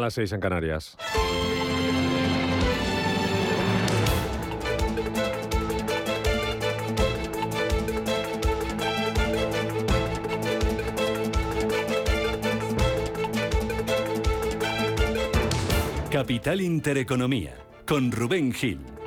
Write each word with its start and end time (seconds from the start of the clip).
las 0.00 0.14
seis 0.14 0.30
en 0.30 0.38
Canarias. 0.38 0.96
Capital 16.12 16.60
Intereconomía, 16.60 17.56
con 17.84 18.12
Rubén 18.12 18.52
Gil. 18.52 18.97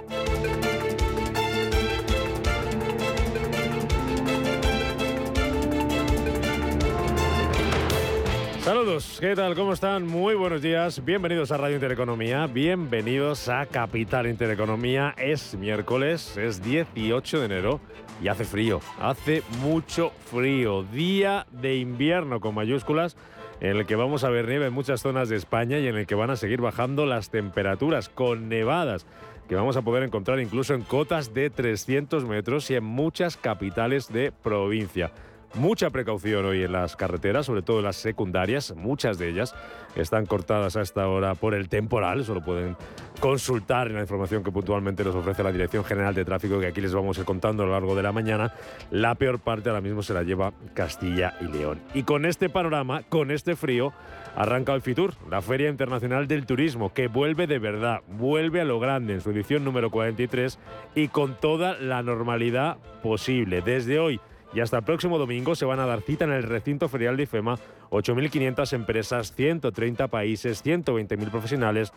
Saludos, 8.91 9.17
¿qué 9.21 9.35
tal? 9.37 9.55
¿Cómo 9.55 9.71
están? 9.71 10.05
Muy 10.05 10.35
buenos 10.35 10.61
días. 10.61 11.05
Bienvenidos 11.05 11.53
a 11.53 11.57
Radio 11.57 11.75
Intereconomía, 11.75 12.45
bienvenidos 12.47 13.47
a 13.47 13.65
Capital 13.65 14.27
Intereconomía. 14.27 15.15
Es 15.17 15.55
miércoles, 15.55 16.35
es 16.35 16.61
18 16.61 17.39
de 17.39 17.45
enero 17.45 17.79
y 18.21 18.27
hace 18.27 18.43
frío, 18.43 18.81
hace 18.99 19.43
mucho 19.61 20.11
frío. 20.29 20.83
Día 20.83 21.47
de 21.51 21.77
invierno 21.77 22.41
con 22.41 22.53
mayúsculas 22.53 23.15
en 23.61 23.77
el 23.77 23.85
que 23.85 23.95
vamos 23.95 24.25
a 24.25 24.29
ver 24.29 24.45
nieve 24.49 24.65
en 24.65 24.73
muchas 24.73 24.99
zonas 24.99 25.29
de 25.29 25.37
España 25.37 25.79
y 25.79 25.87
en 25.87 25.95
el 25.95 26.05
que 26.05 26.15
van 26.15 26.29
a 26.29 26.35
seguir 26.35 26.59
bajando 26.59 27.05
las 27.05 27.29
temperaturas 27.29 28.09
con 28.09 28.49
nevadas 28.49 29.05
que 29.47 29.55
vamos 29.55 29.77
a 29.77 29.83
poder 29.83 30.03
encontrar 30.03 30.41
incluso 30.41 30.73
en 30.73 30.81
cotas 30.81 31.33
de 31.33 31.49
300 31.49 32.25
metros 32.25 32.69
y 32.69 32.75
en 32.75 32.83
muchas 32.83 33.37
capitales 33.37 34.11
de 34.11 34.33
provincia. 34.33 35.13
Mucha 35.53 35.89
precaución 35.89 36.45
hoy 36.45 36.63
en 36.63 36.71
las 36.71 36.95
carreteras, 36.95 37.45
sobre 37.45 37.61
todo 37.61 37.81
las 37.81 37.97
secundarias. 37.97 38.73
Muchas 38.73 39.17
de 39.17 39.29
ellas 39.29 39.53
están 39.95 40.25
cortadas 40.25 40.77
a 40.77 40.81
esta 40.81 41.09
hora 41.09 41.35
por 41.35 41.53
el 41.53 41.67
temporal. 41.67 42.23
Solo 42.23 42.41
pueden 42.41 42.77
consultar 43.19 43.87
en 43.87 43.95
la 43.95 44.01
información 44.01 44.45
que 44.45 44.51
puntualmente 44.51 45.03
nos 45.03 45.13
ofrece 45.13 45.43
la 45.43 45.51
Dirección 45.51 45.83
General 45.83 46.15
de 46.15 46.23
Tráfico, 46.23 46.57
que 46.61 46.67
aquí 46.67 46.79
les 46.79 46.93
vamos 46.93 47.17
a 47.17 47.21
ir 47.21 47.25
contando 47.25 47.63
a 47.63 47.65
lo 47.65 47.73
largo 47.73 47.95
de 47.95 48.03
la 48.03 48.13
mañana. 48.13 48.53
La 48.91 49.15
peor 49.15 49.39
parte 49.39 49.67
ahora 49.67 49.81
mismo 49.81 50.01
se 50.03 50.13
la 50.13 50.23
lleva 50.23 50.53
Castilla 50.73 51.35
y 51.41 51.45
León. 51.45 51.81
Y 51.93 52.03
con 52.03 52.25
este 52.25 52.47
panorama, 52.47 53.03
con 53.09 53.29
este 53.29 53.57
frío, 53.57 53.91
arranca 54.37 54.73
el 54.73 54.81
FITUR, 54.81 55.15
la 55.29 55.41
Feria 55.41 55.69
Internacional 55.69 56.29
del 56.29 56.45
Turismo, 56.45 56.93
que 56.93 57.07
vuelve 57.07 57.45
de 57.45 57.59
verdad, 57.59 57.99
vuelve 58.07 58.61
a 58.61 58.65
lo 58.65 58.79
grande 58.79 59.15
en 59.15 59.21
su 59.21 59.31
edición 59.31 59.65
número 59.65 59.91
43 59.91 60.57
y 60.95 61.09
con 61.09 61.35
toda 61.35 61.77
la 61.77 62.01
normalidad 62.03 62.77
posible. 63.03 63.61
Desde 63.61 63.99
hoy 63.99 64.21
y 64.53 64.59
hasta 64.59 64.77
el 64.77 64.83
próximo 64.83 65.17
domingo 65.17 65.55
se 65.55 65.65
van 65.65 65.79
a 65.79 65.85
dar 65.85 66.01
cita 66.01 66.25
en 66.25 66.31
el 66.31 66.43
recinto 66.43 66.89
ferial 66.89 67.17
de 67.17 67.23
IFEMA 67.23 67.57
8.500 67.89 68.73
empresas, 68.73 69.33
130 69.33 70.07
países, 70.07 70.63
120.000 70.65 71.29
profesionales 71.29 71.91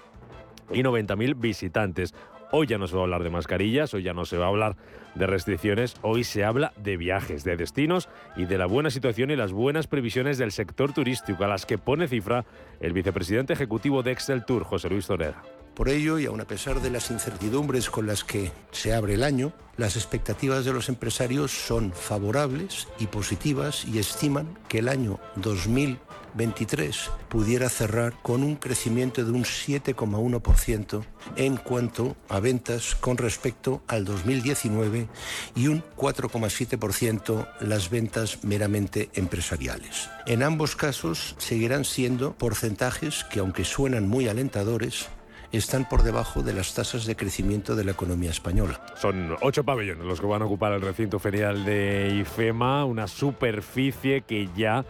y 0.73 0.83
90.000 0.83 1.39
visitantes. 1.39 2.15
Hoy 2.51 2.67
ya 2.69 2.79
no 2.79 2.87
se 2.87 2.95
va 2.95 3.01
a 3.01 3.05
hablar 3.05 3.25
de 3.25 3.31
mascarillas, 3.31 3.95
hoy 3.95 4.05
ya 4.05 4.13
no 4.13 4.25
se 4.25 4.37
va 4.37 4.47
a 4.47 4.49
hablar 4.49 4.77
de 5.17 5.27
restricciones, 5.27 5.97
hoy 6.03 6.23
se 6.23 6.45
habla 6.45 6.73
de 6.77 6.97
viajes, 6.97 7.43
de 7.43 7.57
destinos 7.57 8.09
y 8.37 8.45
de 8.45 8.59
la 8.59 8.67
buena 8.67 8.91
situación 8.91 9.31
y 9.31 9.37
las 9.37 9.53
buenas 9.53 9.87
previsiones 9.87 10.39
del 10.39 10.53
sector 10.53 10.93
turístico, 10.93 11.43
a 11.45 11.49
las 11.49 11.67
que 11.67 11.79
pone 11.79 12.07
cifra 12.07 12.45
el 12.81 12.93
vicepresidente 12.93 13.53
ejecutivo 13.53 14.03
de 14.03 14.13
Excel 14.13 14.45
Tour, 14.45 14.65
José 14.65 14.89
Luis 14.89 15.07
Torera. 15.07 15.43
Por 15.75 15.89
ello, 15.89 16.21
y 16.21 16.27
aun 16.27 16.41
a 16.41 16.47
pesar 16.47 16.81
de 16.81 16.91
las 16.91 17.11
incertidumbres 17.11 17.91
con 17.91 18.07
las 18.07 18.23
que 18.23 18.53
se 18.71 18.95
abre 18.95 19.15
el 19.15 19.25
año, 19.25 19.53
las 19.77 19.97
expectativas 19.97 20.65
de 20.65 20.73
los 20.73 20.89
empresarios 20.89 21.51
son 21.51 21.93
favorables 21.93 22.87
y 23.01 23.09
positivas 23.09 23.85
y 23.85 23.99
estiman 23.99 24.57
que 24.69 24.79
el 24.79 24.89
año 24.89 25.19
2023 25.35 27.11
pudiera 27.29 27.69
cerrar 27.69 28.15
con 28.23 28.45
un 28.45 28.55
crecimiento 28.55 29.25
de 29.25 29.33
un 29.33 29.43
7,1% 29.43 31.05
en 31.35 31.57
cuanto 31.57 32.17
a 32.29 32.39
ventas 32.39 32.95
con 32.95 33.17
respecto 33.17 33.83
al 33.89 34.05
2019 34.05 35.09
y 35.57 35.67
un 35.67 35.83
4,7% 35.97 37.49
las 37.63 37.91
ventas 37.91 38.45
meramente 38.45 39.11
empresariales. 39.15 40.09
En 40.27 40.45
ambos 40.45 40.77
casos 40.77 41.35
seguirán 41.39 41.85
siendo 41.85 42.35
porcentajes 42.35 43.25
que, 43.25 43.41
aunque 43.41 43.65
suenan 43.65 44.09
muy 44.09 44.29
alentadores, 44.29 45.09
están 45.57 45.89
por 45.89 46.03
debajo 46.03 46.43
de 46.43 46.53
las 46.53 46.75
tasas 46.75 47.07
de 47.07 47.17
crecimiento 47.17 47.77
de 47.77 47.85
la 47.85 47.93
economía 47.93 48.31
española. 48.31 48.81
Son 49.01 49.37
ocho 49.43 49.65
pabellones 49.65 50.05
los 50.05 50.21
que 50.21 50.27
van 50.27 50.43
a 50.43 50.47
ocupar 50.47 50.73
el 50.73 50.81
recinto 50.81 51.19
ferial 51.19 51.65
de 51.65 52.17
IFEMA, 52.21 52.85
una 52.85 53.07
superficie 53.07 54.23
que 54.23 54.49
ya 54.57 54.85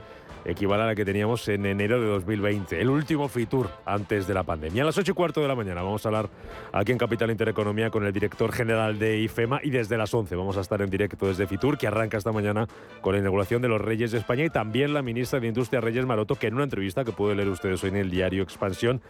equivale 0.45 0.83
a 0.83 0.87
la 0.87 0.95
que 0.95 1.05
teníamos 1.05 1.47
en 1.49 1.67
enero 1.67 2.01
de 2.01 2.07
2020, 2.07 2.81
el 2.81 2.91
último 2.91 3.29
Fitur 3.29 3.71
antes 3.85 4.27
de 4.27 4.35
la 4.35 4.43
pandemia. 4.43 4.83
A 4.83 4.87
las 4.87 4.99
8 4.99 5.13
y 5.13 5.15
cuarto 5.15 5.41
de 5.41 5.49
la 5.49 5.55
mañana 5.55 5.83
vamos 5.83 6.05
a 6.05 6.09
hablar 6.09 6.29
aquí 6.73 6.93
en 6.93 6.99
Capital 6.99 7.31
Intereconomía 7.31 7.91
con 7.91 8.05
el 8.05 8.13
director 8.13 8.53
general 8.53 8.99
de 8.99 9.19
IFEMA 9.21 9.61
y 9.63 9.71
desde 9.71 9.97
las 9.97 10.13
11 10.13 10.35
vamos 10.37 10.57
a 10.57 10.61
estar 10.61 10.83
en 10.83 10.91
directo 10.91 11.27
desde 11.27 11.47
Fitur, 11.47 11.79
que 11.79 11.87
arranca 11.87 12.19
esta 12.19 12.33
mañana 12.33 12.67
con 13.01 13.15
la 13.15 13.21
inauguración 13.21 13.63
de 13.63 13.69
los 13.69 13.81
Reyes 13.81 14.13
de 14.13 14.19
España 14.19 14.45
y 14.45 14.51
también 14.51 14.95
la 14.95 15.03
ministra 15.03 15.41
de 15.41 15.49
Industria 15.49 15.81
Reyes 15.81 16.07
Maroto, 16.07 16.37
que 16.37 16.47
en 16.47 16.55
una 16.55 16.65
entrevista 16.65 17.05
que 17.05 17.13
puede 17.13 17.35
leer 17.35 17.49
ustedes 17.49 17.83
hoy 17.85 17.91
en 17.91 17.97
el 17.97 18.11
diario 18.11 18.43
Expansión, 18.43 19.01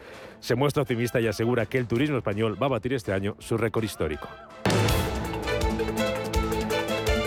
se 0.40 0.54
muestra 0.54 0.82
optimista 0.82 1.20
y 1.20 1.26
asegura 1.26 1.66
que 1.66 1.78
el 1.78 1.86
turismo 1.86 2.18
español 2.18 2.60
va 2.60 2.66
a 2.66 2.70
batir 2.70 2.92
este 2.94 3.12
año 3.12 3.36
su 3.38 3.56
récord 3.56 3.84
histórico. 3.84 4.28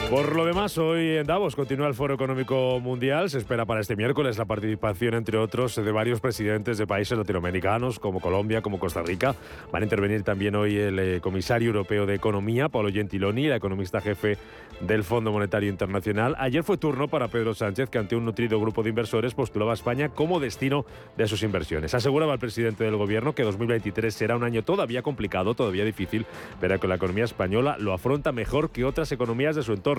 Por 0.09 0.37
lo 0.37 0.45
demás, 0.45 0.77
hoy 0.77 1.17
en 1.17 1.27
Davos 1.27 1.57
continúa 1.57 1.85
el 1.85 1.93
Foro 1.93 2.13
Económico 2.13 2.79
Mundial. 2.79 3.29
Se 3.29 3.39
espera 3.39 3.65
para 3.65 3.81
este 3.81 3.97
miércoles 3.97 4.37
la 4.37 4.45
participación, 4.45 5.15
entre 5.15 5.37
otros, 5.37 5.75
de 5.75 5.91
varios 5.91 6.21
presidentes 6.21 6.77
de 6.77 6.87
países 6.87 7.17
latinoamericanos, 7.17 7.99
como 7.99 8.21
Colombia, 8.21 8.61
como 8.61 8.79
Costa 8.79 9.01
Rica. 9.01 9.35
Van 9.69 9.81
a 9.81 9.85
intervenir 9.85 10.23
también 10.23 10.55
hoy 10.55 10.77
el 10.77 10.97
eh, 10.97 11.19
comisario 11.19 11.67
europeo 11.67 12.05
de 12.05 12.15
Economía, 12.15 12.69
Paolo 12.69 12.89
Gentiloni, 12.89 13.47
el 13.47 13.53
economista 13.53 13.99
jefe 13.99 14.37
del 14.79 15.03
Fondo 15.03 15.33
Monetario 15.33 15.69
Internacional. 15.69 16.35
Ayer 16.39 16.63
fue 16.63 16.77
turno 16.77 17.09
para 17.09 17.27
Pedro 17.27 17.53
Sánchez, 17.53 17.89
que 17.89 17.97
ante 17.97 18.15
un 18.15 18.23
nutrido 18.23 18.61
grupo 18.61 18.83
de 18.83 18.89
inversores 18.89 19.33
postulaba 19.33 19.71
a 19.71 19.73
España 19.73 20.07
como 20.07 20.39
destino 20.39 20.85
de 21.17 21.27
sus 21.27 21.43
inversiones. 21.43 21.93
Aseguraba 21.93 22.31
el 22.31 22.39
presidente 22.39 22.85
del 22.85 22.95
gobierno 22.95 23.35
que 23.35 23.43
2023 23.43 24.13
será 24.13 24.37
un 24.37 24.45
año 24.45 24.63
todavía 24.63 25.01
complicado, 25.01 25.53
todavía 25.53 25.83
difícil, 25.83 26.25
pero 26.61 26.79
que 26.79 26.87
la 26.87 26.95
economía 26.95 27.25
española 27.25 27.75
lo 27.77 27.91
afronta 27.91 28.31
mejor 28.31 28.69
que 28.69 28.85
otras 28.85 29.11
economías 29.11 29.57
de 29.57 29.63
su 29.63 29.73
entorno 29.73 29.96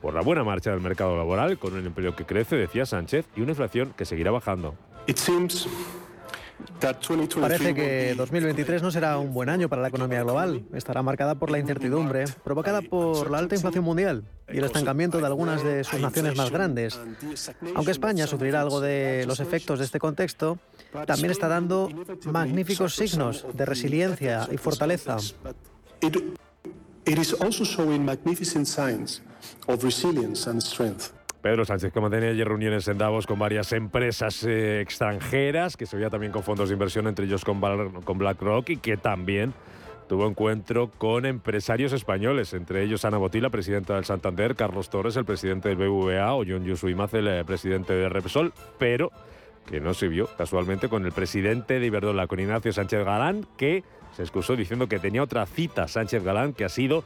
por 0.00 0.14
la 0.14 0.20
buena 0.20 0.44
marcha 0.44 0.70
del 0.70 0.80
mercado 0.80 1.16
laboral, 1.16 1.58
con 1.58 1.74
un 1.74 1.84
empleo 1.84 2.14
que 2.14 2.24
crece, 2.24 2.56
decía 2.56 2.86
Sánchez, 2.86 3.26
y 3.36 3.40
una 3.40 3.52
inflación 3.52 3.92
que 3.96 4.04
seguirá 4.04 4.30
bajando. 4.30 4.74
Parece 7.40 7.74
que 7.74 8.14
2023 8.16 8.82
no 8.82 8.90
será 8.90 9.18
un 9.18 9.32
buen 9.32 9.48
año 9.48 9.68
para 9.68 9.82
la 9.82 9.88
economía 9.88 10.22
global. 10.22 10.64
Estará 10.74 11.02
marcada 11.02 11.36
por 11.36 11.50
la 11.50 11.58
incertidumbre 11.58 12.24
provocada 12.42 12.82
por 12.82 13.30
la 13.30 13.38
alta 13.38 13.54
inflación 13.54 13.84
mundial 13.84 14.24
y 14.52 14.58
el 14.58 14.64
estancamiento 14.64 15.18
de 15.18 15.26
algunas 15.26 15.62
de 15.62 15.84
sus 15.84 16.00
naciones 16.00 16.36
más 16.36 16.50
grandes. 16.50 16.98
Aunque 17.74 17.92
España 17.92 18.26
sufrirá 18.26 18.60
algo 18.60 18.80
de 18.80 19.24
los 19.26 19.40
efectos 19.40 19.78
de 19.78 19.84
este 19.84 19.98
contexto, 19.98 20.58
también 21.06 21.30
está 21.30 21.48
dando 21.48 21.88
magníficos 22.24 22.94
signos 22.94 23.46
de 23.54 23.64
resiliencia 23.64 24.48
y 24.50 24.56
fortaleza. 24.56 25.16
It 27.08 27.16
is 27.18 27.32
also 27.40 27.64
showing 27.64 28.04
magnificent 28.04 28.68
signs 28.68 29.22
of 29.66 29.82
resilience 29.82 30.46
and 30.46 30.60
strength. 30.60 31.14
Pedro 31.40 31.64
Sánchez, 31.64 31.90
que 31.90 32.00
mantenía 32.02 32.28
ayer 32.30 32.46
reuniones 32.46 32.86
en 32.88 32.98
Davos 32.98 33.26
con 33.26 33.38
varias 33.38 33.72
empresas 33.72 34.44
eh, 34.44 34.82
extranjeras, 34.82 35.78
que 35.78 35.86
se 35.86 35.96
veía 35.96 36.10
también 36.10 36.32
con 36.32 36.42
fondos 36.42 36.68
de 36.68 36.74
inversión, 36.74 37.06
entre 37.06 37.24
ellos 37.24 37.46
con, 37.46 37.60
con 38.02 38.18
BlackRock, 38.18 38.68
y 38.68 38.76
que 38.76 38.98
también 38.98 39.54
tuvo 40.06 40.26
encuentro 40.28 40.90
con 40.98 41.24
empresarios 41.24 41.94
españoles, 41.94 42.52
entre 42.52 42.82
ellos 42.82 43.06
Ana 43.06 43.16
Botila, 43.16 43.48
presidenta 43.48 43.94
del 43.94 44.04
Santander, 44.04 44.54
Carlos 44.54 44.90
Torres, 44.90 45.16
el 45.16 45.24
presidente 45.24 45.70
del 45.70 45.78
BVA, 45.78 46.34
o 46.34 46.44
John 46.46 46.64
Yusu 46.64 46.88
el 46.88 47.28
eh, 47.28 47.42
presidente 47.46 47.94
de 47.94 48.10
Repsol, 48.10 48.52
pero 48.78 49.10
que 49.64 49.80
no 49.80 49.94
se 49.94 50.08
vio 50.08 50.28
casualmente 50.36 50.90
con 50.90 51.06
el 51.06 51.12
presidente 51.12 51.80
de 51.80 51.86
Iberdrola, 51.86 52.26
con 52.26 52.38
Ignacio 52.40 52.70
Sánchez 52.70 53.02
Galán, 53.04 53.46
que 53.56 53.82
se 54.16 54.22
excusó 54.22 54.56
diciendo 54.56 54.88
que 54.88 54.98
tenía 54.98 55.22
otra 55.22 55.46
cita 55.46 55.88
Sánchez 55.88 56.22
Galán, 56.24 56.52
que 56.52 56.64
ha 56.64 56.68
sido 56.68 57.04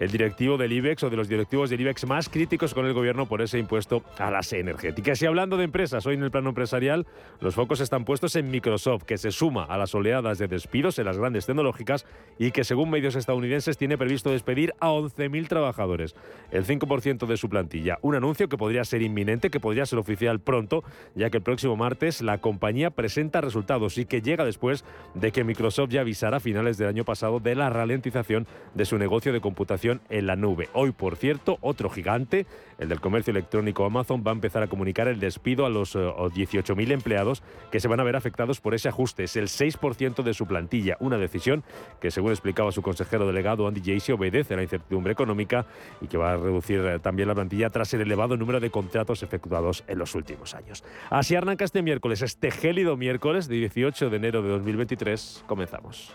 el 0.00 0.10
directivo 0.10 0.56
del 0.56 0.72
IBEX 0.72 1.04
o 1.04 1.10
de 1.10 1.16
los 1.16 1.28
directivos 1.28 1.68
del 1.68 1.82
IBEX 1.82 2.06
más 2.06 2.30
críticos 2.30 2.72
con 2.72 2.86
el 2.86 2.94
gobierno 2.94 3.26
por 3.26 3.42
ese 3.42 3.58
impuesto 3.58 4.02
a 4.18 4.30
las 4.30 4.50
energéticas. 4.54 5.20
Y 5.20 5.26
hablando 5.26 5.58
de 5.58 5.64
empresas, 5.64 6.06
hoy 6.06 6.14
en 6.14 6.22
el 6.22 6.30
plano 6.30 6.48
empresarial 6.48 7.06
los 7.38 7.54
focos 7.54 7.80
están 7.80 8.06
puestos 8.06 8.34
en 8.34 8.50
Microsoft, 8.50 9.04
que 9.04 9.18
se 9.18 9.30
suma 9.30 9.64
a 9.64 9.76
las 9.76 9.94
oleadas 9.94 10.38
de 10.38 10.48
despidos 10.48 10.98
en 10.98 11.04
las 11.04 11.18
grandes 11.18 11.44
tecnológicas 11.44 12.06
y 12.38 12.50
que 12.50 12.64
según 12.64 12.88
medios 12.88 13.14
estadounidenses 13.14 13.76
tiene 13.76 13.98
previsto 13.98 14.30
despedir 14.30 14.72
a 14.80 14.88
11.000 14.88 15.48
trabajadores, 15.48 16.16
el 16.50 16.64
5% 16.64 17.26
de 17.26 17.36
su 17.36 17.50
plantilla. 17.50 17.98
Un 18.00 18.14
anuncio 18.14 18.48
que 18.48 18.56
podría 18.56 18.84
ser 18.84 19.02
inminente, 19.02 19.50
que 19.50 19.60
podría 19.60 19.84
ser 19.84 19.98
oficial 19.98 20.40
pronto, 20.40 20.82
ya 21.14 21.28
que 21.28 21.36
el 21.36 21.42
próximo 21.42 21.76
martes 21.76 22.22
la 22.22 22.38
compañía 22.38 22.90
presenta 22.90 23.42
resultados 23.42 23.98
y 23.98 24.06
que 24.06 24.22
llega 24.22 24.46
después 24.46 24.82
de 25.12 25.30
que 25.30 25.44
Microsoft 25.44 25.90
ya 25.90 26.00
avisara 26.00 26.38
a 26.38 26.40
finales 26.40 26.78
del 26.78 26.88
año 26.88 27.04
pasado 27.04 27.38
de 27.38 27.54
la 27.54 27.68
ralentización 27.68 28.46
de 28.74 28.86
su 28.86 28.96
negocio 28.96 29.34
de 29.34 29.42
computación 29.42 29.89
en 30.08 30.26
la 30.26 30.36
nube. 30.36 30.68
Hoy, 30.72 30.92
por 30.92 31.16
cierto, 31.16 31.58
otro 31.60 31.90
gigante, 31.90 32.46
el 32.78 32.88
del 32.88 33.00
comercio 33.00 33.30
electrónico 33.32 33.84
Amazon, 33.84 34.22
va 34.24 34.30
a 34.30 34.34
empezar 34.34 34.62
a 34.62 34.68
comunicar 34.68 35.08
el 35.08 35.18
despido 35.18 35.66
a 35.66 35.70
los 35.70 35.96
18.000 35.96 36.90
eh, 36.90 36.92
empleados 36.92 37.42
que 37.70 37.80
se 37.80 37.88
van 37.88 38.00
a 38.00 38.04
ver 38.04 38.16
afectados 38.16 38.60
por 38.60 38.74
ese 38.74 38.88
ajuste. 38.88 39.24
Es 39.24 39.36
el 39.36 39.48
6% 39.48 40.22
de 40.22 40.34
su 40.34 40.46
plantilla, 40.46 40.96
una 41.00 41.18
decisión 41.18 41.64
que, 42.00 42.10
según 42.10 42.30
explicaba 42.30 42.72
su 42.72 42.82
consejero 42.82 43.26
delegado 43.26 43.66
Andy 43.66 43.80
Jace, 43.80 44.12
obedece 44.12 44.54
a 44.54 44.58
la 44.58 44.62
incertidumbre 44.62 45.12
económica 45.12 45.66
y 46.00 46.06
que 46.06 46.16
va 46.16 46.32
a 46.32 46.36
reducir 46.36 46.80
eh, 46.80 46.98
también 46.98 47.28
la 47.28 47.34
plantilla 47.34 47.70
tras 47.70 47.92
el 47.94 48.02
elevado 48.02 48.36
número 48.36 48.60
de 48.60 48.70
contratos 48.70 49.22
efectuados 49.22 49.84
en 49.88 49.98
los 49.98 50.14
últimos 50.14 50.54
años. 50.54 50.84
Así 51.10 51.34
arranca 51.34 51.64
este 51.64 51.82
miércoles, 51.82 52.22
este 52.22 52.50
gélido 52.50 52.96
miércoles 52.96 53.48
de 53.48 53.56
18 53.56 54.10
de 54.10 54.16
enero 54.16 54.42
de 54.42 54.50
2023. 54.50 55.44
Comenzamos. 55.46 56.14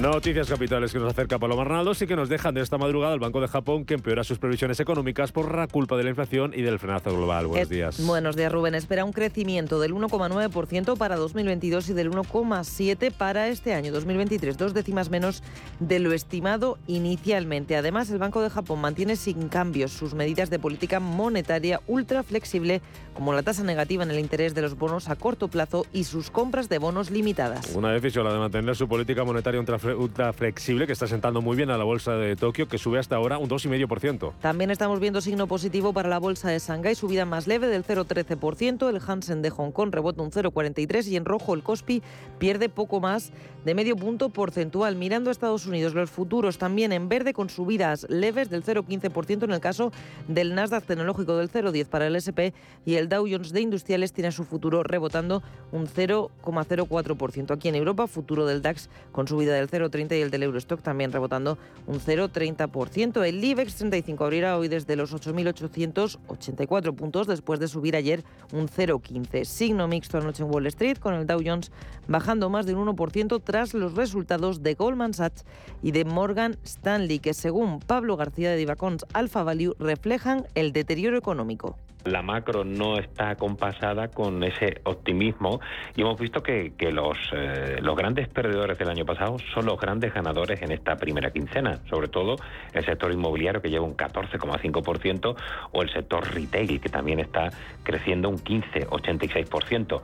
Noticias 0.00 0.48
capitales 0.48 0.90
que 0.90 0.98
nos 0.98 1.10
acerca 1.10 1.38
Paloma 1.38 1.62
Arnaldo 1.62 1.92
y 2.00 2.06
que 2.06 2.16
nos 2.16 2.30
dejan 2.30 2.54
de 2.54 2.62
esta 2.62 2.78
madrugada 2.78 3.12
el 3.12 3.20
Banco 3.20 3.42
de 3.42 3.46
Japón 3.46 3.84
que 3.84 3.92
empeora 3.92 4.24
sus 4.24 4.38
previsiones 4.38 4.80
económicas 4.80 5.32
por 5.32 5.54
la 5.54 5.66
culpa 5.66 5.98
de 5.98 6.04
la 6.04 6.08
inflación 6.08 6.54
y 6.54 6.62
del 6.62 6.78
frenazo 6.78 7.14
global. 7.14 7.46
Buenos 7.46 7.70
eh, 7.70 7.74
días. 7.74 8.06
Buenos 8.06 8.34
días, 8.34 8.50
Rubén. 8.50 8.74
Espera 8.74 9.04
un 9.04 9.12
crecimiento 9.12 9.78
del 9.80 9.92
1,9% 9.92 10.96
para 10.96 11.16
2022 11.16 11.90
y 11.90 11.92
del 11.92 12.10
1,7% 12.10 13.12
para 13.12 13.48
este 13.48 13.74
año 13.74 13.92
2023, 13.92 14.56
dos 14.56 14.72
décimas 14.72 15.10
menos 15.10 15.42
de 15.78 15.98
lo 15.98 16.14
estimado 16.14 16.78
inicialmente. 16.86 17.76
Además, 17.76 18.08
el 18.08 18.18
Banco 18.18 18.40
de 18.40 18.48
Japón 18.48 18.80
mantiene 18.80 19.16
sin 19.16 19.50
cambios 19.50 19.92
sus 19.92 20.14
medidas 20.14 20.48
de 20.48 20.58
política 20.58 21.00
monetaria 21.00 21.82
ultra 21.86 22.22
flexible, 22.22 22.80
como 23.12 23.34
la 23.34 23.42
tasa 23.42 23.62
negativa 23.62 24.04
en 24.04 24.10
el 24.10 24.20
interés 24.20 24.54
de 24.54 24.62
los 24.62 24.74
bonos 24.78 25.10
a 25.10 25.16
corto 25.16 25.48
plazo 25.48 25.84
y 25.92 26.04
sus 26.04 26.30
compras 26.30 26.70
de 26.70 26.78
bonos 26.78 27.10
limitadas. 27.10 27.74
Una 27.74 27.92
decisión 27.92 28.24
la 28.24 28.32
de 28.32 28.38
mantener 28.38 28.74
su 28.74 28.88
política 28.88 29.22
monetaria 29.22 29.60
ultra 29.60 29.81
ultra 29.84 30.32
flexible 30.32 30.86
que 30.86 30.92
está 30.92 31.06
sentando 31.06 31.40
muy 31.40 31.56
bien 31.56 31.70
a 31.70 31.78
la 31.78 31.84
bolsa 31.84 32.12
de 32.12 32.36
Tokio, 32.36 32.68
que 32.68 32.78
sube 32.78 32.98
hasta 32.98 33.16
ahora 33.16 33.38
un 33.38 33.48
2,5%. 33.48 34.32
También 34.40 34.70
estamos 34.70 35.00
viendo 35.00 35.20
signo 35.20 35.46
positivo 35.46 35.92
para 35.92 36.08
la 36.08 36.18
bolsa 36.18 36.50
de 36.50 36.58
Shanghái, 36.58 36.94
subida 36.94 37.24
más 37.24 37.46
leve 37.46 37.66
del 37.68 37.84
0,13%. 37.84 38.88
El 38.88 39.00
Hansen 39.06 39.42
de 39.42 39.50
Hong 39.50 39.72
Kong 39.72 39.92
rebota 39.92 40.22
un 40.22 40.30
0,43% 40.30 41.06
y 41.08 41.16
en 41.16 41.24
rojo 41.24 41.54
el 41.54 41.62
Kospi 41.62 42.02
pierde 42.38 42.68
poco 42.68 43.00
más 43.00 43.32
de 43.64 43.74
medio 43.74 43.96
punto 43.96 44.28
porcentual. 44.28 44.96
Mirando 44.96 45.30
a 45.30 45.32
Estados 45.32 45.66
Unidos, 45.66 45.94
los 45.94 46.10
futuros 46.10 46.58
también 46.58 46.92
en 46.92 47.08
verde 47.08 47.32
con 47.32 47.50
subidas 47.50 48.06
leves 48.08 48.50
del 48.50 48.64
0,15% 48.64 49.44
en 49.44 49.52
el 49.52 49.60
caso 49.60 49.92
del 50.28 50.54
Nasdaq 50.54 50.84
tecnológico 50.84 51.36
del 51.36 51.50
0,10 51.50 51.86
para 51.86 52.06
el 52.06 52.16
SP 52.16 52.54
y 52.84 52.94
el 52.94 53.08
Dow 53.08 53.26
Jones 53.28 53.52
de 53.52 53.60
Industriales 53.60 54.12
tiene 54.12 54.32
su 54.32 54.44
futuro 54.44 54.82
rebotando 54.82 55.42
un 55.70 55.86
0,04%. 55.86 57.50
Aquí 57.52 57.68
en 57.68 57.74
Europa, 57.74 58.06
futuro 58.06 58.46
del 58.46 58.62
DAX 58.62 58.88
con 59.12 59.28
subida 59.28 59.54
del 59.54 59.68
0,30 59.72 60.18
y 60.18 60.20
el 60.20 60.30
del 60.30 60.42
Eurostock 60.42 60.82
también 60.82 61.12
rebotando 61.12 61.56
un 61.86 61.98
0,30%. 61.98 63.24
El 63.24 63.42
IBEX 63.42 63.76
35 63.76 64.24
abrirá 64.24 64.58
hoy 64.58 64.68
desde 64.68 64.96
los 64.96 65.14
8.884 65.14 66.94
puntos 66.94 67.26
después 67.26 67.58
de 67.58 67.68
subir 67.68 67.96
ayer 67.96 68.22
un 68.52 68.68
0,15. 68.68 69.44
Signo 69.44 69.88
mixto 69.88 70.18
anoche 70.18 70.42
en 70.42 70.50
Wall 70.50 70.66
Street 70.66 70.98
con 70.98 71.14
el 71.14 71.26
Dow 71.26 71.40
Jones 71.44 71.70
bajando 72.06 72.50
más 72.50 72.66
de 72.66 72.74
un 72.74 72.86
1% 72.86 73.40
tras 73.42 73.74
los 73.74 73.94
resultados 73.94 74.62
de 74.62 74.74
Goldman 74.74 75.14
Sachs 75.14 75.44
y 75.82 75.92
de 75.92 76.04
Morgan 76.04 76.56
Stanley 76.64 77.18
que 77.18 77.34
según 77.34 77.80
Pablo 77.80 78.16
García 78.16 78.50
de 78.50 78.56
Divacons 78.56 79.06
Alpha 79.12 79.42
Value 79.42 79.74
reflejan 79.78 80.46
el 80.54 80.72
deterioro 80.72 81.16
económico 81.16 81.76
la 82.04 82.22
macro 82.22 82.64
no 82.64 82.98
está 82.98 83.36
compasada 83.36 84.08
con 84.08 84.42
ese 84.42 84.80
optimismo 84.84 85.60
y 85.96 86.02
hemos 86.02 86.18
visto 86.18 86.42
que, 86.42 86.72
los, 86.92 87.16
eh, 87.32 87.78
los 87.80 87.96
grandes 87.96 88.28
perdedores 88.28 88.78
del 88.78 88.90
año 88.90 89.04
pasado 89.04 89.36
son 89.54 89.66
los 89.66 89.80
grandes 89.80 90.12
ganadores 90.12 90.60
en 90.62 90.72
esta 90.72 90.96
primera 90.96 91.30
quincena, 91.30 91.80
sobre 91.88 92.08
todo 92.08 92.36
el 92.72 92.84
sector 92.84 93.12
inmobiliario 93.12 93.62
que 93.62 93.70
lleva 93.70 93.84
un 93.84 93.96
14,5% 93.96 95.36
o 95.72 95.82
el 95.82 95.92
sector 95.92 96.26
retail 96.34 96.80
que 96.80 96.88
también 96.88 97.20
está 97.20 97.50
creciendo 97.82 98.28
un 98.28 98.38
15, 98.38 98.88
86%. 98.88 100.02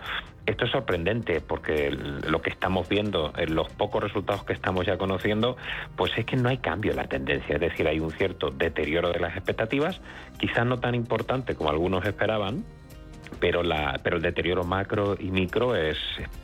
Esto 0.48 0.64
es 0.64 0.70
sorprendente 0.70 1.42
porque 1.42 1.90
lo 1.90 2.40
que 2.40 2.48
estamos 2.48 2.88
viendo 2.88 3.34
en 3.36 3.54
los 3.54 3.68
pocos 3.68 4.02
resultados 4.02 4.44
que 4.44 4.54
estamos 4.54 4.86
ya 4.86 4.96
conociendo, 4.96 5.58
pues 5.94 6.10
es 6.16 6.24
que 6.24 6.36
no 6.36 6.48
hay 6.48 6.56
cambio 6.56 6.92
en 6.92 6.96
la 6.96 7.06
tendencia, 7.06 7.56
es 7.56 7.60
decir, 7.60 7.86
hay 7.86 8.00
un 8.00 8.10
cierto 8.12 8.50
deterioro 8.50 9.12
de 9.12 9.20
las 9.20 9.36
expectativas, 9.36 10.00
quizás 10.38 10.64
no 10.64 10.78
tan 10.78 10.94
importante 10.94 11.54
como 11.54 11.68
algunos 11.68 12.02
esperaban, 12.06 12.64
pero, 13.40 13.62
la, 13.62 14.00
pero 14.02 14.16
el 14.16 14.22
deterioro 14.22 14.64
macro 14.64 15.16
y 15.20 15.30
micro 15.30 15.76
es, 15.76 15.98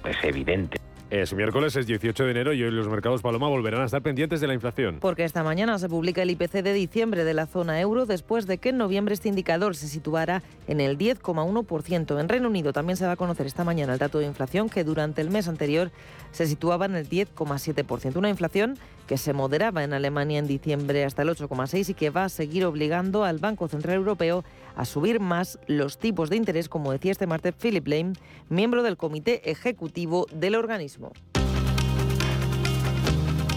es 0.04 0.22
evidente. 0.22 0.76
Es 1.10 1.34
miércoles, 1.34 1.76
es 1.76 1.86
18 1.86 2.24
de 2.24 2.30
enero 2.30 2.52
y 2.54 2.62
hoy 2.62 2.70
los 2.70 2.88
mercados 2.88 3.20
Paloma 3.20 3.46
volverán 3.48 3.82
a 3.82 3.84
estar 3.84 4.00
pendientes 4.00 4.40
de 4.40 4.46
la 4.46 4.54
inflación. 4.54 4.98
Porque 5.00 5.24
esta 5.24 5.42
mañana 5.42 5.78
se 5.78 5.88
publica 5.88 6.22
el 6.22 6.30
IPC 6.30 6.62
de 6.62 6.72
diciembre 6.72 7.24
de 7.24 7.34
la 7.34 7.46
zona 7.46 7.78
euro 7.78 8.06
después 8.06 8.46
de 8.46 8.56
que 8.56 8.70
en 8.70 8.78
noviembre 8.78 9.12
este 9.12 9.28
indicador 9.28 9.76
se 9.76 9.86
situara 9.86 10.42
en 10.66 10.80
el 10.80 10.96
10,1%. 10.96 12.18
En 12.18 12.28
Reino 12.28 12.48
Unido 12.48 12.72
también 12.72 12.96
se 12.96 13.04
va 13.04 13.12
a 13.12 13.16
conocer 13.16 13.46
esta 13.46 13.64
mañana 13.64 13.92
el 13.92 13.98
dato 13.98 14.18
de 14.18 14.24
inflación 14.24 14.70
que 14.70 14.82
durante 14.82 15.20
el 15.20 15.28
mes 15.28 15.46
anterior 15.46 15.90
se 16.32 16.46
situaba 16.46 16.86
en 16.86 16.96
el 16.96 17.06
10,7%. 17.06 18.16
Una 18.16 18.30
inflación 18.30 18.78
que 19.06 19.18
se 19.18 19.34
moderaba 19.34 19.84
en 19.84 19.92
Alemania 19.92 20.38
en 20.38 20.46
diciembre 20.46 21.04
hasta 21.04 21.20
el 21.20 21.28
8,6% 21.28 21.90
y 21.90 21.94
que 21.94 22.08
va 22.08 22.24
a 22.24 22.28
seguir 22.30 22.64
obligando 22.64 23.24
al 23.24 23.38
Banco 23.38 23.68
Central 23.68 23.96
Europeo 23.96 24.42
a 24.76 24.84
subir 24.84 25.20
más 25.20 25.58
los 25.66 25.98
tipos 25.98 26.30
de 26.30 26.36
interés, 26.36 26.68
como 26.68 26.92
decía 26.92 27.12
este 27.12 27.26
martes 27.26 27.54
Philip 27.54 27.86
Lane, 27.86 28.12
miembro 28.48 28.82
del 28.82 28.96
comité 28.96 29.50
ejecutivo 29.50 30.26
del 30.32 30.54
organismo. 30.54 31.12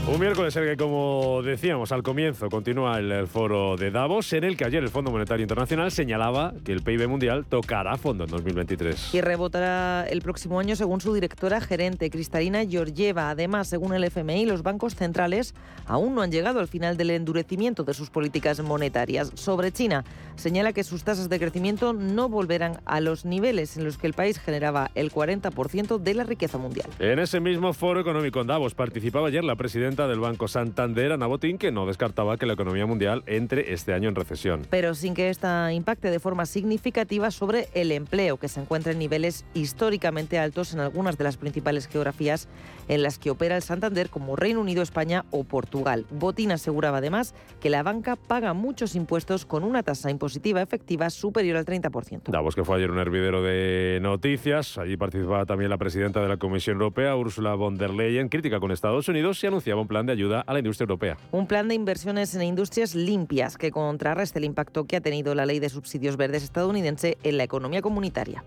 Un 0.09 0.21
miércoles 0.21 0.55
en 0.55 0.63
el 0.63 0.69
que, 0.69 0.77
como 0.77 1.41
decíamos 1.43 1.91
al 1.91 2.01
comienzo, 2.01 2.47
continúa 2.49 2.97
el, 2.97 3.27
foro 3.27 3.75
de 3.75 3.91
Davos, 3.91 4.31
en 4.31 4.45
el 4.45 4.55
que 4.55 4.63
ayer 4.63 4.81
el 4.81 4.87
Fondo 4.87 5.11
Monetario 5.11 5.43
Internacional 5.43 5.91
señalaba 5.91 6.53
que 6.63 6.71
el 6.71 6.81
PIB 6.81 7.09
mundial 7.09 7.45
tocará 7.45 7.97
fondo 7.97 8.23
en 8.23 8.29
2023. 8.29 9.13
Y 9.13 9.19
rebotará 9.19 10.07
el 10.07 10.21
próximo 10.21 10.61
año, 10.61 10.77
según 10.77 11.01
su 11.01 11.13
directora 11.13 11.59
gerente, 11.59 12.09
Cristalina 12.09 12.65
Georgieva. 12.65 13.29
Además, 13.29 13.67
según 13.67 13.93
el 13.93 14.05
FMI, 14.05 14.45
los 14.45 14.63
bancos 14.63 14.95
centrales 14.95 15.53
aún 15.85 16.15
no 16.15 16.21
han 16.21 16.31
llegado 16.31 16.61
al 16.61 16.69
final 16.69 16.95
del 16.95 17.09
endurecimiento 17.09 17.83
de 17.83 17.93
sus 17.93 18.09
políticas 18.09 18.61
monetarias. 18.61 19.33
Sobre 19.35 19.73
China, 19.73 20.05
señala 20.37 20.71
que 20.71 20.85
sus 20.85 21.03
tasas 21.03 21.27
de 21.27 21.37
crecimiento 21.37 21.91
no 21.91 22.29
volverán 22.29 22.79
a 22.85 23.01
los 23.01 23.25
niveles 23.25 23.75
en 23.75 23.83
los 23.83 23.97
que 23.97 24.07
el 24.07 24.13
país 24.13 24.39
generaba 24.39 24.89
el 24.95 25.11
40% 25.11 25.97
de 25.97 26.13
la 26.13 26.23
riqueza 26.23 26.57
mundial. 26.57 26.87
En 26.99 27.19
ese 27.19 27.41
mismo 27.41 27.73
foro 27.73 27.99
económico 27.99 28.39
en 28.39 28.47
Davos 28.47 28.73
participaba 28.73 29.27
ayer 29.27 29.43
la 29.43 29.57
presidenta 29.57 29.96
del 30.05 30.19
Banco 30.19 30.47
Santander, 30.47 31.13
Ana 31.13 31.25
Botín, 31.25 31.57
que 31.57 31.71
no 31.71 31.87
descartaba 31.87 32.37
que 32.37 32.45
la 32.45 32.53
economía 32.53 32.85
mundial 32.85 33.23
entre 33.25 33.73
este 33.73 33.93
año 33.93 34.09
en 34.09 34.15
recesión. 34.15 34.61
Pero 34.69 34.93
sin 34.93 35.15
que 35.15 35.29
esta 35.29 35.73
impacte 35.73 36.11
de 36.11 36.19
forma 36.19 36.45
significativa 36.45 37.31
sobre 37.31 37.69
el 37.73 37.91
empleo, 37.91 38.37
que 38.37 38.47
se 38.47 38.61
encuentra 38.61 38.91
en 38.91 38.99
niveles 38.99 39.45
históricamente 39.55 40.37
altos 40.37 40.73
en 40.73 40.81
algunas 40.81 41.17
de 41.17 41.23
las 41.23 41.37
principales 41.37 41.87
geografías 41.87 42.47
en 42.87 43.01
las 43.01 43.17
que 43.17 43.31
opera 43.31 43.55
el 43.55 43.63
Santander, 43.63 44.09
como 44.09 44.35
Reino 44.35 44.61
Unido, 44.61 44.83
España 44.83 45.25
o 45.31 45.43
Portugal. 45.43 46.05
Botín 46.11 46.51
aseguraba 46.51 46.99
además 46.99 47.33
que 47.59 47.69
la 47.69 47.81
banca 47.81 48.15
paga 48.15 48.53
muchos 48.53 48.95
impuestos 48.95 49.45
con 49.45 49.63
una 49.63 49.83
tasa 49.83 50.11
impositiva 50.11 50.61
efectiva 50.61 51.09
superior 51.09 51.57
al 51.57 51.65
30%. 51.65 52.23
Davos, 52.27 52.55
que 52.55 52.63
fue 52.63 52.77
ayer 52.77 52.91
un 52.91 52.99
hervidero 52.99 53.41
de 53.41 53.99
noticias. 54.01 54.77
Allí 54.77 54.97
participaba 54.97 55.45
también 55.45 55.69
la 55.69 55.77
presidenta 55.77 56.21
de 56.21 56.27
la 56.27 56.37
Comisión 56.37 56.75
Europea, 56.75 57.15
Ursula 57.15 57.55
von 57.55 57.77
der 57.77 57.91
Leyen, 57.91 58.29
crítica 58.29 58.59
con 58.59 58.71
Estados 58.71 59.07
Unidos 59.07 59.43
y 59.43 59.47
anunciaba 59.47 59.81
un 59.81 59.86
plan 59.87 60.05
de 60.05 60.13
ayuda 60.13 60.41
a 60.41 60.53
la 60.53 60.59
industria 60.59 60.85
europea. 60.85 61.17
Un 61.31 61.47
plan 61.47 61.67
de 61.67 61.75
inversiones 61.75 62.33
en 62.35 62.43
industrias 62.43 62.95
limpias 62.95 63.57
que 63.57 63.71
contrarreste 63.71 64.39
el 64.39 64.45
impacto 64.45 64.85
que 64.85 64.97
ha 64.97 65.01
tenido 65.01 65.35
la 65.35 65.45
ley 65.45 65.59
de 65.59 65.69
subsidios 65.69 66.17
verdes 66.17 66.43
estadounidense 66.43 67.17
en 67.23 67.37
la 67.37 67.43
economía 67.43 67.81
comunitaria. 67.81 68.43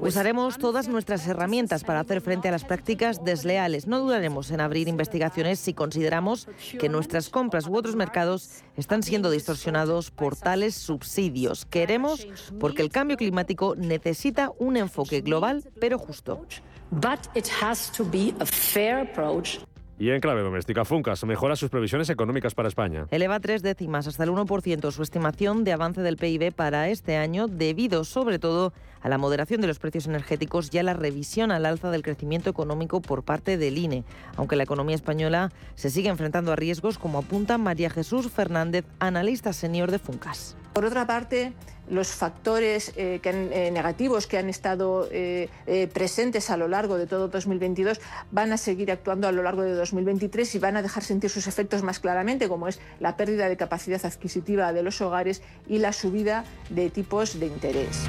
Usaremos 0.00 0.58
todas 0.58 0.88
nuestras 0.88 1.26
herramientas 1.28 1.84
para 1.84 2.00
hacer 2.00 2.20
frente 2.20 2.48
a 2.48 2.50
las 2.50 2.64
prácticas 2.64 3.22
desleales. 3.22 3.86
No 3.86 4.00
dudaremos 4.00 4.50
en 4.50 4.60
abrir 4.60 4.88
investigaciones 4.88 5.58
si 5.60 5.74
consideramos 5.74 6.48
que 6.80 6.88
nuestras 6.88 7.28
compras 7.28 7.66
u 7.66 7.76
otros 7.76 7.96
mercados 7.96 8.64
están 8.78 9.02
siendo 9.02 9.30
distorsionados 9.30 10.10
por 10.12 10.36
tales 10.36 10.76
subsidios. 10.76 11.66
Queremos 11.66 12.26
porque 12.60 12.82
el 12.82 12.90
cambio 12.90 13.16
climático 13.16 13.74
necesita 13.76 14.52
un 14.58 14.76
enfoque 14.76 15.20
global 15.20 15.64
pero 15.80 15.98
justo. 15.98 16.46
Y 20.00 20.10
en 20.10 20.20
clave 20.20 20.42
doméstica, 20.42 20.84
Funcas 20.84 21.24
mejora 21.24 21.56
sus 21.56 21.70
previsiones 21.70 22.08
económicas 22.08 22.54
para 22.54 22.68
España. 22.68 23.06
Eleva 23.10 23.40
tres 23.40 23.62
décimas 23.62 24.06
hasta 24.06 24.22
el 24.22 24.30
1% 24.30 24.92
su 24.92 25.02
estimación 25.02 25.64
de 25.64 25.72
avance 25.72 26.02
del 26.02 26.16
PIB 26.16 26.52
para 26.52 26.88
este 26.88 27.16
año, 27.16 27.48
debido 27.48 28.04
sobre 28.04 28.38
todo 28.38 28.72
a 29.00 29.08
la 29.08 29.18
moderación 29.18 29.60
de 29.60 29.66
los 29.66 29.80
precios 29.80 30.06
energéticos 30.06 30.72
y 30.72 30.78
a 30.78 30.84
la 30.84 30.94
revisión 30.94 31.50
al 31.50 31.66
alza 31.66 31.90
del 31.90 32.02
crecimiento 32.02 32.48
económico 32.48 33.00
por 33.00 33.24
parte 33.24 33.56
del 33.56 33.76
INE, 33.76 34.04
aunque 34.36 34.54
la 34.54 34.62
economía 34.62 34.94
española 34.94 35.50
se 35.74 35.90
sigue 35.90 36.10
enfrentando 36.10 36.52
a 36.52 36.56
riesgos, 36.56 36.96
como 36.96 37.18
apunta 37.18 37.58
María 37.58 37.90
Jesús 37.90 38.30
Fernández, 38.30 38.84
analista 39.00 39.52
senior 39.52 39.90
de 39.90 39.98
Funcas. 39.98 40.56
Por 40.74 40.84
otra 40.84 41.08
parte, 41.08 41.54
los 41.90 42.08
factores 42.08 42.92
eh, 42.96 43.20
eh, 43.22 43.70
negativos 43.72 44.26
que 44.26 44.38
han 44.38 44.48
estado 44.48 45.08
eh, 45.10 45.48
presentes 45.92 46.50
a 46.50 46.56
lo 46.56 46.68
largo 46.68 46.96
de 46.96 47.06
todo 47.06 47.28
2022 47.28 48.00
van 48.30 48.52
a 48.52 48.56
seguir 48.56 48.90
actuando 48.90 49.28
a 49.28 49.32
lo 49.32 49.42
largo 49.42 49.62
de 49.62 49.72
2023 49.74 50.54
y 50.54 50.58
van 50.58 50.76
a 50.76 50.82
dejar 50.82 51.02
sentir 51.02 51.30
sus 51.30 51.46
efectos 51.46 51.82
más 51.82 52.00
claramente, 52.00 52.48
como 52.48 52.68
es 52.68 52.80
la 53.00 53.16
pérdida 53.16 53.48
de 53.48 53.56
capacidad 53.56 54.04
adquisitiva 54.04 54.72
de 54.72 54.82
los 54.82 55.00
hogares 55.00 55.42
y 55.66 55.78
la 55.78 55.92
subida 55.92 56.44
de 56.70 56.90
tipos 56.90 57.38
de 57.38 57.46
interés. 57.46 58.08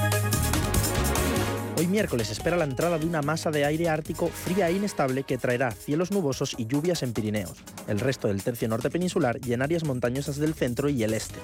Hoy 1.81 1.87
miércoles 1.87 2.29
espera 2.29 2.57
la 2.57 2.65
entrada 2.65 2.99
de 2.99 3.07
una 3.07 3.23
masa 3.23 3.49
de 3.49 3.65
aire 3.65 3.89
ártico 3.89 4.27
fría 4.27 4.69
e 4.69 4.73
inestable 4.73 5.23
que 5.23 5.39
traerá 5.39 5.71
cielos 5.71 6.11
nubosos 6.11 6.53
y 6.59 6.67
lluvias 6.67 7.01
en 7.01 7.11
Pirineos, 7.11 7.57
el 7.87 7.99
resto 7.99 8.27
del 8.27 8.43
tercio 8.43 8.67
norte 8.67 8.91
peninsular 8.91 9.39
y 9.43 9.53
en 9.53 9.63
áreas 9.63 9.83
montañosas 9.83 10.37
del 10.37 10.53
centro 10.53 10.89
y 10.89 11.01
el 11.01 11.15
este. 11.15 11.39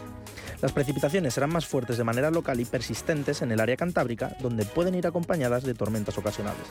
Las 0.62 0.74
precipitaciones 0.74 1.34
serán 1.34 1.52
más 1.52 1.66
fuertes 1.66 1.98
de 1.98 2.04
manera 2.04 2.30
local 2.30 2.60
y 2.60 2.66
persistentes 2.66 3.42
en 3.42 3.52
el 3.52 3.60
área 3.60 3.78
cantábrica, 3.78 4.36
donde 4.40 4.66
pueden 4.66 4.94
ir 4.94 5.08
acompañadas 5.08 5.64
de 5.64 5.74
tormentas 5.74 6.20
ocasionales. 6.20 6.68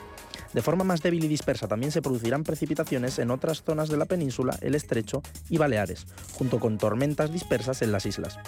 De 0.53 0.63
forma 0.63 0.85
más 0.85 1.03
débil 1.03 1.25
y 1.25 1.29
dispersa 1.29 1.67
también 1.67 1.93
se 1.93 2.03
producirán 2.03 2.45
precipitaciones 2.45 3.19
en 3.19 3.31
otras 3.33 3.63
zonas 3.63 3.89
de 3.89 3.97
la 3.97 4.07
península, 4.07 4.57
el 4.61 4.75
estrecho 4.75 5.23
y 5.49 5.59
Baleares, 5.59 6.07
junto 6.35 6.61
con 6.61 6.79
tormentas 6.79 7.33
dispersas 7.33 7.83
en 7.83 7.91
las 7.91 8.07
islas. 8.07 8.39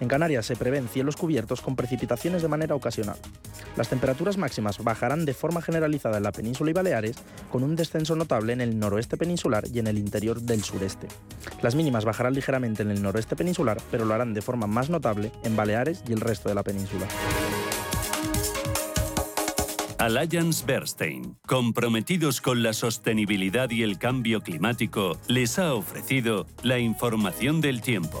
En 0.00 0.08
Canarias 0.08 0.46
se 0.46 0.56
prevén 0.56 0.88
cielos 0.88 1.16
cubiertos 1.16 1.60
con 1.60 1.76
precipitaciones 1.76 2.42
de 2.42 2.48
manera 2.48 2.74
ocasional. 2.74 3.16
Las 3.76 3.88
temperaturas 3.88 4.36
máximas 4.36 4.61
bajarán 4.82 5.24
de 5.24 5.34
forma 5.34 5.62
generalizada 5.62 6.16
en 6.16 6.22
la 6.22 6.32
península 6.32 6.70
y 6.70 6.74
Baleares, 6.74 7.16
con 7.50 7.62
un 7.62 7.76
descenso 7.76 8.16
notable 8.16 8.52
en 8.52 8.60
el 8.60 8.78
noroeste 8.78 9.16
peninsular 9.16 9.64
y 9.72 9.78
en 9.78 9.86
el 9.86 9.98
interior 9.98 10.40
del 10.40 10.62
sureste. 10.62 11.08
Las 11.62 11.74
mínimas 11.74 12.04
bajarán 12.04 12.34
ligeramente 12.34 12.82
en 12.82 12.90
el 12.90 13.02
noroeste 13.02 13.36
peninsular, 13.36 13.78
pero 13.90 14.04
lo 14.04 14.14
harán 14.14 14.34
de 14.34 14.42
forma 14.42 14.66
más 14.66 14.90
notable 14.90 15.32
en 15.44 15.56
Baleares 15.56 16.02
y 16.08 16.12
el 16.12 16.20
resto 16.20 16.48
de 16.48 16.54
la 16.54 16.62
península. 16.62 17.06
Alliance 20.02 20.64
Bernstein, 20.66 21.36
comprometidos 21.46 22.40
con 22.40 22.64
la 22.64 22.72
sostenibilidad 22.72 23.70
y 23.70 23.84
el 23.84 23.98
cambio 23.98 24.40
climático, 24.40 25.16
les 25.28 25.60
ha 25.60 25.74
ofrecido 25.74 26.46
la 26.64 26.80
información 26.80 27.60
del 27.60 27.82
tiempo. 27.82 28.20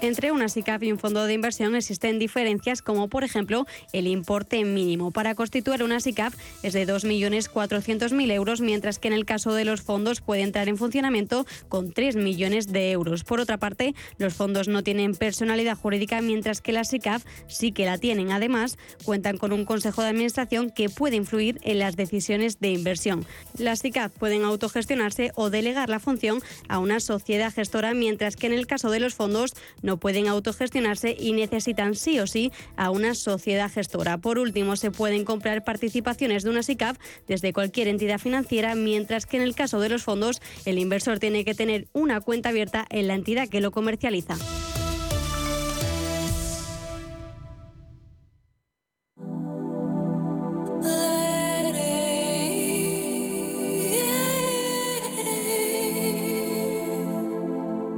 Entre 0.00 0.30
una 0.30 0.48
SICAF 0.48 0.84
y 0.84 0.92
un 0.92 0.98
fondo 1.00 1.24
de 1.24 1.32
inversión 1.32 1.74
existen 1.74 2.20
diferencias 2.20 2.82
como 2.82 3.08
por 3.08 3.24
ejemplo 3.24 3.66
el 3.92 4.06
importe 4.06 4.64
mínimo. 4.64 5.10
Para 5.10 5.34
constituir 5.34 5.82
una 5.82 5.98
SICAF 5.98 6.36
es 6.62 6.72
de 6.72 6.86
2.400.000 6.86 8.30
euros, 8.30 8.60
mientras 8.60 9.00
que 9.00 9.08
en 9.08 9.14
el 9.14 9.24
caso 9.24 9.54
de 9.54 9.64
los 9.64 9.82
fondos 9.82 10.20
puede 10.20 10.42
entrar 10.42 10.68
en 10.68 10.76
funcionamiento 10.76 11.46
con 11.68 11.92
3 11.92 12.14
millones 12.14 12.68
de 12.68 12.92
euros. 12.92 13.24
Por 13.24 13.40
otra 13.40 13.58
parte, 13.58 13.96
los 14.18 14.34
fondos 14.34 14.68
no 14.68 14.84
tienen 14.84 15.16
personalidad 15.16 15.76
jurídica, 15.76 16.20
mientras 16.20 16.60
que 16.60 16.70
las 16.70 16.90
SICAF 16.90 17.24
sí 17.48 17.72
que 17.72 17.84
la 17.84 17.98
tienen. 17.98 18.30
Además, 18.30 18.78
cuentan 19.04 19.36
con 19.36 19.52
un 19.52 19.64
consejo 19.64 20.02
de 20.02 20.10
administración 20.10 20.70
que 20.70 20.90
puede 20.90 21.16
influir 21.16 21.58
en 21.64 21.80
las 21.80 21.96
decisiones 21.96 22.60
de 22.60 22.70
inversión. 22.70 23.26
Las 23.58 23.80
SICAF 23.80 24.12
pueden 24.12 24.44
autogestionarse 24.44 25.32
o 25.34 25.50
delegar 25.50 25.88
la 25.88 25.98
función 25.98 26.40
a 26.68 26.78
una 26.78 27.00
sociedad 27.00 27.52
gestora, 27.52 27.94
mientras 27.94 28.36
que 28.36 28.46
en 28.46 28.52
el 28.52 28.68
caso 28.68 28.90
de 28.90 29.00
los 29.00 29.16
fondos 29.16 29.56
pueden 29.96 30.28
autogestionarse 30.28 31.16
y 31.18 31.32
necesitan 31.32 31.94
sí 31.94 32.20
o 32.20 32.26
sí 32.26 32.52
a 32.76 32.90
una 32.90 33.14
sociedad 33.14 33.70
gestora. 33.70 34.18
Por 34.18 34.38
último, 34.38 34.76
se 34.76 34.90
pueden 34.90 35.24
comprar 35.24 35.64
participaciones 35.64 36.42
de 36.42 36.50
una 36.50 36.62
SICAF 36.62 36.98
desde 37.26 37.52
cualquier 37.52 37.88
entidad 37.88 38.18
financiera, 38.18 38.74
mientras 38.74 39.26
que 39.26 39.38
en 39.38 39.42
el 39.42 39.54
caso 39.54 39.80
de 39.80 39.88
los 39.88 40.02
fondos, 40.02 40.40
el 40.66 40.78
inversor 40.78 41.18
tiene 41.18 41.44
que 41.44 41.54
tener 41.54 41.88
una 41.92 42.20
cuenta 42.20 42.50
abierta 42.50 42.86
en 42.90 43.08
la 43.08 43.14
entidad 43.14 43.48
que 43.48 43.60
lo 43.60 43.70
comercializa. 43.70 44.36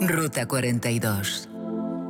Ruta 0.00 0.46
42 0.46 1.48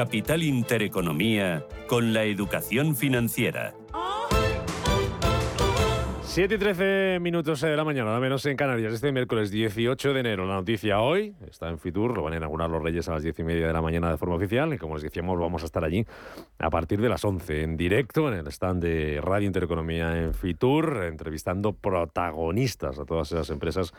Capital 0.00 0.42
Intereconomía 0.42 1.66
con 1.86 2.14
la 2.14 2.24
educación 2.24 2.96
financiera. 2.96 3.74
7 6.30 6.54
y 6.54 6.58
13 6.58 7.18
minutos 7.20 7.60
de 7.60 7.76
la 7.76 7.82
mañana, 7.82 8.10
nada 8.10 8.20
menos 8.20 8.46
en 8.46 8.56
Canarias, 8.56 8.94
este 8.94 9.10
miércoles 9.10 9.50
18 9.50 10.14
de 10.14 10.20
enero. 10.20 10.46
La 10.46 10.54
noticia 10.54 11.00
hoy 11.00 11.34
está 11.50 11.68
en 11.68 11.80
Fitur, 11.80 12.16
lo 12.16 12.22
van 12.22 12.34
a 12.34 12.36
inaugurar 12.36 12.70
los 12.70 12.80
Reyes 12.80 13.08
a 13.08 13.14
las 13.14 13.24
10 13.24 13.40
y 13.40 13.42
media 13.42 13.66
de 13.66 13.72
la 13.72 13.82
mañana 13.82 14.12
de 14.12 14.16
forma 14.16 14.36
oficial 14.36 14.72
y 14.72 14.78
como 14.78 14.94
les 14.94 15.02
decíamos 15.02 15.40
vamos 15.40 15.64
a 15.64 15.66
estar 15.66 15.82
allí 15.82 16.06
a 16.60 16.70
partir 16.70 17.00
de 17.00 17.08
las 17.08 17.24
11 17.24 17.64
en 17.64 17.76
directo 17.76 18.28
en 18.28 18.38
el 18.38 18.46
stand 18.46 18.80
de 18.80 19.20
Radio 19.20 19.48
Intereconomía 19.48 20.22
en 20.22 20.32
Fitur, 20.32 21.02
entrevistando 21.02 21.72
protagonistas 21.72 23.00
a 23.00 23.04
todas 23.04 23.32
esas 23.32 23.50
empresas 23.50 23.92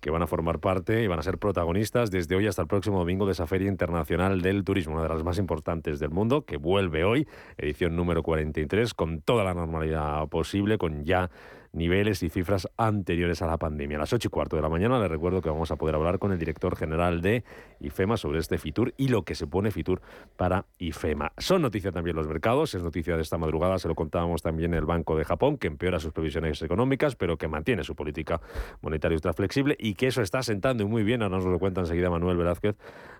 que 0.00 0.10
van 0.10 0.22
a 0.22 0.26
formar 0.26 0.58
parte 0.58 1.04
y 1.04 1.06
van 1.06 1.20
a 1.20 1.22
ser 1.22 1.38
protagonistas 1.38 2.10
desde 2.10 2.34
hoy 2.34 2.48
hasta 2.48 2.62
el 2.62 2.68
próximo 2.68 2.98
domingo 2.98 3.26
de 3.26 3.32
esa 3.32 3.46
Feria 3.46 3.68
Internacional 3.68 4.42
del 4.42 4.64
Turismo, 4.64 4.94
una 4.94 5.04
de 5.04 5.10
las 5.10 5.22
más 5.22 5.38
importantes 5.38 6.00
del 6.00 6.10
mundo, 6.10 6.44
que 6.44 6.56
vuelve 6.56 7.04
hoy, 7.04 7.28
edición 7.56 7.94
número 7.94 8.24
43, 8.24 8.92
con 8.92 9.20
toda 9.20 9.44
la 9.44 9.54
normalidad 9.54 10.26
posible, 10.26 10.78
con 10.78 11.04
ya 11.04 11.30
niveles 11.76 12.22
y 12.22 12.30
cifras 12.30 12.68
anteriores 12.76 13.42
a 13.42 13.46
la 13.46 13.58
pandemia. 13.58 13.98
A 13.98 14.00
las 14.00 14.12
8 14.12 14.28
y 14.28 14.30
cuarto 14.30 14.56
de 14.56 14.62
la 14.62 14.68
mañana 14.68 14.98
les 14.98 15.10
recuerdo 15.10 15.42
que 15.42 15.50
vamos 15.50 15.70
a 15.70 15.76
poder 15.76 15.94
hablar 15.94 16.18
con 16.18 16.32
el 16.32 16.38
director 16.38 16.74
general 16.74 17.20
de 17.20 17.44
IFEMA 17.80 18.16
sobre 18.16 18.38
este 18.38 18.56
Fitur 18.58 18.94
y 18.96 19.08
lo 19.08 19.22
que 19.22 19.34
se 19.34 19.46
pone 19.46 19.70
Fitur 19.70 20.00
para 20.36 20.64
IFEMA. 20.78 21.32
Son 21.36 21.60
noticias 21.60 21.92
también 21.92 22.16
los 22.16 22.26
mercados, 22.26 22.74
es 22.74 22.82
noticia 22.82 23.16
de 23.16 23.22
esta 23.22 23.36
madrugada, 23.36 23.78
se 23.78 23.88
lo 23.88 23.94
contábamos 23.94 24.42
también 24.42 24.72
el 24.72 24.86
Banco 24.86 25.16
de 25.16 25.24
Japón, 25.24 25.58
que 25.58 25.66
empeora 25.66 26.00
sus 26.00 26.12
previsiones 26.12 26.62
económicas, 26.62 27.14
pero 27.14 27.36
que 27.36 27.46
mantiene 27.46 27.84
su 27.84 27.94
política 27.94 28.40
monetaria 28.80 29.16
ultra 29.16 29.34
flexible 29.34 29.76
y 29.78 29.94
que 29.94 30.06
eso 30.06 30.22
está 30.22 30.42
sentando 30.42 30.88
muy 30.88 31.02
bien, 31.02 31.22
ahora 31.22 31.36
nos 31.36 31.44
lo 31.44 31.58
cuenta 31.58 31.82
enseguida 31.82 32.08
Manuel 32.08 32.38
Velázquez, 32.38 32.76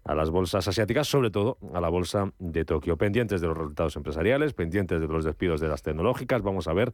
a 0.07 0.15
las 0.15 0.31
bolsas 0.31 0.69
asiáticas, 0.69 1.09
sobre 1.09 1.31
todo 1.31 1.59
a 1.75 1.81
la 1.81 1.89
bolsa 1.89 2.33
de 2.39 2.65
Tokio. 2.65 2.97
Pendientes 2.97 3.41
de 3.41 3.49
los 3.49 3.57
resultados 3.57 3.97
empresariales, 3.97 4.55
pendientes 4.55 5.01
de 5.01 5.07
los 5.07 5.25
despidos 5.25 5.61
de 5.61 5.69
las 5.69 5.83
tecnológicas, 5.83 6.43
vamos 6.43 6.69
a 6.69 6.73
ver 6.73 6.93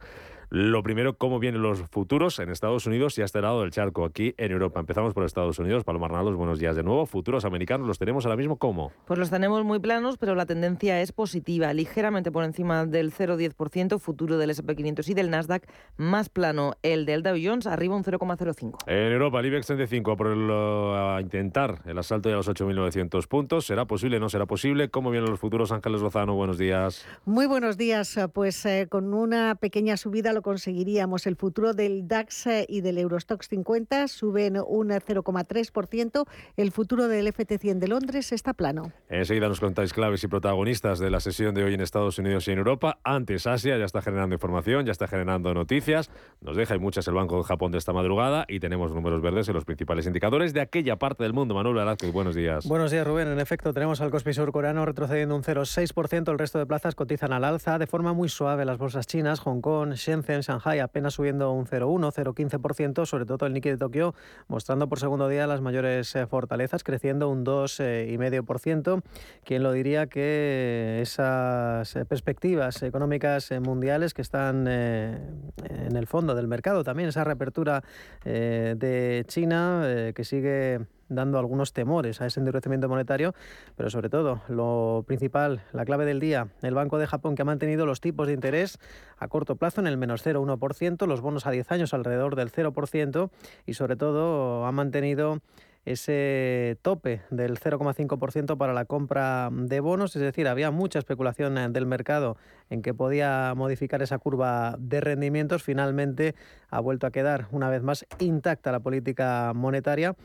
lo 0.49 0.83
primero 0.83 1.17
cómo 1.17 1.39
vienen 1.39 1.61
los 1.61 1.83
futuros 1.89 2.39
en 2.39 2.49
Estados 2.49 2.85
Unidos 2.85 3.17
y 3.17 3.21
a 3.21 3.25
este 3.25 3.41
lado 3.41 3.61
del 3.61 3.71
charco, 3.71 4.05
aquí 4.05 4.35
en 4.37 4.51
Europa. 4.51 4.79
Empezamos 4.79 5.13
por 5.13 5.25
Estados 5.25 5.57
Unidos. 5.59 5.83
Palomar 5.83 6.11
Nalos, 6.11 6.35
buenos 6.35 6.59
días 6.59 6.75
de 6.75 6.83
nuevo. 6.83 7.05
Futuros 7.05 7.45
americanos 7.45 7.87
los 7.87 7.97
tenemos 7.97 8.25
ahora 8.25 8.37
mismo 8.37 8.57
¿cómo? 8.57 8.91
Pues 9.05 9.19
los 9.19 9.29
tenemos 9.29 9.63
muy 9.63 9.79
planos, 9.79 10.17
pero 10.17 10.35
la 10.35 10.45
tendencia 10.45 11.01
es 11.01 11.11
positiva, 11.11 11.73
ligeramente 11.73 12.31
por 12.31 12.43
encima 12.43 12.85
del 12.85 13.11
0,10%, 13.11 13.99
futuro 13.99 14.37
del 14.37 14.51
SP500 14.51 15.09
y 15.09 15.13
del 15.13 15.29
Nasdaq, 15.29 15.67
más 15.97 16.29
plano 16.29 16.75
el 16.83 17.05
del 17.05 17.23
Dow 17.23 17.35
Jones, 17.41 17.67
arriba 17.67 17.95
un 17.95 18.03
0,05. 18.03 18.77
En 18.87 19.11
Europa, 19.11 19.39
el 19.39 19.47
IBEX 19.47 19.67
35 19.67 20.17
por 20.17 20.27
el, 20.27 21.21
intentar 21.21 21.81
el 21.85 21.97
asalto 21.97 22.29
de 22.29 22.35
los 22.35 22.47
8.900 22.47 23.02
puntos. 23.09 23.65
¿Será 23.65 23.85
posible? 23.85 24.19
¿No 24.19 24.29
será 24.29 24.45
posible? 24.45 24.89
¿Cómo 24.89 25.11
vienen 25.11 25.29
los 25.29 25.39
futuros? 25.39 25.71
Ángeles 25.71 26.01
Lozano, 26.01 26.35
buenos 26.35 26.57
días. 26.57 27.05
Muy 27.25 27.45
buenos 27.45 27.77
días. 27.77 28.19
Pues 28.33 28.65
eh, 28.65 28.87
con 28.89 29.13
una 29.13 29.55
pequeña 29.55 29.97
subida 29.97 30.33
lo 30.33 30.41
conseguiríamos. 30.41 31.27
El 31.27 31.35
futuro 31.35 31.73
del 31.73 32.07
DAX 32.07 32.47
eh, 32.47 32.65
y 32.67 32.81
del 32.81 32.97
Eurostox 32.97 33.47
50 33.47 34.07
suben 34.07 34.57
un 34.57 34.89
0,3%. 34.89 36.25
El 36.57 36.71
futuro 36.71 37.07
del 37.07 37.27
FT100 37.27 37.79
de 37.79 37.87
Londres 37.87 38.31
está 38.31 38.53
plano. 38.53 38.91
Enseguida 39.09 39.47
nos 39.47 39.59
contáis 39.59 39.93
claves 39.93 40.23
y 40.23 40.27
protagonistas 40.27 40.99
de 40.99 41.09
la 41.09 41.19
sesión 41.19 41.53
de 41.53 41.63
hoy 41.63 41.73
en 41.73 41.81
Estados 41.81 42.17
Unidos 42.19 42.47
y 42.47 42.51
en 42.51 42.57
Europa. 42.57 42.99
Antes 43.03 43.47
Asia 43.47 43.77
ya 43.77 43.85
está 43.85 44.01
generando 44.01 44.35
información, 44.35 44.85
ya 44.85 44.91
está 44.91 45.07
generando 45.07 45.53
noticias. 45.53 46.09
Nos 46.41 46.55
deja 46.55 46.75
y 46.75 46.79
muchas 46.79 47.07
el 47.07 47.13
Banco 47.13 47.37
de 47.37 47.43
Japón 47.43 47.71
de 47.71 47.77
esta 47.77 47.93
madrugada 47.93 48.45
y 48.47 48.59
tenemos 48.59 48.93
números 48.93 49.21
verdes 49.21 49.47
en 49.47 49.55
los 49.55 49.65
principales 49.65 50.05
indicadores 50.05 50.53
de 50.53 50.61
aquella 50.61 50.97
parte 50.97 51.23
del 51.23 51.33
mundo. 51.33 51.55
Manuel 51.55 51.75
Velázquez, 51.75 52.11
buenos 52.11 52.35
días. 52.35 52.65
Buenos 52.67 52.91
días, 52.91 52.92
Rubén. 53.01 53.29
En 53.29 53.39
efecto, 53.39 53.73
tenemos 53.73 54.01
al 54.01 54.11
Kospi 54.11 54.33
surcoreano 54.33 54.85
retrocediendo 54.85 55.35
un 55.35 55.41
0,6%. 55.41 56.31
El 56.31 56.37
resto 56.37 56.59
de 56.59 56.65
plazas 56.65 56.93
cotizan 56.93 57.33
al 57.33 57.43
alza 57.43 57.79
de 57.79 57.87
forma 57.87 58.13
muy 58.13 58.29
suave. 58.29 58.65
Las 58.65 58.77
bolsas 58.77 59.07
chinas, 59.07 59.39
Hong 59.39 59.61
Kong, 59.61 59.93
Shenzhen, 59.93 60.41
Shanghai 60.41 60.79
apenas 60.79 61.15
subiendo 61.15 61.51
un 61.51 61.65
0,1, 61.65 62.11
0,15%. 62.11 63.05
Sobre 63.05 63.25
todo 63.25 63.47
el 63.47 63.53
Nikkei 63.53 63.71
de 63.71 63.77
Tokio 63.77 64.13
mostrando 64.47 64.87
por 64.89 64.99
segundo 64.99 65.27
día 65.27 65.47
las 65.47 65.61
mayores 65.61 66.15
eh, 66.15 66.27
fortalezas, 66.27 66.83
creciendo 66.83 67.29
un 67.29 67.43
2,5%. 67.43 69.01
¿Quién 69.43 69.63
lo 69.63 69.71
diría 69.71 70.07
que 70.07 70.99
esas 71.01 71.95
eh, 71.95 72.05
perspectivas 72.05 72.83
económicas 72.83 73.49
eh, 73.51 73.59
mundiales 73.59 74.13
que 74.13 74.21
están 74.21 74.67
en 74.67 75.95
el 75.95 76.07
fondo 76.07 76.35
del 76.35 76.47
mercado 76.47 76.83
también, 76.83 77.09
esa 77.09 77.23
reapertura 77.23 77.83
de 78.23 79.25
China 79.27 80.11
que 80.13 80.23
sigue 80.23 80.81
dando 81.09 81.39
algunos 81.39 81.73
temores 81.73 82.21
a 82.21 82.25
ese 82.25 82.39
endurecimiento 82.39 82.89
monetario, 82.89 83.33
pero 83.75 83.89
sobre 83.89 84.09
todo 84.09 84.41
lo 84.47 85.03
principal, 85.07 85.63
la 85.71 85.85
clave 85.85 86.05
del 86.05 86.19
día, 86.19 86.47
el 86.61 86.73
Banco 86.73 86.97
de 86.97 87.07
Japón 87.07 87.35
que 87.35 87.41
ha 87.41 87.45
mantenido 87.45 87.85
los 87.85 88.01
tipos 88.01 88.27
de 88.27 88.33
interés 88.33 88.79
a 89.17 89.27
corto 89.27 89.55
plazo 89.55 89.81
en 89.81 89.87
el 89.87 89.97
menos 89.97 90.25
0,1%, 90.25 91.07
los 91.07 91.21
bonos 91.21 91.45
a 91.45 91.51
10 91.51 91.71
años 91.71 91.93
alrededor 91.93 92.35
del 92.35 92.51
0% 92.51 93.29
y 93.65 93.73
sobre 93.73 93.95
todo 93.95 94.65
ha 94.65 94.71
mantenido 94.71 95.39
ese 95.85 96.77
tope 96.81 97.21
del 97.29 97.59
0,5% 97.59 98.57
para 98.57 98.73
la 98.73 98.85
compra 98.85 99.49
de 99.51 99.79
bonos, 99.81 100.15
es 100.15 100.21
decir, 100.21 100.47
había 100.47 100.71
mucha 100.71 100.99
especulación 100.99 101.73
del 101.73 101.85
mercado 101.85 102.37
en 102.69 102.81
que 102.81 102.93
podía 102.93 103.53
modificar 103.55 104.01
esa 104.01 104.17
curva 104.17 104.77
de 104.79 105.01
rendimientos, 105.01 105.63
finalmente 105.63 106.35
ha 106.69 106.79
vuelto 106.79 107.05
a 107.05 107.11
quedar 107.11 107.47
una 107.51 107.69
vez 107.69 107.83
más 107.83 108.05
intacta 108.19 108.71
la 108.71 108.79
política 108.79 109.51
monetaria 109.53 110.15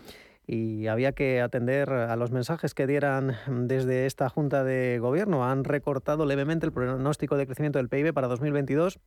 y 0.51 0.87
había 0.87 1.13
que 1.13 1.43
atender 1.43 1.91
a 1.91 2.17
los 2.17 2.31
mensajes 2.31 2.73
que 2.73 2.87
dieran 2.87 3.37
desde 3.47 4.07
esta 4.07 4.31
Junta 4.31 4.65
de 4.65 4.99
Gobierno. 4.99 5.45
Han 5.45 5.63
recortado 5.63 6.25
levemente 6.25 6.65
el 6.65 6.73
pronóstico 6.73 7.37
de 7.37 7.45
crecimiento 7.45 7.79
del 7.79 7.91
PIB 7.91 8.15
para 8.15 8.29
2022 8.29 8.99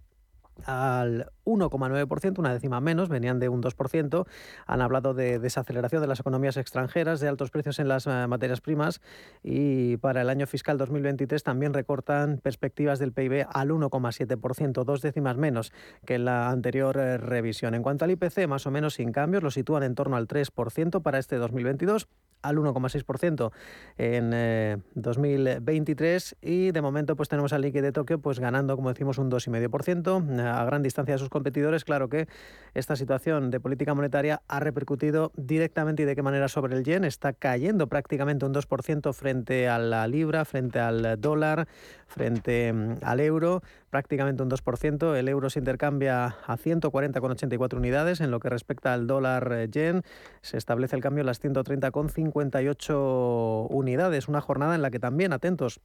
al 0.65 1.31
1,9%, 1.45 2.39
una 2.39 2.53
décima 2.53 2.79
menos, 2.81 3.09
venían 3.09 3.39
de 3.39 3.49
un 3.49 3.61
2%. 3.61 4.25
Han 4.67 4.81
hablado 4.81 5.13
de 5.13 5.39
desaceleración 5.39 6.01
de 6.01 6.07
las 6.07 6.19
economías 6.19 6.57
extranjeras, 6.57 7.19
de 7.19 7.27
altos 7.27 7.51
precios 7.51 7.79
en 7.79 7.87
las 7.87 8.07
eh, 8.07 8.27
materias 8.27 8.61
primas 8.61 9.01
y 9.43 9.97
para 9.97 10.21
el 10.21 10.29
año 10.29 10.47
fiscal 10.47 10.77
2023 10.77 11.43
también 11.43 11.73
recortan 11.73 12.39
perspectivas 12.41 12.99
del 12.99 13.13
PIB 13.13 13.47
al 13.51 13.69
1,7%, 13.69 14.83
dos 14.83 15.01
décimas 15.01 15.37
menos 15.37 15.71
que 16.05 16.15
en 16.15 16.25
la 16.25 16.49
anterior 16.49 16.97
eh, 16.97 17.17
revisión. 17.17 17.75
En 17.75 17.83
cuanto 17.83 18.05
al 18.05 18.11
IPC, 18.11 18.47
más 18.47 18.65
o 18.67 18.71
menos 18.71 18.95
sin 18.95 19.11
cambios, 19.11 19.43
lo 19.43 19.51
sitúan 19.51 19.83
en 19.83 19.95
torno 19.95 20.15
al 20.15 20.27
3% 20.27 21.01
para 21.01 21.19
este 21.19 21.37
2022 21.37 22.07
al 22.41 22.57
1,6% 22.57 23.51
en 23.97 24.83
2023 24.95 26.31
eh, 26.31 26.35
y 26.41 26.71
de 26.71 26.81
momento 26.81 27.15
pues 27.15 27.29
tenemos 27.29 27.53
al 27.53 27.61
Nikkei 27.61 27.81
de 27.81 27.91
Tokio 27.91 28.19
pues 28.19 28.39
ganando 28.39 28.75
como 28.75 28.89
decimos 28.89 29.17
un 29.17 29.29
2,5% 29.29 30.23
a 30.59 30.65
gran 30.65 30.83
distancia 30.83 31.15
de 31.15 31.19
sus 31.19 31.29
competidores. 31.29 31.85
Claro 31.85 32.09
que 32.09 32.27
esta 32.73 32.95
situación 32.95 33.51
de 33.51 33.59
política 33.59 33.93
monetaria 33.93 34.41
ha 34.47 34.59
repercutido 34.59 35.31
directamente 35.35 36.03
y 36.03 36.05
de 36.05 36.15
qué 36.15 36.23
manera 36.23 36.47
sobre 36.47 36.75
el 36.75 36.83
yen. 36.83 37.03
Está 37.03 37.33
cayendo 37.33 37.87
prácticamente 37.87 38.45
un 38.45 38.53
2% 38.53 39.13
frente 39.13 39.67
a 39.67 39.79
la 39.79 40.07
libra, 40.07 40.45
frente 40.45 40.79
al 40.79 41.19
dólar, 41.19 41.67
frente 42.07 42.73
mm, 42.73 42.97
al 43.03 43.19
euro, 43.19 43.61
prácticamente 43.89 44.43
un 44.43 44.49
2%. 44.49 45.15
El 45.15 45.27
euro 45.27 45.49
se 45.49 45.59
intercambia 45.59 46.37
a 46.45 46.57
140,84 46.57 47.77
unidades. 47.77 48.21
En 48.21 48.31
lo 48.31 48.39
que 48.39 48.49
respecta 48.49 48.93
al 48.93 49.07
dólar 49.07 49.51
eh, 49.53 49.67
yen, 49.69 50.03
se 50.41 50.57
establece 50.57 50.95
el 50.95 51.01
cambio 51.01 51.21
en 51.21 51.27
las 51.27 51.41
130,58 51.41 53.67
unidades. 53.69 54.27
Una 54.27 54.41
jornada 54.41 54.75
en 54.75 54.81
la 54.81 54.91
que 54.91 54.99
también, 54.99 55.33
atentos, 55.33 55.81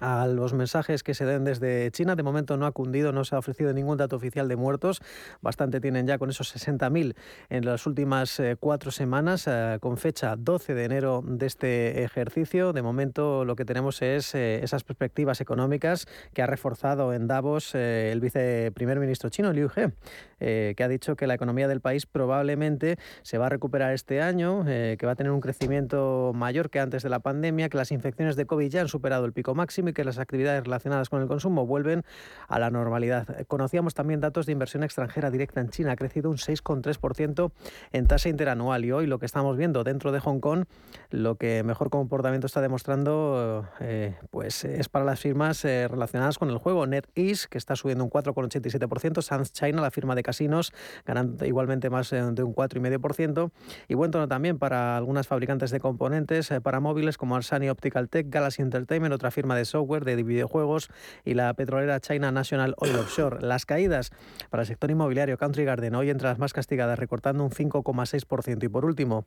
a 0.00 0.26
los 0.26 0.54
mensajes 0.54 1.02
que 1.02 1.14
se 1.14 1.24
den 1.24 1.44
desde 1.44 1.90
China. 1.92 2.16
De 2.16 2.22
momento 2.22 2.56
no 2.56 2.66
ha 2.66 2.72
cundido, 2.72 3.12
no 3.12 3.24
se 3.24 3.34
ha 3.34 3.38
ofrecido 3.38 3.72
ningún 3.72 3.96
dato 3.96 4.16
oficial 4.16 4.48
de 4.48 4.56
muertos. 4.56 5.00
Bastante 5.40 5.80
tienen 5.80 6.06
ya 6.06 6.18
con 6.18 6.30
esos 6.30 6.54
60.000 6.54 7.14
en 7.48 7.64
las 7.64 7.86
últimas 7.86 8.40
eh, 8.40 8.56
cuatro 8.58 8.90
semanas, 8.90 9.46
eh, 9.46 9.78
con 9.80 9.96
fecha 9.96 10.36
12 10.36 10.74
de 10.74 10.84
enero 10.84 11.22
de 11.24 11.46
este 11.46 12.02
ejercicio. 12.02 12.72
De 12.72 12.82
momento 12.82 13.44
lo 13.44 13.56
que 13.56 13.64
tenemos 13.64 14.02
es 14.02 14.34
eh, 14.34 14.62
esas 14.62 14.84
perspectivas 14.84 15.40
económicas 15.40 16.06
que 16.32 16.42
ha 16.42 16.46
reforzado 16.46 17.12
en 17.12 17.26
Davos 17.26 17.74
el 17.74 18.20
viceprimer 18.20 18.98
ministro 18.98 19.30
chino, 19.30 19.52
Liu 19.52 19.70
He, 19.74 20.74
que 20.74 20.84
ha 20.84 20.88
dicho 20.88 21.16
que 21.16 21.26
la 21.26 21.34
economía 21.34 21.68
del 21.68 21.80
país 21.80 22.06
probablemente 22.06 22.98
se 23.22 23.38
va 23.38 23.46
a 23.46 23.48
recuperar 23.48 23.92
este 23.92 24.20
año, 24.20 24.64
que 24.64 24.98
va 25.04 25.12
a 25.12 25.14
tener 25.14 25.32
un 25.32 25.40
crecimiento 25.40 26.32
mayor 26.34 26.70
que 26.70 26.80
antes 26.80 27.02
de 27.02 27.08
la 27.08 27.20
pandemia, 27.20 27.68
que 27.68 27.76
las 27.76 27.92
infecciones 27.92 28.36
de 28.36 28.46
COVID 28.46 28.68
ya 28.68 28.80
han 28.82 28.88
superado 28.88 29.24
el 29.24 29.32
pico 29.32 29.54
máximo 29.54 29.83
y 29.88 29.92
que 29.92 30.04
las 30.04 30.18
actividades 30.18 30.64
relacionadas 30.64 31.08
con 31.08 31.22
el 31.22 31.28
consumo 31.28 31.66
vuelven 31.66 32.02
a 32.48 32.58
la 32.58 32.70
normalidad. 32.70 33.46
Conocíamos 33.46 33.94
también 33.94 34.20
datos 34.20 34.46
de 34.46 34.52
inversión 34.52 34.82
extranjera 34.82 35.30
directa 35.30 35.60
en 35.60 35.70
China, 35.70 35.92
ha 35.92 35.96
crecido 35.96 36.30
un 36.30 36.36
6,3% 36.36 37.52
en 37.92 38.06
tasa 38.06 38.28
interanual 38.28 38.84
y 38.84 38.92
hoy 38.92 39.06
lo 39.06 39.18
que 39.18 39.26
estamos 39.26 39.56
viendo 39.56 39.84
dentro 39.84 40.12
de 40.12 40.20
Hong 40.20 40.40
Kong, 40.40 40.64
lo 41.10 41.36
que 41.36 41.62
mejor 41.62 41.90
comportamiento 41.90 42.46
está 42.46 42.60
demostrando 42.60 43.66
eh, 43.80 44.14
pues 44.30 44.64
es 44.64 44.88
para 44.88 45.04
las 45.04 45.20
firmas 45.20 45.64
eh, 45.64 45.88
relacionadas 45.88 46.38
con 46.38 46.50
el 46.50 46.58
juego. 46.58 46.86
NetEase, 46.86 47.48
que 47.48 47.58
está 47.58 47.76
subiendo 47.76 48.04
un 48.04 48.10
4,87%, 48.10 49.22
Sands 49.22 49.52
China, 49.52 49.82
la 49.82 49.90
firma 49.90 50.14
de 50.14 50.22
casinos, 50.22 50.72
ganando 51.04 51.44
igualmente 51.44 51.90
más 51.90 52.12
eh, 52.12 52.22
de 52.22 52.42
un 52.42 52.54
4,5%. 52.54 53.50
Y 53.88 53.94
buen 53.94 54.10
tono 54.10 54.28
también 54.28 54.58
para 54.58 54.96
algunas 54.96 55.26
fabricantes 55.26 55.70
de 55.70 55.80
componentes 55.80 56.52
para 56.62 56.80
móviles 56.80 57.18
como 57.18 57.36
Arsani 57.36 57.68
Optical 57.68 58.08
Tech, 58.08 58.26
Galaxy 58.28 58.62
Entertainment, 58.62 59.14
otra 59.14 59.30
firma 59.30 59.56
de 59.56 59.64
software, 59.74 60.04
de 60.04 60.22
videojuegos 60.22 60.88
y 61.24 61.34
la 61.34 61.52
petrolera 61.54 61.98
China 61.98 62.30
National 62.30 62.74
Oil 62.78 62.94
Offshore. 62.96 63.40
Las 63.40 63.66
caídas 63.66 64.10
para 64.50 64.62
el 64.62 64.68
sector 64.68 64.90
inmobiliario 64.90 65.36
Country 65.36 65.64
Garden 65.64 65.96
hoy 65.96 66.10
entre 66.10 66.28
las 66.28 66.38
más 66.38 66.52
castigadas, 66.52 66.96
recortando 66.98 67.42
un 67.42 67.50
5,6%. 67.50 68.62
Y 68.62 68.68
por 68.68 68.84
último, 68.84 69.26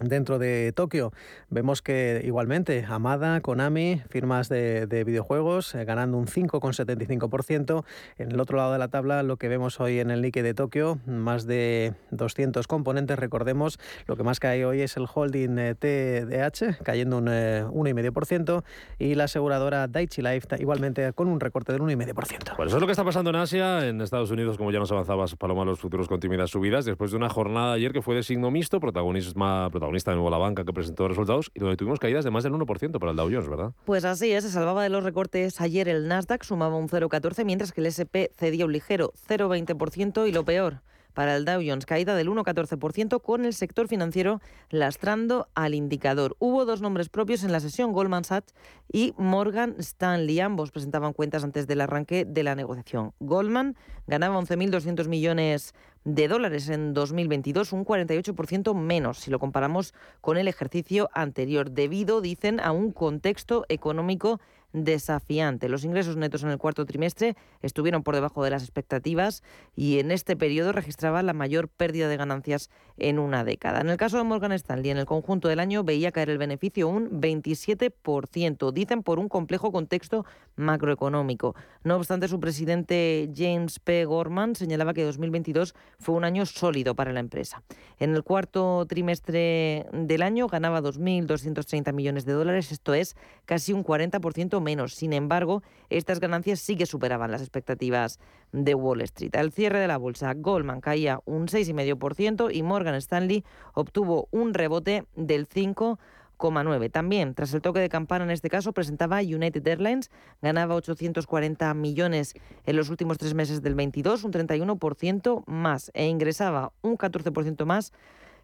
dentro 0.00 0.38
de 0.38 0.72
Tokio. 0.72 1.12
Vemos 1.50 1.82
que 1.82 2.22
igualmente 2.24 2.84
Amada, 2.88 3.40
Konami, 3.40 4.02
firmas 4.08 4.48
de, 4.48 5.04
videojuegos, 5.06 5.74
eh, 5.74 5.84
ganando 5.84 6.16
un 6.16 6.26
5,75%. 6.26 7.84
En 8.18 8.32
el 8.32 8.40
otro 8.40 8.56
lado 8.56 8.72
de 8.72 8.78
la 8.78 8.88
tabla, 8.88 9.22
lo 9.22 9.36
que 9.36 9.48
vemos 9.48 9.80
hoy 9.80 10.00
en 10.00 10.10
el 10.10 10.22
Nikkei 10.22 10.42
de 10.42 10.54
Tokio, 10.54 10.98
más 11.06 11.46
de 11.46 11.94
200 12.10 12.66
componentes. 12.66 13.18
Recordemos, 13.18 13.78
lo 14.06 14.16
que 14.16 14.22
más 14.22 14.40
cae 14.40 14.64
hoy 14.64 14.80
es 14.80 14.96
el 14.96 15.06
holding 15.12 15.74
TDH, 15.78 16.62
eh, 16.62 16.76
cayendo 16.82 17.18
un 17.18 17.26
1,5%, 17.26 18.64
eh, 18.98 19.06
y 19.06 19.14
la 19.14 19.24
aseguradora 19.24 19.86
Daiichi 19.86 20.22
Life, 20.22 20.48
igualmente 20.58 21.12
con 21.12 21.28
un 21.28 21.40
recorte 21.40 21.72
del 21.72 21.82
1,5%. 21.82 22.56
Bueno, 22.56 22.68
eso 22.68 22.76
es 22.76 22.80
lo 22.80 22.86
que 22.86 22.92
está 22.92 23.04
pasando 23.04 23.30
en 23.30 23.36
Asia, 23.36 23.86
en 23.86 24.00
Estados 24.00 24.30
Unidos, 24.30 24.56
como 24.56 24.70
ya 24.70 24.78
nos 24.78 24.90
avanzabas, 24.92 25.36
Paloma, 25.36 25.64
los 25.64 25.78
futuros 25.78 26.08
con 26.08 26.20
tímidas 26.20 26.50
subidas, 26.50 26.84
después 26.84 27.10
de 27.10 27.16
una 27.16 27.28
jornada 27.28 27.74
ayer 27.74 27.92
que 27.92 28.02
fue 28.02 28.14
de 28.14 28.22
signo 28.22 28.50
mixto, 28.50 28.80
protagonismo, 28.80 29.68
protagonismo 29.70 29.89
protagonista 29.90 30.12
de 30.12 30.16
nuevo 30.16 30.30
la 30.30 30.38
banca 30.38 30.64
que 30.64 30.72
presentó 30.72 31.08
resultados 31.08 31.50
y 31.54 31.60
donde 31.60 31.76
tuvimos 31.76 31.98
caídas 31.98 32.24
de 32.24 32.30
más 32.30 32.44
del 32.44 32.52
1% 32.52 32.98
para 32.98 33.10
el 33.10 33.16
Dow 33.16 33.28
Jones, 33.30 33.48
¿verdad? 33.48 33.72
Pues 33.84 34.04
así 34.04 34.30
es, 34.30 34.44
se 34.44 34.50
salvaba 34.50 34.82
de 34.82 34.88
los 34.88 35.02
recortes 35.02 35.60
ayer 35.60 35.88
el 35.88 36.06
Nasdaq, 36.06 36.44
sumaba 36.44 36.76
un 36.76 36.88
0,14, 36.88 37.44
mientras 37.44 37.72
que 37.72 37.80
el 37.80 37.86
SP 37.90 38.30
cedía 38.36 38.66
un 38.66 38.72
ligero 38.72 39.12
0,20% 39.28 40.28
y 40.28 40.32
lo 40.32 40.44
peor, 40.44 40.82
para 41.14 41.36
el 41.36 41.44
Dow 41.44 41.60
Jones, 41.64 41.86
caída 41.86 42.14
del 42.14 42.28
1,14% 42.28 43.20
con 43.22 43.44
el 43.44 43.54
sector 43.54 43.88
financiero 43.88 44.40
lastrando 44.70 45.48
al 45.54 45.74
indicador. 45.74 46.36
Hubo 46.38 46.64
dos 46.64 46.80
nombres 46.80 47.08
propios 47.08 47.44
en 47.44 47.52
la 47.52 47.60
sesión, 47.60 47.92
Goldman 47.92 48.24
Sachs 48.24 48.54
y 48.92 49.14
Morgan 49.16 49.74
Stanley. 49.78 50.40
Ambos 50.40 50.70
presentaban 50.70 51.12
cuentas 51.12 51.44
antes 51.44 51.66
del 51.66 51.80
arranque 51.80 52.24
de 52.24 52.42
la 52.42 52.54
negociación. 52.54 53.12
Goldman 53.20 53.76
ganaba 54.06 54.38
11.200 54.40 55.08
millones 55.08 55.74
de 56.04 56.28
dólares 56.28 56.68
en 56.68 56.94
2022, 56.94 57.72
un 57.72 57.84
48% 57.84 58.74
menos 58.74 59.18
si 59.18 59.30
lo 59.30 59.38
comparamos 59.38 59.92
con 60.20 60.38
el 60.38 60.48
ejercicio 60.48 61.10
anterior, 61.12 61.70
debido, 61.70 62.20
dicen, 62.20 62.58
a 62.60 62.72
un 62.72 62.92
contexto 62.92 63.66
económico 63.68 64.40
desafiante. 64.72 65.68
Los 65.68 65.84
ingresos 65.84 66.16
netos 66.16 66.42
en 66.42 66.50
el 66.50 66.58
cuarto 66.58 66.86
trimestre 66.86 67.36
estuvieron 67.62 68.02
por 68.02 68.14
debajo 68.14 68.44
de 68.44 68.50
las 68.50 68.62
expectativas 68.62 69.42
y 69.76 69.98
en 69.98 70.10
este 70.10 70.36
periodo 70.36 70.72
registraba 70.72 71.22
la 71.22 71.32
mayor 71.32 71.68
pérdida 71.68 72.08
de 72.08 72.16
ganancias 72.16 72.70
en 72.96 73.18
una 73.18 73.44
década. 73.44 73.80
En 73.80 73.90
el 73.90 73.96
caso 73.96 74.18
de 74.18 74.24
Morgan 74.24 74.52
Stanley, 74.52 74.90
en 74.90 74.98
el 74.98 75.06
conjunto 75.06 75.48
del 75.48 75.60
año 75.60 75.84
veía 75.84 76.12
caer 76.12 76.30
el 76.30 76.38
beneficio 76.38 76.88
un 76.88 77.20
27%, 77.20 78.72
dicen 78.72 79.02
por 79.02 79.18
un 79.18 79.28
complejo 79.28 79.72
contexto 79.72 80.24
macroeconómico. 80.56 81.54
No 81.82 81.96
obstante, 81.96 82.28
su 82.28 82.38
presidente 82.38 83.30
James 83.34 83.78
P. 83.80 84.04
Gorman 84.04 84.54
señalaba 84.54 84.94
que 84.94 85.04
2022 85.04 85.74
fue 85.98 86.14
un 86.14 86.24
año 86.24 86.46
sólido 86.46 86.94
para 86.94 87.12
la 87.12 87.20
empresa. 87.20 87.62
En 87.98 88.14
el 88.14 88.22
cuarto 88.22 88.86
trimestre 88.86 89.86
del 89.92 90.22
año 90.22 90.46
ganaba 90.46 90.82
2.230 90.82 91.92
millones 91.92 92.24
de 92.24 92.32
dólares, 92.32 92.72
esto 92.72 92.94
es 92.94 93.16
casi 93.44 93.72
un 93.72 93.84
40% 93.84 94.59
menos. 94.60 94.94
Sin 94.94 95.12
embargo, 95.12 95.62
estas 95.88 96.20
ganancias 96.20 96.60
sí 96.60 96.76
que 96.76 96.86
superaban 96.86 97.30
las 97.30 97.40
expectativas 97.40 98.18
de 98.52 98.74
Wall 98.74 99.00
Street. 99.02 99.34
Al 99.36 99.52
cierre 99.52 99.80
de 99.80 99.88
la 99.88 99.96
bolsa, 99.96 100.32
Goldman 100.34 100.80
caía 100.80 101.20
un 101.24 101.46
6,5% 101.48 102.54
y 102.54 102.62
Morgan 102.62 102.94
Stanley 102.94 103.44
obtuvo 103.74 104.28
un 104.30 104.54
rebote 104.54 105.04
del 105.16 105.48
5,9. 105.48 106.90
También, 106.90 107.34
tras 107.34 107.54
el 107.54 107.62
toque 107.62 107.80
de 107.80 107.88
campana 107.88 108.24
en 108.24 108.30
este 108.30 108.48
caso, 108.50 108.72
presentaba 108.72 109.20
United 109.20 109.66
Airlines, 109.66 110.10
ganaba 110.42 110.74
840 110.74 111.72
millones 111.74 112.34
en 112.66 112.76
los 112.76 112.90
últimos 112.90 113.18
tres 113.18 113.34
meses 113.34 113.62
del 113.62 113.74
22, 113.74 114.24
un 114.24 114.32
31% 114.32 115.44
más, 115.46 115.90
e 115.94 116.06
ingresaba 116.06 116.72
un 116.82 116.96
14% 116.96 117.64
más 117.64 117.92